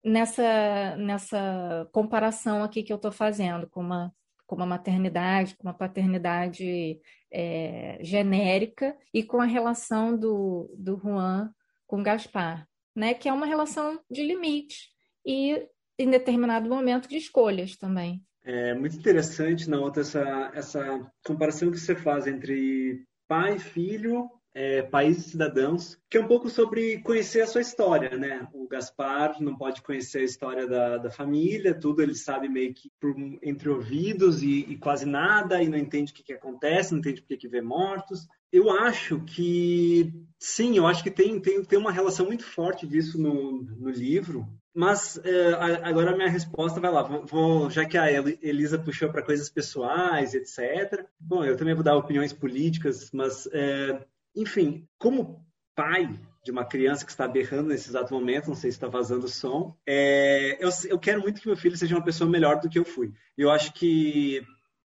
nessa, 0.04 0.96
nessa 0.96 1.88
comparação 1.92 2.62
aqui 2.62 2.82
que 2.82 2.92
eu 2.92 2.96
estou 2.96 3.12
fazendo 3.12 3.68
com 3.68 3.80
uma, 3.80 4.12
com 4.46 4.56
uma 4.56 4.66
maternidade, 4.66 5.56
com 5.56 5.66
uma 5.66 5.74
paternidade 5.74 7.00
é, 7.30 7.98
genérica 8.02 8.96
e 9.12 9.22
com 9.22 9.40
a 9.40 9.46
relação 9.46 10.16
do, 10.16 10.74
do 10.76 10.98
Juan 10.98 11.50
com 11.86 12.02
Gaspar, 12.02 12.66
né? 12.94 13.14
que 13.14 13.28
é 13.28 13.32
uma 13.32 13.46
relação 13.46 14.00
de 14.10 14.22
limite. 14.22 14.90
E 15.24 15.66
em 15.98 16.10
determinado 16.10 16.68
momento 16.68 17.08
de 17.08 17.16
escolhas 17.16 17.76
também. 17.76 18.24
É 18.44 18.74
muito 18.74 18.96
interessante, 18.96 19.70
na 19.70 19.78
outra, 19.78 20.00
essa, 20.00 20.50
essa 20.52 21.12
comparação 21.24 21.70
que 21.70 21.78
você 21.78 21.94
faz 21.94 22.26
entre 22.26 23.04
pai, 23.28 23.58
filho, 23.58 24.28
é, 24.54 24.82
países 24.82 25.26
cidadãos, 25.26 25.98
que 26.10 26.18
é 26.18 26.20
um 26.20 26.26
pouco 26.26 26.50
sobre 26.50 26.98
conhecer 26.98 27.40
a 27.40 27.46
sua 27.46 27.62
história, 27.62 28.16
né? 28.16 28.46
O 28.52 28.68
Gaspar 28.68 29.40
não 29.40 29.56
pode 29.56 29.82
conhecer 29.82 30.18
a 30.18 30.24
história 30.24 30.66
da, 30.66 30.98
da 30.98 31.10
família, 31.10 31.74
tudo 31.74 32.02
ele 32.02 32.14
sabe 32.14 32.48
meio 32.48 32.74
que 32.74 32.90
por, 33.00 33.14
entre 33.42 33.68
ouvidos 33.68 34.42
e, 34.42 34.60
e, 34.68 34.76
quase 34.76 35.06
nada, 35.06 35.62
e 35.62 35.68
não 35.68 35.78
entende 35.78 36.12
o 36.12 36.14
que, 36.14 36.22
que 36.22 36.34
acontece, 36.34 36.92
não 36.92 36.98
entende 36.98 37.22
por 37.22 37.36
que, 37.36 37.48
vê 37.48 37.62
mortos. 37.62 38.28
Eu 38.52 38.70
acho 38.70 39.20
que, 39.20 40.12
sim, 40.38 40.76
eu 40.76 40.86
acho 40.86 41.02
que 41.02 41.10
tem, 41.10 41.40
tem, 41.40 41.64
tem 41.64 41.78
uma 41.78 41.90
relação 41.90 42.26
muito 42.26 42.44
forte 42.44 42.86
disso 42.86 43.18
no, 43.18 43.62
no 43.62 43.88
livro, 43.88 44.46
mas 44.74 45.18
é, 45.24 45.54
agora 45.82 46.12
a 46.12 46.16
minha 46.16 46.28
resposta 46.28 46.78
vai 46.78 46.92
lá. 46.92 47.02
Vou, 47.02 47.26
vou 47.26 47.70
já 47.70 47.86
que 47.86 47.96
a 47.96 48.10
Elisa 48.42 48.78
puxou 48.78 49.10
para 49.10 49.24
coisas 49.24 49.48
pessoais, 49.48 50.34
etc. 50.34 51.06
Bom, 51.18 51.42
eu 51.42 51.56
também 51.56 51.74
vou 51.74 51.82
dar 51.82 51.96
opiniões 51.96 52.34
políticas, 52.34 53.10
mas, 53.12 53.48
é, 53.52 54.04
enfim, 54.34 54.86
como 54.98 55.44
pai 55.74 56.18
de 56.44 56.50
uma 56.50 56.64
criança 56.64 57.04
que 57.04 57.10
está 57.10 57.28
berrando 57.28 57.68
nesse 57.68 57.88
exato 57.88 58.12
momento, 58.12 58.48
não 58.48 58.54
sei 58.54 58.70
se 58.70 58.76
está 58.76 58.88
vazando 58.88 59.28
som, 59.28 59.76
é, 59.86 60.58
eu, 60.62 60.68
eu 60.88 60.98
quero 60.98 61.20
muito 61.20 61.40
que 61.40 61.46
meu 61.46 61.56
filho 61.56 61.76
seja 61.76 61.94
uma 61.94 62.04
pessoa 62.04 62.28
melhor 62.28 62.60
do 62.60 62.68
que 62.68 62.78
eu 62.78 62.84
fui. 62.84 63.12
Eu 63.36 63.50
acho 63.50 63.72
que 63.72 64.44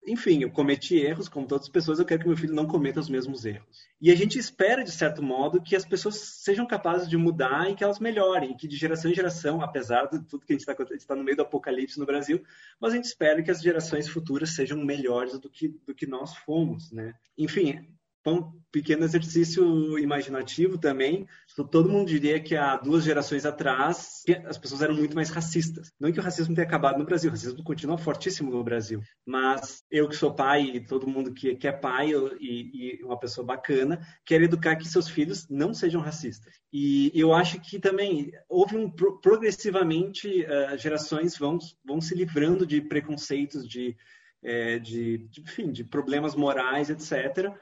enfim, 0.06 0.44
eu 0.44 0.52
cometi 0.52 0.98
erros, 0.98 1.30
como 1.30 1.48
todas 1.48 1.66
as 1.66 1.72
pessoas, 1.72 1.98
eu 1.98 2.06
quero 2.06 2.22
que 2.22 2.28
meu 2.28 2.36
filho 2.36 2.54
não 2.54 2.68
cometa 2.68 3.00
os 3.00 3.10
mesmos 3.10 3.46
erros. 3.46 3.88
E 4.02 4.12
a 4.12 4.16
gente 4.16 4.38
espera, 4.38 4.84
de 4.84 4.92
certo 4.92 5.24
modo, 5.24 5.62
que 5.62 5.76
as 5.76 5.86
pessoas 5.86 6.16
sejam 6.16 6.68
capazes 6.68 7.08
de 7.08 7.16
mudar 7.16 7.70
e 7.70 7.76
que 7.76 7.84
elas 7.84 8.00
melhorem, 8.00 8.56
que 8.56 8.68
de 8.68 8.76
geração 8.76 9.10
em 9.10 9.14
geração, 9.14 9.62
apesar 9.62 10.08
de 10.08 10.22
tudo 10.26 10.46
que 10.46 10.54
a 10.54 10.58
gente 10.58 10.68
está 10.70 10.76
tá 11.08 11.16
no 11.16 11.24
meio 11.24 11.38
do 11.38 11.44
apocalipse 11.44 12.00
no 12.00 12.06
Brasil, 12.06 12.44
mas 12.80 12.92
a 12.92 12.96
gente 12.98 13.06
espera 13.06 13.42
que 13.42 13.52
as 13.52 13.62
gerações 13.62 14.08
futuras 14.10 14.50
sejam 14.50 14.78
melhores 14.84 15.40
do 15.40 15.50
que, 15.50 15.70
do 15.70 15.96
que 15.96 16.06
nós 16.06 16.36
fomos, 16.36 16.92
né? 16.92 17.14
Enfim, 17.38 17.88
um 18.32 18.64
pequeno 18.72 19.04
exercício 19.04 20.00
imaginativo 20.00 20.80
também. 20.80 21.28
Todo 21.70 21.90
mundo 21.90 22.08
diria 22.08 22.40
que 22.40 22.56
há 22.56 22.76
duas 22.76 23.04
gerações 23.04 23.46
atrás 23.46 24.24
as 24.46 24.58
pessoas 24.58 24.82
eram 24.82 24.96
muito 24.96 25.16
mais 25.16 25.30
racistas. 25.30 25.92
Não 26.00 26.12
que 26.12 26.20
o 26.20 26.24
racismo 26.24 26.56
tenha 26.56 26.66
acabado 26.66 26.98
no 26.98 27.06
Brasil, 27.06 27.30
o 27.30 27.34
racismo 27.34 27.64
continua 27.64 27.98
fortíssimo 27.98 28.50
no 28.50 28.64
Brasil. 28.64 29.02
Mas 29.26 29.84
eu 29.92 30.10
que 30.10 30.16
sou 30.16 30.34
pai 30.34 30.64
e 30.64 30.86
todo 30.86 31.08
mundo 31.08 31.34
que, 31.34 31.56
que 31.56 31.68
é 31.68 31.72
pai 31.72 32.12
e, 32.40 32.98
e 33.00 33.04
uma 33.04 33.20
pessoa 33.20 33.46
bacana 33.46 34.00
quer 34.26 34.42
educar 34.42 34.76
que 34.76 34.88
seus 34.88 35.08
filhos 35.08 35.48
não 35.50 35.74
sejam 35.74 36.02
racistas. 36.02 36.54
E 36.72 37.12
eu 37.14 37.32
acho 37.32 37.60
que 37.60 37.80
também 37.80 38.32
houve 38.50 38.76
um 38.76 38.90
progressivamente 38.90 40.46
uh, 40.46 40.78
gerações 40.78 41.38
vão 41.38 41.60
vão 41.86 42.02
se 42.02 42.16
livrando 42.16 42.66
de 42.66 42.82
preconceitos, 42.82 43.68
de, 43.68 43.96
é, 44.42 44.80
de, 44.80 45.20
de, 45.30 45.42
enfim, 45.42 45.72
de 45.72 45.84
problemas 45.84 46.34
morais, 46.34 46.90
etc 46.90 47.54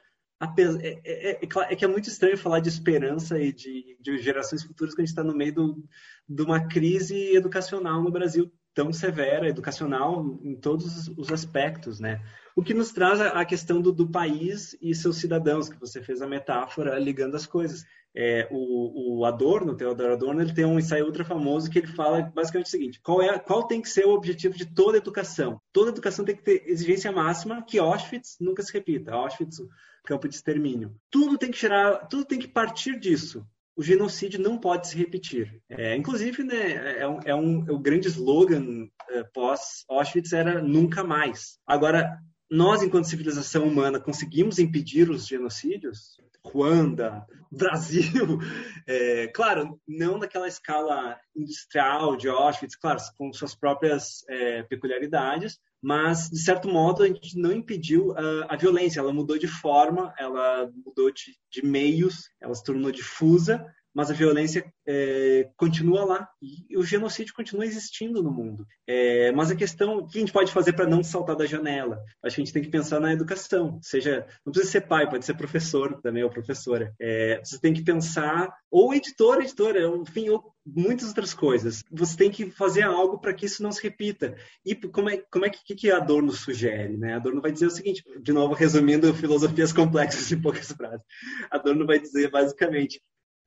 é, 0.81 1.01
é, 1.03 1.31
é, 1.31 1.39
é, 1.41 1.75
que 1.75 1.85
é 1.85 1.87
muito 1.87 2.09
estranho 2.09 2.37
falar 2.37 2.59
de 2.59 2.69
esperança 2.69 3.39
e 3.39 3.53
de, 3.53 3.95
de 3.99 4.17
gerações 4.17 4.63
futuras 4.63 4.93
quando 4.93 5.01
a 5.01 5.05
gente 5.05 5.11
está 5.11 5.23
no 5.23 5.35
meio 5.35 5.53
do, 5.53 5.83
de 6.27 6.41
uma 6.41 6.67
crise 6.67 7.35
educacional 7.35 8.01
no 8.01 8.11
Brasil 8.11 8.51
tão 8.73 8.91
severa, 8.91 9.47
educacional 9.47 10.39
em 10.43 10.55
todos 10.55 11.07
os 11.09 11.31
aspectos, 11.31 11.99
né? 11.99 12.21
O 12.55 12.63
que 12.63 12.73
nos 12.73 12.91
traz 12.91 13.21
a 13.21 13.45
questão 13.45 13.81
do, 13.81 13.91
do 13.91 14.09
país 14.09 14.75
e 14.81 14.93
seus 14.95 15.17
cidadãos, 15.17 15.69
que 15.69 15.79
você 15.79 16.01
fez 16.01 16.21
a 16.21 16.27
metáfora 16.27 16.97
ligando 16.97 17.35
as 17.35 17.45
coisas. 17.45 17.85
É, 18.13 18.45
o, 18.51 19.19
o, 19.19 19.25
Adorno, 19.25 19.71
o 19.71 19.75
Theodor 19.75 20.11
Adorno, 20.11 20.41
ele 20.41 20.53
tem 20.53 20.65
um 20.65 20.77
ensaio 20.77 21.05
ultra 21.05 21.23
famoso 21.23 21.69
que 21.69 21.79
ele 21.79 21.87
fala 21.87 22.21
basicamente 22.21 22.67
o 22.67 22.69
seguinte: 22.69 22.99
qual, 23.01 23.21
é, 23.21 23.39
qual 23.39 23.67
tem 23.67 23.81
que 23.81 23.87
ser 23.87 24.05
o 24.05 24.13
objetivo 24.13 24.53
de 24.53 24.65
toda 24.65 24.97
educação? 24.97 25.61
Toda 25.71 25.91
educação 25.91 26.25
tem 26.25 26.35
que 26.35 26.43
ter 26.43 26.63
exigência 26.65 27.09
máxima 27.11 27.63
que 27.63 27.79
Auschwitz 27.79 28.37
nunca 28.39 28.63
se 28.63 28.73
repita. 28.73 29.13
Auschwitz, 29.13 29.61
campo 30.03 30.27
de 30.27 30.35
extermínio. 30.35 30.95
Tudo 31.09 31.37
tem 31.37 31.51
que 31.51 31.59
gerar, 31.59 32.07
tudo 32.07 32.25
tem 32.25 32.39
que 32.39 32.47
partir 32.47 32.99
disso. 32.99 33.45
O 33.75 33.83
genocídio 33.83 34.39
não 34.39 34.57
pode 34.57 34.87
se 34.87 34.97
repetir. 34.97 35.61
É, 35.69 35.95
inclusive, 35.95 36.43
né, 36.43 36.99
é, 36.99 37.07
um, 37.07 37.19
é 37.25 37.35
um, 37.35 37.67
é 37.67 37.71
o 37.71 37.79
grande 37.79 38.07
slogan 38.07 38.87
é, 39.09 39.23
pós 39.23 39.85
Auschwitz 39.89 40.33
era 40.33 40.61
nunca 40.61 41.03
mais. 41.03 41.57
Agora, 41.65 42.19
nós, 42.49 42.83
enquanto 42.83 43.07
civilização 43.07 43.63
humana, 43.65 43.99
conseguimos 43.99 44.59
impedir 44.59 45.09
os 45.09 45.25
genocídios? 45.25 46.17
Ruanda, 46.43 47.25
Brasil, 47.49 48.39
é, 48.87 49.27
claro, 49.27 49.79
não 49.87 50.19
daquela 50.19 50.47
escala 50.47 51.17
industrial 51.35 52.17
de 52.17 52.27
Auschwitz, 52.27 52.75
claro, 52.75 52.99
com 53.17 53.31
suas 53.31 53.55
próprias 53.55 54.23
é, 54.27 54.63
peculiaridades, 54.63 55.59
mas 55.81 56.29
de 56.29 56.39
certo 56.39 56.67
modo 56.67 57.03
a 57.03 57.07
gente 57.07 57.37
não 57.37 57.51
impediu 57.51 58.13
a, 58.15 58.53
a 58.53 58.55
violência, 58.55 58.99
ela 58.99 59.11
mudou 59.11 59.37
de 59.37 59.47
forma, 59.47 60.13
ela 60.17 60.69
mudou 60.85 61.11
de, 61.11 61.35
de 61.49 61.65
meios, 61.65 62.29
ela 62.39 62.53
se 62.53 62.63
tornou 62.63 62.91
difusa, 62.91 63.65
mas 63.93 64.09
a 64.09 64.13
violência 64.13 64.65
é, 64.87 65.49
continua 65.57 66.05
lá 66.05 66.29
e 66.41 66.77
o 66.77 66.83
genocídio 66.83 67.33
continua 67.33 67.65
existindo 67.65 68.23
no 68.23 68.31
mundo. 68.31 68.65
É, 68.87 69.31
mas 69.31 69.51
a 69.51 69.55
questão, 69.55 69.97
o 69.97 70.07
que 70.07 70.17
a 70.17 70.21
gente 70.21 70.33
pode 70.33 70.51
fazer 70.51 70.73
para 70.73 70.87
não 70.87 71.03
saltar 71.03 71.35
da 71.35 71.45
janela? 71.45 72.01
Acho 72.23 72.35
que 72.35 72.41
a 72.41 72.45
gente 72.45 72.53
tem 72.53 72.63
que 72.63 72.69
pensar 72.69 72.99
na 72.99 73.13
educação. 73.13 73.79
Seja, 73.81 74.25
não 74.45 74.51
precisa 74.51 74.71
ser 74.71 74.81
pai, 74.81 75.09
pode 75.09 75.25
ser 75.25 75.35
professor 75.35 75.99
também 76.01 76.23
ou 76.23 76.29
professora. 76.29 76.93
É, 76.99 77.41
você 77.43 77.59
tem 77.59 77.73
que 77.73 77.83
pensar, 77.83 78.53
ou 78.69 78.93
editor, 78.93 79.41
editora, 79.41 79.85
enfim, 79.97 80.29
ou 80.29 80.53
muitas 80.65 81.09
outras 81.09 81.33
coisas. 81.33 81.83
Você 81.91 82.15
tem 82.15 82.31
que 82.31 82.49
fazer 82.51 82.83
algo 82.83 83.19
para 83.19 83.33
que 83.33 83.45
isso 83.45 83.63
não 83.63 83.71
se 83.71 83.81
repita. 83.81 84.35
E 84.65 84.75
como 84.75 85.09
é, 85.09 85.17
como 85.31 85.45
é 85.45 85.49
que, 85.49 85.75
que 85.75 85.91
Adorno 85.91 86.31
sugere? 86.31 86.97
Né? 86.97 87.15
Adorno 87.15 87.41
vai 87.41 87.51
dizer 87.51 87.65
o 87.65 87.71
seguinte, 87.71 88.03
de 88.21 88.31
novo, 88.31 88.53
resumindo 88.53 89.13
filosofias 89.13 89.73
complexas 89.73 90.31
em 90.31 90.41
poucas 90.41 90.71
frases. 90.71 91.05
Adorno 91.49 91.85
vai 91.85 91.99
dizer 91.99 92.29
basicamente 92.29 93.01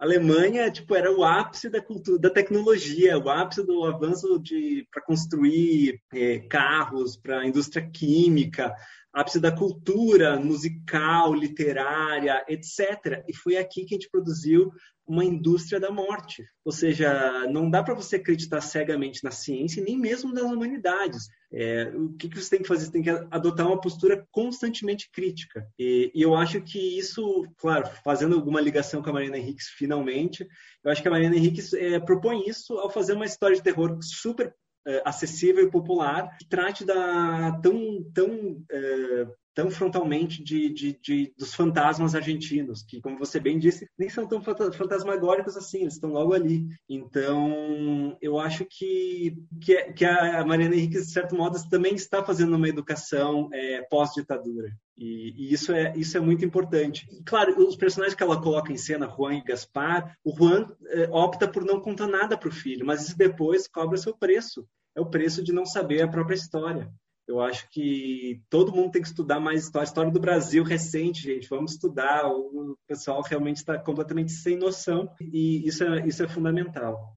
Alemanha 0.04 0.70
tipo 0.70 0.94
era 0.94 1.10
o 1.10 1.24
ápice 1.24 1.70
da 1.70 1.80
cultura, 1.80 2.18
da 2.18 2.28
tecnologia, 2.28 3.18
o 3.18 3.30
ápice 3.30 3.64
do 3.64 3.84
avanço 3.84 4.38
de 4.38 4.86
para 4.92 5.02
construir 5.02 5.98
é, 6.12 6.40
carros, 6.40 7.16
para 7.16 7.40
a 7.40 7.46
indústria 7.46 7.88
química, 7.90 8.74
ápice 9.14 9.40
da 9.40 9.50
cultura 9.50 10.38
musical, 10.38 11.32
literária, 11.32 12.44
etc. 12.46 13.24
E 13.26 13.34
foi 13.34 13.56
aqui 13.56 13.86
que 13.86 13.94
a 13.94 13.98
gente 13.98 14.10
produziu 14.10 14.70
uma 15.06 15.24
indústria 15.24 15.78
da 15.78 15.90
morte. 15.90 16.44
Ou 16.64 16.72
seja, 16.72 17.46
não 17.50 17.68
dá 17.70 17.82
para 17.82 17.94
você 17.94 18.16
acreditar 18.16 18.60
cegamente 18.60 19.22
na 19.22 19.30
ciência, 19.30 19.82
nem 19.82 19.98
mesmo 19.98 20.32
nas 20.32 20.44
humanidades. 20.44 21.28
É, 21.52 21.92
o 21.94 22.12
que, 22.14 22.28
que, 22.28 22.40
você 22.40 22.50
tem 22.50 22.62
que 22.62 22.68
fazer? 22.68 22.86
Você 22.86 22.92
tem 22.92 23.02
que 23.02 23.10
adotar 23.10 23.66
uma 23.66 23.80
postura 23.80 24.26
constantemente 24.30 25.10
crítica. 25.12 25.66
E, 25.78 26.10
e, 26.14 26.22
eu 26.22 26.34
acho 26.34 26.60
que 26.62 26.98
isso, 26.98 27.46
claro, 27.58 27.88
fazendo 28.02 28.34
alguma 28.34 28.60
ligação 28.60 29.02
com 29.02 29.10
a 29.10 29.12
Mariana 29.12 29.38
Henriques 29.38 29.68
finalmente, 29.68 30.46
eu 30.82 30.90
acho 30.90 31.02
que 31.02 31.08
a 31.08 31.10
Mariana 31.10 31.36
Henriques 31.36 31.72
é, 31.74 32.00
propõe 32.00 32.48
isso 32.48 32.74
ao 32.78 32.90
fazer 32.90 33.12
uma 33.12 33.26
história 33.26 33.56
de 33.56 33.62
terror 33.62 33.98
super 34.02 34.54
é, 34.86 35.02
acessível 35.04 35.64
e 35.64 35.70
popular, 35.70 36.36
que 36.38 36.48
trate 36.48 36.84
da 36.84 37.52
tão, 37.62 38.02
tão 38.12 38.62
é, 38.70 39.26
tão 39.54 39.70
frontalmente 39.70 40.42
de, 40.42 40.68
de, 40.68 40.98
de, 41.00 41.34
dos 41.38 41.54
fantasmas 41.54 42.14
argentinos, 42.14 42.82
que, 42.82 43.00
como 43.00 43.18
você 43.18 43.38
bem 43.38 43.58
disse, 43.58 43.86
nem 43.98 44.08
são 44.08 44.26
tão 44.26 44.42
fantasmagóricos 44.42 45.56
assim, 45.56 45.82
eles 45.82 45.94
estão 45.94 46.10
logo 46.10 46.34
ali. 46.34 46.66
Então, 46.88 48.16
eu 48.20 48.38
acho 48.38 48.66
que, 48.68 49.36
que, 49.60 49.92
que 49.92 50.04
a 50.04 50.44
Mariana 50.44 50.74
Henrique, 50.74 51.00
de 51.00 51.10
certo 51.10 51.36
modo, 51.36 51.58
também 51.70 51.94
está 51.94 52.24
fazendo 52.24 52.56
uma 52.56 52.68
educação 52.68 53.48
é, 53.52 53.82
pós-ditadura. 53.82 54.70
E, 54.96 55.34
e, 55.36 55.52
isso, 55.52 55.72
é, 55.72 55.92
isso 55.96 56.16
é 56.16 56.20
muito 56.20 56.44
importante. 56.44 57.06
E, 57.10 57.22
claro, 57.22 57.56
os 57.66 57.76
personagens 57.76 58.16
que 58.16 58.22
ela 58.22 58.40
coloca 58.40 58.72
em 58.72 58.76
cena, 58.76 59.08
Juan 59.08 59.34
e 59.34 59.44
Gaspar, 59.44 60.16
o 60.24 60.34
Juan 60.36 60.68
é, 60.88 61.08
opta 61.10 61.48
por 61.48 61.64
não 61.64 61.80
contar 61.80 62.06
nada 62.06 62.36
para 62.36 62.48
o 62.48 62.52
filho, 62.52 62.86
mas 62.86 63.02
isso 63.02 63.16
depois 63.16 63.68
cobra 63.68 63.96
seu 63.96 64.16
preço. 64.16 64.66
É 64.96 65.00
o 65.00 65.06
preço 65.06 65.42
de 65.42 65.52
não 65.52 65.66
saber 65.66 66.02
a 66.02 66.08
própria 66.08 66.36
história. 66.36 66.92
Eu 67.26 67.40
acho 67.40 67.68
que 67.70 68.42
todo 68.50 68.72
mundo 68.72 68.92
tem 68.92 69.02
que 69.02 69.08
estudar 69.08 69.40
mais 69.40 69.64
história. 69.64 69.86
História 69.86 70.10
do 70.10 70.20
Brasil 70.20 70.62
recente, 70.62 71.22
gente. 71.22 71.48
Vamos 71.48 71.72
estudar. 71.72 72.26
O 72.28 72.76
pessoal 72.86 73.22
realmente 73.22 73.56
está 73.56 73.78
completamente 73.78 74.32
sem 74.32 74.58
noção 74.58 75.10
e 75.20 75.66
isso 75.66 75.82
é, 75.84 76.06
isso 76.06 76.22
é 76.22 76.28
fundamental. 76.28 77.16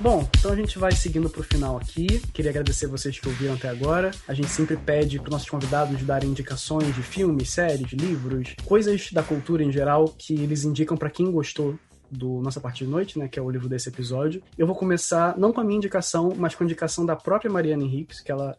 Bom, 0.00 0.28
então 0.38 0.52
a 0.52 0.56
gente 0.56 0.78
vai 0.78 0.92
seguindo 0.92 1.28
para 1.28 1.40
o 1.40 1.44
final 1.44 1.76
aqui. 1.76 2.06
Queria 2.32 2.52
agradecer 2.52 2.86
vocês 2.86 3.18
que 3.18 3.26
ouviram 3.26 3.54
até 3.54 3.68
agora. 3.68 4.12
A 4.28 4.32
gente 4.32 4.48
sempre 4.48 4.76
pede 4.76 5.18
para 5.18 5.30
nossos 5.30 5.50
convidados 5.50 6.00
darem 6.04 6.30
indicações 6.30 6.94
de 6.94 7.02
filmes, 7.02 7.50
séries, 7.50 7.90
livros, 7.90 8.54
coisas 8.64 9.10
da 9.10 9.24
cultura 9.24 9.64
em 9.64 9.72
geral 9.72 10.14
que 10.16 10.34
eles 10.34 10.62
indicam 10.62 10.96
para 10.96 11.10
quem 11.10 11.32
gostou 11.32 11.76
do 12.10 12.40
Nossa 12.40 12.60
Parte 12.60 12.84
de 12.84 12.90
Noite, 12.90 13.18
né, 13.18 13.28
que 13.28 13.38
é 13.38 13.42
o 13.42 13.50
livro 13.50 13.68
desse 13.68 13.88
episódio. 13.88 14.42
Eu 14.56 14.66
vou 14.66 14.76
começar 14.76 15.36
não 15.38 15.52
com 15.52 15.60
a 15.60 15.64
minha 15.64 15.76
indicação, 15.76 16.32
mas 16.36 16.54
com 16.54 16.64
a 16.64 16.66
indicação 16.66 17.04
da 17.04 17.16
própria 17.16 17.50
Mariana 17.50 17.84
Henriques, 17.84 18.20
que 18.20 18.32
ela, 18.32 18.56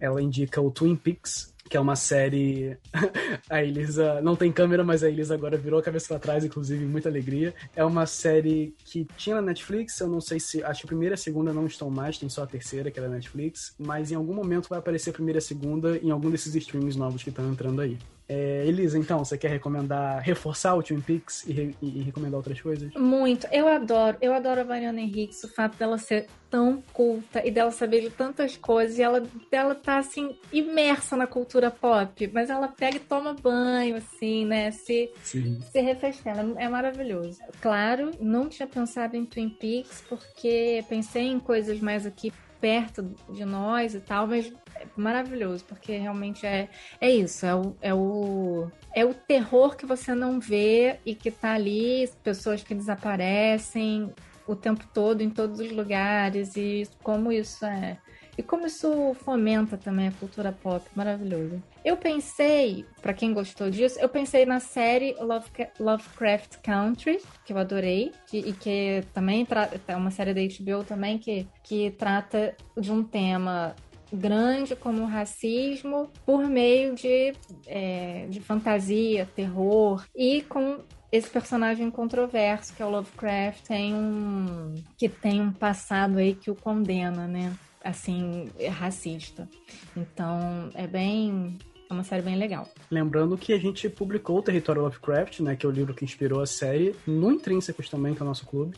ela 0.00 0.22
indica 0.22 0.60
o 0.60 0.70
Twin 0.70 0.96
Peaks, 0.96 1.52
que 1.68 1.76
é 1.76 1.80
uma 1.80 1.94
série. 1.94 2.76
a 3.48 3.62
Elisa 3.62 4.20
não 4.22 4.34
tem 4.34 4.50
câmera, 4.50 4.82
mas 4.82 5.04
a 5.04 5.08
Elisa 5.08 5.34
agora 5.34 5.56
virou 5.56 5.78
a 5.78 5.82
cabeça 5.82 6.08
para 6.08 6.18
trás, 6.18 6.44
inclusive, 6.44 6.84
muita 6.84 7.08
alegria. 7.08 7.54
É 7.76 7.84
uma 7.84 8.06
série 8.06 8.74
que 8.84 9.06
tinha 9.16 9.36
na 9.36 9.42
Netflix, 9.42 10.00
eu 10.00 10.08
não 10.08 10.20
sei 10.20 10.40
se. 10.40 10.62
Acho 10.64 10.80
que 10.80 10.86
a 10.86 10.88
primeira 10.88 11.12
e 11.12 11.16
a 11.16 11.18
segunda 11.18 11.52
não 11.52 11.66
estão 11.66 11.90
mais, 11.90 12.18
tem 12.18 12.28
só 12.28 12.42
a 12.42 12.46
terceira, 12.46 12.90
que 12.90 12.98
é 12.98 13.02
da 13.02 13.08
Netflix, 13.08 13.74
mas 13.78 14.10
em 14.10 14.14
algum 14.14 14.34
momento 14.34 14.68
vai 14.68 14.78
aparecer 14.78 15.10
a 15.10 15.12
primeira 15.12 15.36
e 15.36 15.40
a 15.40 15.42
segunda 15.42 15.98
em 15.98 16.10
algum 16.10 16.30
desses 16.30 16.54
streams 16.54 16.98
novos 16.98 17.22
que 17.22 17.28
estão 17.28 17.48
entrando 17.50 17.80
aí. 17.80 17.98
É, 18.28 18.64
Elisa, 18.66 18.98
então, 18.98 19.24
você 19.24 19.38
quer 19.38 19.48
recomendar, 19.48 20.20
reforçar 20.20 20.74
o 20.74 20.82
Twin 20.82 21.00
Peaks 21.00 21.46
e, 21.46 21.52
re, 21.52 21.76
e, 21.80 22.02
recomendar 22.02 22.36
outras 22.36 22.60
coisas? 22.60 22.92
Muito. 22.94 23.46
Eu 23.50 23.66
adoro. 23.66 24.18
Eu 24.20 24.34
adoro 24.34 24.60
a 24.60 24.64
Mariana 24.64 25.00
Henriques, 25.00 25.42
o 25.44 25.48
fato 25.48 25.78
dela 25.78 25.96
ser 25.96 26.26
tão 26.50 26.82
culta 26.92 27.46
e 27.46 27.50
dela 27.50 27.70
saber 27.70 28.02
de 28.02 28.10
tantas 28.10 28.56
coisas 28.56 28.98
e 28.98 29.02
ela, 29.02 29.22
dela 29.50 29.74
tá, 29.74 29.98
assim, 29.98 30.36
imersa 30.52 31.16
na 31.16 31.26
cultura 31.26 31.70
pop, 31.70 32.30
mas 32.32 32.50
ela 32.50 32.68
pega 32.68 32.96
e 32.96 33.00
toma 33.00 33.34
banho, 33.34 33.96
assim, 33.96 34.44
né? 34.44 34.70
Se, 34.72 35.10
Sim. 35.22 35.60
se 35.72 35.80
refrescando. 35.80 36.58
É 36.58 36.68
maravilhoso. 36.68 37.38
Claro, 37.62 38.10
não 38.20 38.48
tinha 38.48 38.66
pensado 38.66 39.16
em 39.16 39.24
Twin 39.24 39.48
Peaks 39.48 40.04
porque 40.06 40.84
pensei 40.88 41.24
em 41.24 41.40
coisas 41.40 41.80
mais 41.80 42.04
aqui 42.04 42.30
perto 42.60 43.14
de 43.28 43.44
nós 43.44 43.94
e 43.94 44.00
tal, 44.00 44.26
mas 44.26 44.52
é 44.74 44.86
maravilhoso, 44.96 45.64
porque 45.64 45.96
realmente 45.96 46.46
é, 46.46 46.68
é 47.00 47.10
isso, 47.10 47.46
é 47.46 47.54
o, 47.54 47.76
é, 47.80 47.94
o, 47.94 48.70
é 48.94 49.04
o 49.04 49.14
terror 49.14 49.76
que 49.76 49.86
você 49.86 50.14
não 50.14 50.40
vê 50.40 50.98
e 51.04 51.14
que 51.14 51.30
tá 51.30 51.52
ali, 51.52 52.08
pessoas 52.22 52.62
que 52.62 52.74
desaparecem 52.74 54.12
o 54.46 54.56
tempo 54.56 54.84
todo 54.92 55.20
em 55.20 55.30
todos 55.30 55.60
os 55.60 55.70
lugares 55.70 56.56
e 56.56 56.88
como 57.02 57.30
isso 57.30 57.64
é 57.66 57.98
e 58.38 58.42
como 58.42 58.68
isso 58.68 59.14
fomenta 59.24 59.76
também 59.76 60.06
a 60.06 60.12
cultura 60.12 60.52
pop, 60.52 60.88
maravilhoso. 60.94 61.60
Eu 61.84 61.96
pensei, 61.96 62.86
para 63.02 63.12
quem 63.12 63.34
gostou 63.34 63.68
disso, 63.68 63.98
eu 63.98 64.08
pensei 64.08 64.46
na 64.46 64.60
série 64.60 65.16
Love, 65.18 65.50
Lovecraft 65.80 66.58
Country, 66.62 67.20
que 67.44 67.52
eu 67.52 67.58
adorei, 67.58 68.12
que, 68.28 68.38
e 68.38 68.52
que 68.52 69.02
também 69.12 69.44
é 69.88 69.96
uma 69.96 70.12
série 70.12 70.32
da 70.32 70.40
HBO 70.40 70.84
também 70.84 71.18
que, 71.18 71.48
que 71.64 71.90
trata 71.90 72.54
de 72.76 72.92
um 72.92 73.02
tema 73.02 73.74
grande 74.12 74.76
como 74.76 75.02
o 75.02 75.06
racismo 75.06 76.08
por 76.24 76.46
meio 76.46 76.94
de, 76.94 77.34
é, 77.66 78.26
de 78.30 78.40
fantasia, 78.40 79.28
terror 79.34 80.06
e 80.16 80.42
com 80.42 80.78
esse 81.10 81.28
personagem 81.28 81.90
controverso 81.90 82.74
que 82.74 82.82
é 82.82 82.86
o 82.86 82.90
Lovecraft 82.90 83.66
tem 83.66 83.94
um 83.94 84.74
que 84.96 85.10
tem 85.10 85.42
um 85.42 85.52
passado 85.52 86.18
aí 86.18 86.34
que 86.34 86.50
o 86.50 86.54
condena, 86.54 87.26
né? 87.26 87.52
Assim, 87.82 88.50
racista. 88.70 89.48
Então, 89.96 90.70
é 90.74 90.86
bem 90.86 91.58
é 91.90 91.94
uma 91.94 92.04
série 92.04 92.22
bem 92.22 92.36
legal. 92.36 92.68
Lembrando 92.90 93.36
que 93.38 93.52
a 93.52 93.58
gente 93.58 93.88
publicou 93.88 94.38
o 94.38 94.42
Território 94.42 94.82
Lovecraft, 94.82 95.40
né, 95.40 95.56
que 95.56 95.64
é 95.64 95.68
o 95.68 95.72
livro 95.72 95.94
que 95.94 96.04
inspirou 96.04 96.42
a 96.42 96.46
série, 96.46 96.94
no 97.06 97.32
Intrínsecos 97.32 97.88
também, 97.88 98.14
que 98.14 98.20
é 98.20 98.24
o 98.24 98.28
nosso 98.28 98.44
clube. 98.44 98.76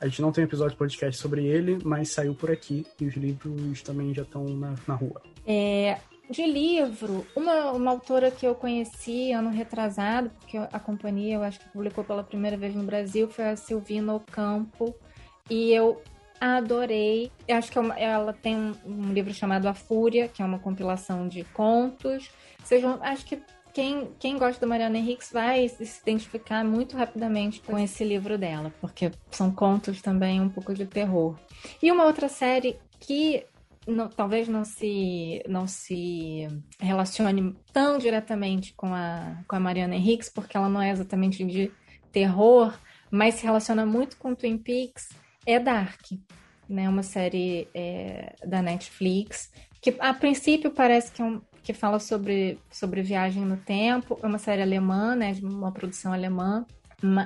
A 0.00 0.06
gente 0.06 0.22
não 0.22 0.32
tem 0.32 0.44
um 0.44 0.46
episódio 0.46 0.72
de 0.72 0.78
podcast 0.78 1.20
sobre 1.20 1.46
ele, 1.46 1.78
mas 1.84 2.10
saiu 2.10 2.34
por 2.34 2.50
aqui 2.50 2.86
e 3.00 3.06
os 3.06 3.14
livros 3.14 3.82
também 3.82 4.14
já 4.14 4.22
estão 4.22 4.44
na, 4.44 4.74
na 4.86 4.94
rua. 4.94 5.22
É, 5.46 5.98
de 6.30 6.46
livro, 6.46 7.26
uma, 7.36 7.72
uma 7.72 7.90
autora 7.92 8.30
que 8.30 8.46
eu 8.46 8.54
conheci 8.54 9.32
ano 9.32 9.50
retrasado, 9.50 10.30
porque 10.40 10.56
a 10.56 10.80
companhia 10.80 11.36
eu 11.36 11.42
acho 11.42 11.60
que 11.60 11.68
publicou 11.68 12.04
pela 12.04 12.24
primeira 12.24 12.56
vez 12.56 12.74
no 12.74 12.84
Brasil, 12.84 13.28
foi 13.28 13.48
a 13.48 13.56
Silvina 13.56 14.14
Ocampo. 14.14 14.94
E 15.48 15.72
eu 15.72 16.02
adorei. 16.40 17.30
Eu 17.46 17.56
acho 17.56 17.70
que 17.70 17.78
é 17.78 18.04
ela 18.04 18.32
tem 18.32 18.74
um, 18.84 19.12
livro 19.12 19.32
chamado 19.32 19.66
A 19.66 19.74
Fúria, 19.74 20.28
que 20.28 20.42
é 20.42 20.44
uma 20.44 20.58
compilação 20.58 21.28
de 21.28 21.44
contos. 21.44 22.30
Sejam, 22.64 22.98
acho 23.02 23.24
que 23.24 23.40
quem, 23.72 24.10
quem 24.18 24.38
gosta 24.38 24.60
da 24.60 24.66
Mariana 24.66 24.98
Henriques 24.98 25.30
vai 25.30 25.68
se 25.68 26.00
identificar 26.00 26.64
muito 26.64 26.96
rapidamente 26.96 27.60
com 27.60 27.78
esse 27.78 28.04
livro 28.04 28.38
dela, 28.38 28.72
porque 28.80 29.10
são 29.30 29.50
contos 29.50 30.00
também 30.00 30.40
um 30.40 30.48
pouco 30.48 30.72
de 30.72 30.86
terror. 30.86 31.36
E 31.82 31.92
uma 31.92 32.04
outra 32.04 32.28
série 32.28 32.78
que 32.98 33.44
não, 33.86 34.08
talvez 34.08 34.48
não 34.48 34.64
se, 34.64 35.42
não 35.48 35.66
se 35.66 36.48
relacione 36.80 37.54
tão 37.72 37.98
diretamente 37.98 38.72
com 38.74 38.92
a, 38.92 39.42
com 39.46 39.56
a 39.56 39.60
Mariana 39.60 39.94
Henriques, 39.94 40.28
porque 40.28 40.56
ela 40.56 40.68
não 40.68 40.82
é 40.82 40.90
exatamente 40.90 41.44
de 41.44 41.70
terror, 42.10 42.76
mas 43.10 43.34
se 43.34 43.44
relaciona 43.44 43.86
muito 43.86 44.16
com 44.16 44.34
Twin 44.34 44.58
Peaks, 44.58 45.10
é 45.46 45.58
Dark, 45.58 46.10
né? 46.68 46.88
Uma 46.88 47.02
série 47.02 47.68
é, 47.72 48.34
da 48.44 48.60
Netflix, 48.60 49.50
que 49.80 49.94
a 50.00 50.12
princípio 50.12 50.70
parece 50.70 51.12
que, 51.12 51.22
é 51.22 51.24
um, 51.24 51.40
que 51.62 51.72
fala 51.72 51.98
sobre, 51.98 52.58
sobre 52.70 53.02
viagem 53.02 53.44
no 53.44 53.56
tempo, 53.56 54.18
é 54.22 54.26
uma 54.26 54.38
série 54.38 54.62
alemã, 54.62 55.14
né? 55.14 55.32
De 55.32 55.44
uma 55.44 55.72
produção 55.72 56.12
alemã, 56.12 56.66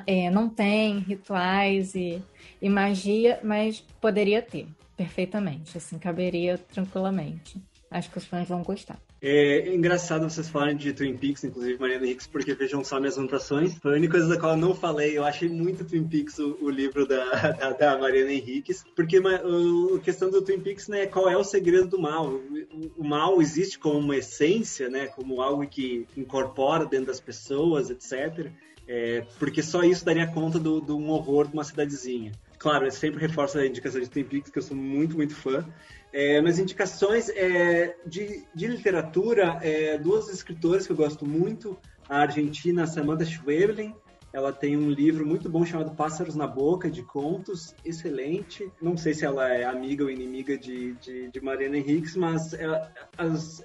é, 0.07 0.31
não 0.31 0.49
tem 0.49 0.99
rituais 0.99 1.95
e, 1.95 2.23
e 2.61 2.69
magia, 2.69 3.41
mas 3.43 3.81
poderia 4.01 4.43
ter 4.43 4.69
perfeitamente, 4.97 5.79
assim, 5.79 5.99
caberia 5.99 6.59
tranquilamente. 6.59 7.61
Acho 7.91 8.11
que 8.11 8.19
os 8.19 8.27
fãs 8.27 8.49
vão 8.49 8.63
gostar. 8.63 8.99
É 9.23 9.69
engraçado 9.69 10.23
vocês 10.23 10.49
falarem 10.49 10.77
de 10.77 10.95
Twin 10.95 11.15
Peaks, 11.15 11.45
inclusive 11.45 11.79
Mariana 11.79 12.07
Hicks, 12.07 12.27
porque 12.27 12.55
vejam 12.55 12.83
só 12.83 12.99
minhas 12.99 13.19
anotações. 13.19 13.75
Foi 13.75 13.93
a 13.93 13.97
única 13.97 14.13
coisa 14.13 14.29
da 14.29 14.41
qual 14.41 14.53
eu 14.53 14.59
não 14.59 14.75
falei. 14.75 15.19
Eu 15.19 15.25
achei 15.25 15.47
muito 15.47 15.85
Twin 15.85 16.09
Peaks 16.09 16.39
o, 16.39 16.57
o 16.63 16.71
livro 16.71 17.07
da, 17.07 17.25
da, 17.53 17.73
da, 17.73 17.99
Mariana 17.99 18.33
Henriques, 18.33 18.83
porque 18.97 19.19
a 19.19 20.01
questão 20.01 20.31
do 20.31 20.41
Twin 20.41 20.61
Peaks 20.61 20.89
né, 20.89 21.07
qual 21.07 21.29
é 21.29 21.37
o 21.37 21.45
segredo 21.45 21.89
do 21.89 22.01
mal. 22.01 22.29
O, 22.29 22.93
o, 22.97 23.05
mal 23.05 23.43
existe 23.43 23.79
como 23.79 23.99
uma 23.99 24.17
essência, 24.17 24.89
né, 24.89 25.09
como 25.09 25.43
algo 25.43 25.67
que 25.67 26.07
incorpora 26.17 26.87
dentro 26.87 27.07
das 27.07 27.21
pessoas, 27.21 27.91
etc. 27.91 28.51
É, 28.89 29.27
porque 29.39 29.63
só 29.63 29.85
isso 29.85 30.05
daria 30.05 30.27
conta 30.29 30.59
do, 30.59 30.81
do 30.81 30.97
um 30.97 31.11
horror 31.11 31.47
de 31.47 31.53
uma 31.53 31.63
cidadezinha. 31.63 32.33
Claro, 32.59 32.87
eu 32.87 32.91
sempre 32.91 33.21
reforço 33.21 33.59
a 33.59 33.67
indicação 33.67 34.01
de 34.01 34.09
Twin 34.09 34.25
Peaks, 34.25 34.51
que 34.51 34.59
eu 34.59 34.63
sou 34.63 34.77
muito, 34.77 35.17
muito 35.17 35.35
fã. 35.35 35.65
É, 36.13 36.41
indicações 36.59 37.29
é, 37.31 37.97
de, 38.07 38.45
de 38.55 38.67
literatura, 38.67 39.59
é, 39.63 39.97
duas 39.99 40.29
escritoras 40.29 40.87
que 40.87 40.93
eu 40.93 40.97
gosto 40.97 41.27
muito, 41.27 41.79
a 42.09 42.23
argentina 42.23 42.87
Samantha 42.87 43.25
Schweblin, 43.25 43.95
ela 44.33 44.53
tem 44.53 44.77
um 44.77 44.89
livro 44.89 45.27
muito 45.27 45.49
bom 45.49 45.65
chamado 45.65 45.95
Pássaros 45.95 46.37
na 46.37 46.47
Boca, 46.47 46.89
de 46.89 47.03
contos, 47.03 47.75
excelente. 47.85 48.71
Não 48.81 48.97
sei 48.97 49.13
se 49.13 49.25
ela 49.25 49.49
é 49.49 49.65
amiga 49.65 50.05
ou 50.05 50.11
inimiga 50.11 50.57
de, 50.57 50.95
de, 50.95 51.29
de 51.29 51.41
Mariana 51.41 51.79
Henriques, 51.79 52.15
mas 52.15 52.53
ela, 52.55 52.93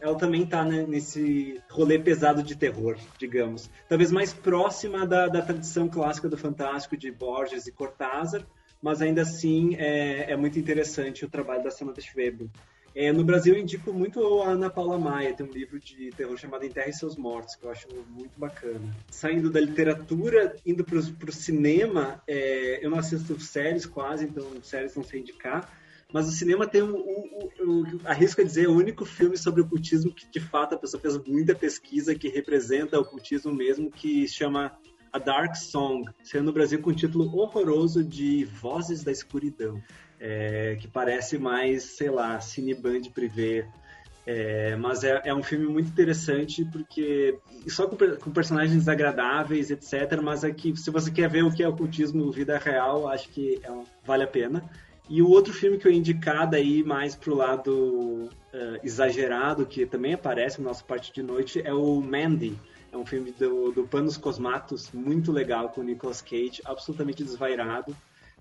ela 0.01 0.17
também 0.17 0.43
está 0.43 0.65
né, 0.65 0.83
nesse 0.87 1.61
rolê 1.69 1.99
pesado 1.99 2.41
de 2.41 2.55
terror, 2.55 2.97
digamos. 3.19 3.69
Talvez 3.87 4.11
mais 4.11 4.33
próxima 4.33 5.05
da, 5.05 5.27
da 5.27 5.41
tradição 5.41 5.87
clássica 5.87 6.27
do 6.27 6.37
fantástico 6.37 6.97
de 6.97 7.11
Borges 7.11 7.67
e 7.67 7.71
Cortázar, 7.71 8.43
mas 8.85 9.01
ainda 9.01 9.23
assim 9.23 9.75
é, 9.77 10.31
é 10.31 10.37
muito 10.37 10.59
interessante 10.59 11.25
o 11.25 11.27
trabalho 11.27 11.63
da 11.63 11.71
Samantha 11.71 12.01
Schweblin. 12.01 12.51
É, 12.93 13.11
no 13.11 13.23
Brasil 13.23 13.55
eu 13.55 13.59
indico 13.59 13.91
muito 13.91 14.43
a 14.43 14.49
Ana 14.49 14.69
Paula 14.69 14.99
Maia, 14.99 15.33
tem 15.33 15.43
um 15.43 15.49
livro 15.49 15.79
de 15.79 16.11
terror 16.11 16.37
chamado 16.37 16.63
Enterre 16.63 16.93
Seus 16.93 17.15
Mortos, 17.15 17.55
que 17.55 17.65
eu 17.65 17.71
acho 17.71 17.87
muito 18.11 18.39
bacana. 18.39 18.79
Saindo 19.09 19.49
da 19.49 19.59
literatura, 19.59 20.55
indo 20.63 20.85
para 20.85 20.99
o 20.99 21.31
cinema, 21.31 22.21
é, 22.27 22.85
eu 22.85 22.91
não 22.91 22.99
assisto 22.99 23.39
séries 23.39 23.87
quase, 23.87 24.25
então 24.25 24.45
séries 24.61 24.95
não 24.95 25.03
sei 25.03 25.21
indicar, 25.21 25.67
mas 26.13 26.27
o 26.27 26.31
cinema 26.31 26.67
tem 26.67 26.83
um, 26.83 26.95
um, 26.95 27.49
um, 27.61 27.99
arrisco 28.05 28.41
a 28.41 28.43
dizer, 28.43 28.69
o 28.69 28.77
único 28.77 29.03
filme 29.03 29.35
sobre 29.35 29.61
ocultismo 29.61 30.13
que 30.13 30.27
de 30.29 30.39
fato 30.39 30.75
a 30.75 30.77
pessoa 30.77 31.01
fez 31.01 31.17
muita 31.25 31.55
pesquisa, 31.55 32.13
que 32.13 32.29
representa 32.29 32.99
o 32.99 33.01
ocultismo 33.01 33.51
mesmo, 33.51 33.89
que 33.89 34.27
chama 34.27 34.77
a 35.15 35.17
Dark 35.17 35.55
Song, 35.55 36.03
sendo 36.21 36.47
no 36.47 36.51
Brasil 36.51 36.81
com 36.81 36.89
o 36.89 36.93
título 36.93 37.33
horroroso 37.37 38.03
de 38.03 38.43
Vozes 38.43 39.01
da 39.01 39.13
Escuridão, 39.13 39.81
é, 40.19 40.75
que 40.81 40.89
parece 40.89 41.37
mais, 41.37 41.83
sei 41.83 42.09
lá, 42.09 42.41
Cineband 42.41 43.09
Privé. 43.13 43.65
É, 44.27 44.75
mas 44.75 45.05
é, 45.05 45.21
é, 45.23 45.33
um 45.33 45.41
filme 45.41 45.67
muito 45.67 45.87
interessante 45.87 46.65
porque 46.65 47.37
só 47.67 47.87
com, 47.87 47.95
com, 47.95 48.31
personagens 48.31 48.75
desagradáveis, 48.75 49.71
etc. 49.71 50.19
Mas 50.21 50.43
é 50.43 50.53
se 50.75 50.91
você 50.91 51.09
quer 51.09 51.29
ver 51.29 51.45
o 51.45 51.51
que 51.53 51.63
é 51.63 51.67
ocultismo 51.67 52.29
vida 52.29 52.57
real, 52.57 53.07
acho 53.07 53.29
que 53.29 53.61
é 53.63 53.71
vale 54.03 54.23
a 54.23 54.27
pena. 54.27 54.69
E 55.07 55.21
o 55.21 55.29
outro 55.29 55.53
filme 55.53 55.77
que 55.77 55.87
eu 55.87 55.91
indicar 55.91 56.49
daí 56.49 56.83
mais 56.83 57.15
pro 57.15 57.35
lado 57.35 58.27
uh, 58.27 58.79
exagerado, 58.83 59.65
que 59.65 59.85
também 59.85 60.15
aparece 60.15 60.59
no 60.59 60.67
nosso 60.67 60.83
parte 60.83 61.13
de 61.13 61.21
noite, 61.23 61.61
é 61.63 61.71
o 61.71 62.01
Mandy, 62.01 62.57
é 62.95 62.97
um 62.97 63.05
filme 63.05 63.31
do, 63.31 63.71
do 63.71 63.85
Panos 63.85 64.15
Cosmatos, 64.15 64.91
muito 64.91 65.31
legal, 65.31 65.69
com 65.69 65.81
o 65.81 65.83
Nicolas 65.83 66.21
Cage, 66.21 66.61
absolutamente 66.63 67.23
desvairado. 67.23 67.95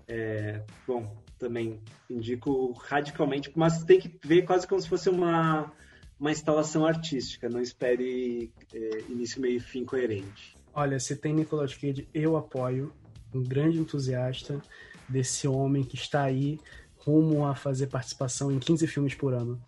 É, 0.07 0.61
bom, 0.87 1.13
também 1.37 1.79
indico 2.09 2.71
radicalmente, 2.73 3.51
mas 3.55 3.83
tem 3.83 3.99
que 3.99 4.17
ver 4.25 4.43
quase 4.43 4.65
como 4.65 4.79
se 4.79 4.87
fosse 4.87 5.09
uma, 5.09 5.71
uma 6.19 6.31
instalação 6.31 6.85
artística, 6.85 7.49
não 7.49 7.59
espere 7.59 8.51
é, 8.73 8.99
início, 9.09 9.41
meio 9.41 9.57
e 9.57 9.59
fim 9.59 9.83
coerente. 9.83 10.55
Olha, 10.73 10.99
se 10.99 11.15
tem 11.15 11.33
Nicolas 11.33 11.73
Cage, 11.73 12.07
eu 12.13 12.37
apoio, 12.37 12.93
um 13.33 13.43
grande 13.43 13.79
entusiasta 13.79 14.61
desse 15.09 15.47
homem 15.47 15.83
que 15.83 15.95
está 15.95 16.23
aí 16.23 16.59
rumo 16.99 17.45
a 17.45 17.55
fazer 17.55 17.87
participação 17.87 18.51
em 18.51 18.59
15 18.59 18.87
filmes 18.87 19.13
por 19.13 19.33
ano. 19.33 19.61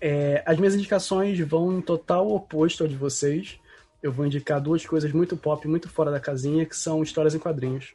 É, 0.00 0.42
as 0.46 0.58
minhas 0.58 0.74
indicações 0.74 1.38
vão 1.40 1.78
em 1.78 1.80
total 1.80 2.30
oposto 2.30 2.82
ao 2.82 2.88
de 2.88 2.96
vocês 2.96 3.58
eu 4.02 4.12
vou 4.12 4.26
indicar 4.26 4.60
duas 4.60 4.84
coisas 4.86 5.12
muito 5.12 5.36
pop, 5.36 5.66
muito 5.66 5.88
fora 5.88 6.10
da 6.10 6.20
casinha, 6.20 6.64
que 6.64 6.76
são 6.76 7.02
histórias 7.02 7.34
em 7.34 7.38
quadrinhos. 7.38 7.94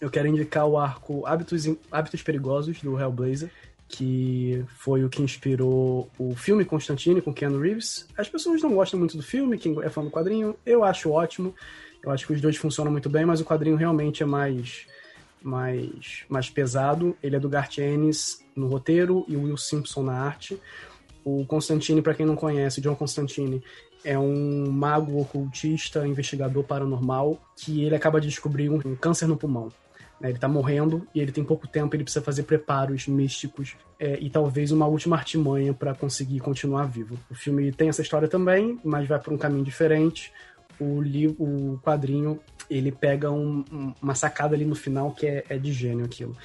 Eu 0.00 0.10
quero 0.10 0.26
indicar 0.26 0.66
o 0.66 0.78
arco 0.78 1.26
Hábitos, 1.26 1.64
Hábitos 1.90 2.22
Perigosos, 2.22 2.80
do 2.80 2.98
Hellblazer, 2.98 3.50
que 3.88 4.64
foi 4.78 5.04
o 5.04 5.08
que 5.08 5.22
inspirou 5.22 6.10
o 6.18 6.34
filme 6.34 6.64
Constantine 6.64 7.20
com 7.20 7.32
Keanu 7.32 7.60
Reeves. 7.60 8.08
As 8.16 8.28
pessoas 8.28 8.62
não 8.62 8.74
gostam 8.74 8.98
muito 8.98 9.16
do 9.16 9.22
filme, 9.22 9.58
quem 9.58 9.78
é 9.82 9.88
fã 9.90 10.02
do 10.02 10.10
quadrinho, 10.10 10.56
eu 10.64 10.82
acho 10.82 11.10
ótimo. 11.10 11.54
Eu 12.02 12.10
acho 12.10 12.26
que 12.26 12.32
os 12.32 12.40
dois 12.40 12.56
funcionam 12.56 12.90
muito 12.90 13.08
bem, 13.08 13.24
mas 13.24 13.40
o 13.40 13.44
quadrinho 13.44 13.76
realmente 13.76 14.22
é 14.22 14.26
mais 14.26 14.86
mais, 15.42 16.24
mais 16.28 16.48
pesado. 16.48 17.16
Ele 17.22 17.36
é 17.36 17.40
do 17.40 17.48
Garth 17.48 17.78
Ennis 17.78 18.44
no 18.54 18.68
roteiro 18.68 19.24
e 19.28 19.36
o 19.36 19.42
Will 19.42 19.56
Simpson 19.56 20.02
na 20.04 20.14
arte. 20.14 20.60
O 21.24 21.44
Constantine, 21.46 22.02
para 22.02 22.14
quem 22.14 22.26
não 22.26 22.36
conhece, 22.36 22.80
John 22.80 22.96
Constantine, 22.96 23.62
é 24.04 24.18
um 24.18 24.70
mago 24.70 25.20
ocultista, 25.20 26.06
investigador 26.06 26.64
paranormal, 26.64 27.40
que 27.56 27.84
ele 27.84 27.94
acaba 27.94 28.20
de 28.20 28.28
descobrir 28.28 28.68
um, 28.68 28.96
câncer 28.96 29.26
no 29.26 29.36
pulmão. 29.36 29.68
Né? 30.20 30.28
Ele 30.28 30.36
está 30.36 30.48
morrendo 30.48 31.06
e 31.14 31.20
ele 31.20 31.32
tem 31.32 31.44
pouco 31.44 31.66
tempo, 31.66 31.94
ele 31.94 32.04
precisa 32.04 32.24
fazer 32.24 32.44
preparos 32.44 33.06
místicos 33.06 33.76
é, 33.98 34.18
e 34.20 34.30
talvez 34.30 34.72
uma 34.72 34.86
última 34.86 35.16
artimanha 35.16 35.72
para 35.72 35.94
conseguir 35.94 36.40
continuar 36.40 36.84
vivo. 36.84 37.18
O 37.30 37.34
filme 37.34 37.72
tem 37.72 37.88
essa 37.88 38.02
história 38.02 38.28
também, 38.28 38.78
mas 38.84 39.08
vai 39.08 39.18
para 39.18 39.32
um 39.32 39.38
caminho 39.38 39.64
diferente. 39.64 40.32
O, 40.80 41.00
livro, 41.00 41.36
o 41.42 41.78
quadrinho 41.82 42.40
ele 42.68 42.90
pega 42.90 43.30
um, 43.30 43.94
uma 44.00 44.14
sacada 44.14 44.54
ali 44.54 44.64
no 44.64 44.74
final 44.74 45.12
que 45.12 45.26
é, 45.26 45.44
é 45.48 45.58
de 45.58 45.72
gênio 45.72 46.04
aquilo. 46.04 46.36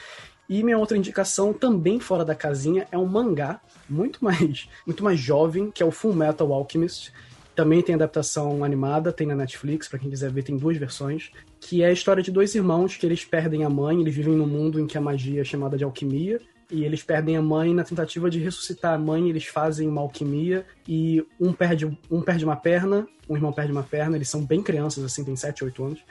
E 0.50 0.64
minha 0.64 0.78
outra 0.78 0.98
indicação, 0.98 1.52
também 1.52 2.00
fora 2.00 2.24
da 2.24 2.34
casinha, 2.34 2.88
é 2.92 2.98
um 2.98 3.06
mangá 3.06 3.60
muito 3.90 4.24
mais, 4.24 4.70
muito 4.86 5.04
mais 5.04 5.20
jovem, 5.20 5.70
que 5.72 5.84
é 5.84 5.86
o 5.86 5.92
Full 5.92 6.14
Metal 6.14 6.52
Alchemist, 6.54 7.12
também 7.58 7.82
tem 7.82 7.96
adaptação 7.96 8.64
animada, 8.64 9.12
tem 9.12 9.26
na 9.26 9.36
Netflix, 9.36 9.88
para 9.88 9.98
quem 9.98 10.12
quiser 10.12 10.32
ver, 10.32 10.44
tem 10.44 10.56
duas 10.56 10.78
versões. 10.78 11.32
Que 11.60 11.82
é 11.82 11.88
a 11.88 11.92
história 11.92 12.22
de 12.22 12.32
dois 12.32 12.54
irmãos 12.54 12.96
que 12.96 13.04
eles 13.04 13.26
perdem 13.26 13.64
a 13.64 13.70
mãe, 13.70 14.00
eles 14.00 14.14
vivem 14.14 14.36
num 14.36 14.46
mundo 14.46 14.80
em 14.80 14.86
que 14.86 14.96
a 14.96 15.02
magia 15.02 15.42
é 15.42 15.44
chamada 15.44 15.76
de 15.76 15.84
alquimia. 15.84 16.40
e 16.70 16.84
eles 16.84 17.02
perdem 17.02 17.38
a 17.38 17.42
mãe 17.42 17.74
na 17.74 17.84
tentativa 17.84 18.30
de 18.30 18.40
ressuscitar 18.40 18.94
a 18.94 18.98
mãe, 18.98 19.30
eles 19.30 19.46
fazem 19.46 19.88
uma 19.88 20.02
alquimia 20.02 20.66
e 20.86 21.26
um 21.40 21.54
perde, 21.54 21.98
um 22.12 22.22
perde 22.22 22.44
uma 22.44 22.58
perna, 22.58 23.08
um 23.28 23.36
irmão 23.36 23.54
perde 23.54 23.72
uma 23.72 23.84
perna, 23.84 24.18
eles 24.18 24.30
são 24.30 24.46
bem 24.46 24.62
crianças, 24.62 25.04
assim, 25.04 25.24
tem 25.24 25.34
7, 25.34 25.64
8 25.64 25.84
anos. 25.84 26.04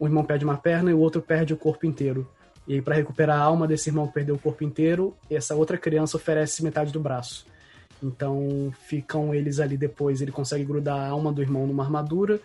Um 0.00 0.06
irmão 0.06 0.24
perde 0.24 0.44
uma 0.44 0.56
perna 0.56 0.92
e 0.92 0.94
o 0.94 1.00
outro 1.00 1.20
perde 1.20 1.52
o 1.52 1.56
corpo 1.56 1.84
inteiro. 1.84 2.26
E 2.66 2.74
aí, 2.74 2.80
para 2.80 2.94
recuperar 2.94 3.38
a 3.38 3.42
alma 3.42 3.66
desse 3.66 3.90
irmão 3.90 4.06
que 4.06 4.14
perdeu 4.14 4.36
o 4.36 4.38
corpo 4.38 4.64
inteiro, 4.64 5.14
essa 5.28 5.54
outra 5.56 5.76
criança 5.76 6.16
oferece 6.16 6.62
metade 6.62 6.92
do 6.92 7.00
braço. 7.00 7.44
Então 8.02 8.72
ficam 8.86 9.34
eles 9.34 9.60
ali 9.60 9.76
depois, 9.76 10.20
ele 10.20 10.32
consegue 10.32 10.64
grudar 10.64 10.98
a 10.98 11.08
alma 11.08 11.32
do 11.32 11.42
irmão 11.42 11.66
numa 11.66 11.82
armadura 11.82 12.40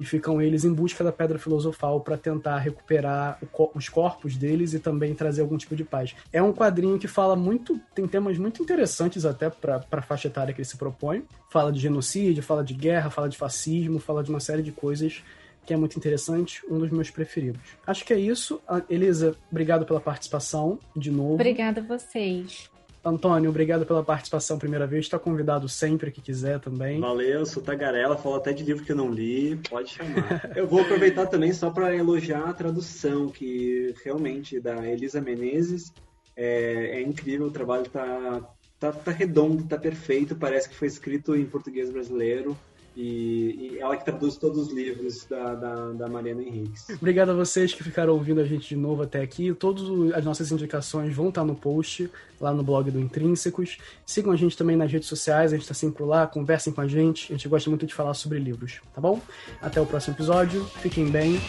e 0.00 0.04
ficam 0.04 0.42
eles 0.42 0.64
em 0.64 0.72
busca 0.72 1.04
da 1.04 1.12
pedra 1.12 1.38
filosofal 1.38 2.00
para 2.00 2.16
tentar 2.16 2.58
recuperar 2.58 3.38
os 3.72 3.88
corpos 3.88 4.36
deles 4.36 4.74
e 4.74 4.80
também 4.80 5.14
trazer 5.14 5.42
algum 5.42 5.56
tipo 5.56 5.76
de 5.76 5.84
paz. 5.84 6.14
É 6.32 6.42
um 6.42 6.52
quadrinho 6.52 6.98
que 6.98 7.06
fala 7.06 7.36
muito, 7.36 7.80
tem 7.94 8.08
temas 8.08 8.36
muito 8.36 8.60
interessantes 8.62 9.24
até 9.24 9.48
para 9.48 9.84
a 9.92 10.02
faixa 10.02 10.26
etária 10.26 10.52
que 10.52 10.60
ele 10.60 10.68
se 10.68 10.76
propõe. 10.76 11.22
Fala 11.50 11.70
de 11.70 11.78
genocídio, 11.78 12.42
fala 12.42 12.64
de 12.64 12.74
guerra, 12.74 13.10
fala 13.10 13.28
de 13.28 13.36
fascismo, 13.36 14.00
fala 14.00 14.24
de 14.24 14.30
uma 14.30 14.40
série 14.40 14.62
de 14.62 14.72
coisas 14.72 15.22
que 15.64 15.72
é 15.72 15.76
muito 15.76 15.96
interessante, 15.96 16.60
um 16.68 16.78
dos 16.80 16.90
meus 16.90 17.08
preferidos. 17.08 17.60
Acho 17.86 18.04
que 18.04 18.12
é 18.12 18.18
isso. 18.18 18.60
Elisa, 18.90 19.36
obrigado 19.50 19.86
pela 19.86 20.00
participação 20.00 20.80
de 20.96 21.10
novo. 21.10 21.34
Obrigada 21.34 21.80
a 21.80 21.84
vocês. 21.84 22.71
Antônio, 23.04 23.50
obrigado 23.50 23.84
pela 23.84 24.04
participação 24.04 24.58
primeira 24.58 24.86
vez. 24.86 25.04
Está 25.04 25.18
convidado 25.18 25.68
sempre 25.68 26.10
que 26.10 26.20
quiser 26.20 26.60
também. 26.60 27.00
Valeu, 27.00 27.44
sou 27.44 27.62
tagarela, 27.62 28.16
falo 28.16 28.36
até 28.36 28.52
de 28.52 28.62
livro 28.62 28.84
que 28.84 28.92
eu 28.92 28.96
não 28.96 29.10
li, 29.10 29.56
pode 29.68 29.90
chamar. 29.90 30.50
eu 30.54 30.68
vou 30.68 30.82
aproveitar 30.82 31.26
também 31.26 31.52
só 31.52 31.70
para 31.70 31.94
elogiar 31.96 32.48
a 32.48 32.52
tradução, 32.52 33.28
que 33.28 33.92
realmente 34.04 34.60
da 34.60 34.86
Elisa 34.86 35.20
Menezes 35.20 35.92
é, 36.36 36.98
é 36.98 37.02
incrível, 37.02 37.46
o 37.46 37.50
trabalho 37.50 37.88
tá, 37.90 38.40
tá, 38.78 38.92
tá 38.92 39.10
redondo, 39.10 39.64
tá 39.64 39.76
perfeito, 39.76 40.36
parece 40.36 40.68
que 40.68 40.76
foi 40.76 40.86
escrito 40.86 41.34
em 41.34 41.44
português 41.44 41.90
brasileiro. 41.90 42.56
E, 42.96 43.72
e, 43.72 43.78
ela 43.78 43.96
que 43.96 44.04
traduz 44.04 44.36
todos 44.36 44.66
os 44.66 44.72
livros 44.72 45.24
da, 45.24 45.54
da, 45.54 45.92
da, 45.92 46.08
Mariana 46.08 46.42
Henriques. 46.42 46.88
Obrigado 46.90 47.30
a 47.30 47.34
vocês 47.34 47.72
que 47.72 47.82
ficaram 47.82 48.12
ouvindo 48.12 48.40
a 48.40 48.44
gente 48.44 48.68
de 48.68 48.76
novo 48.76 49.02
até 49.02 49.22
aqui. 49.22 49.52
Todas 49.54 49.84
as 50.14 50.24
nossas 50.24 50.52
indicações 50.52 51.14
vão 51.14 51.30
estar 51.30 51.44
no 51.44 51.54
post, 51.54 52.10
lá 52.40 52.52
no 52.52 52.62
blog 52.62 52.90
do 52.90 53.00
Intrínsecos. 53.00 53.78
Sigam 54.04 54.32
a 54.32 54.36
gente 54.36 54.56
também 54.56 54.76
nas 54.76 54.92
redes 54.92 55.08
sociais, 55.08 55.52
a 55.52 55.56
gente 55.56 55.62
está 55.62 55.74
sempre 55.74 56.04
lá, 56.04 56.26
conversem 56.26 56.72
com 56.72 56.82
a 56.82 56.86
gente. 56.86 57.32
A 57.32 57.36
gente 57.36 57.48
gosta 57.48 57.70
muito 57.70 57.86
de 57.86 57.94
falar 57.94 58.14
sobre 58.14 58.38
livros, 58.38 58.80
tá 58.94 59.00
bom? 59.00 59.20
Até 59.60 59.80
o 59.80 59.86
próximo 59.86 60.14
episódio, 60.14 60.64
fiquem 60.64 61.10
bem, 61.10 61.40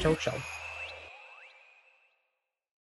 tchau, 0.00 0.16
tchau. 0.16 0.57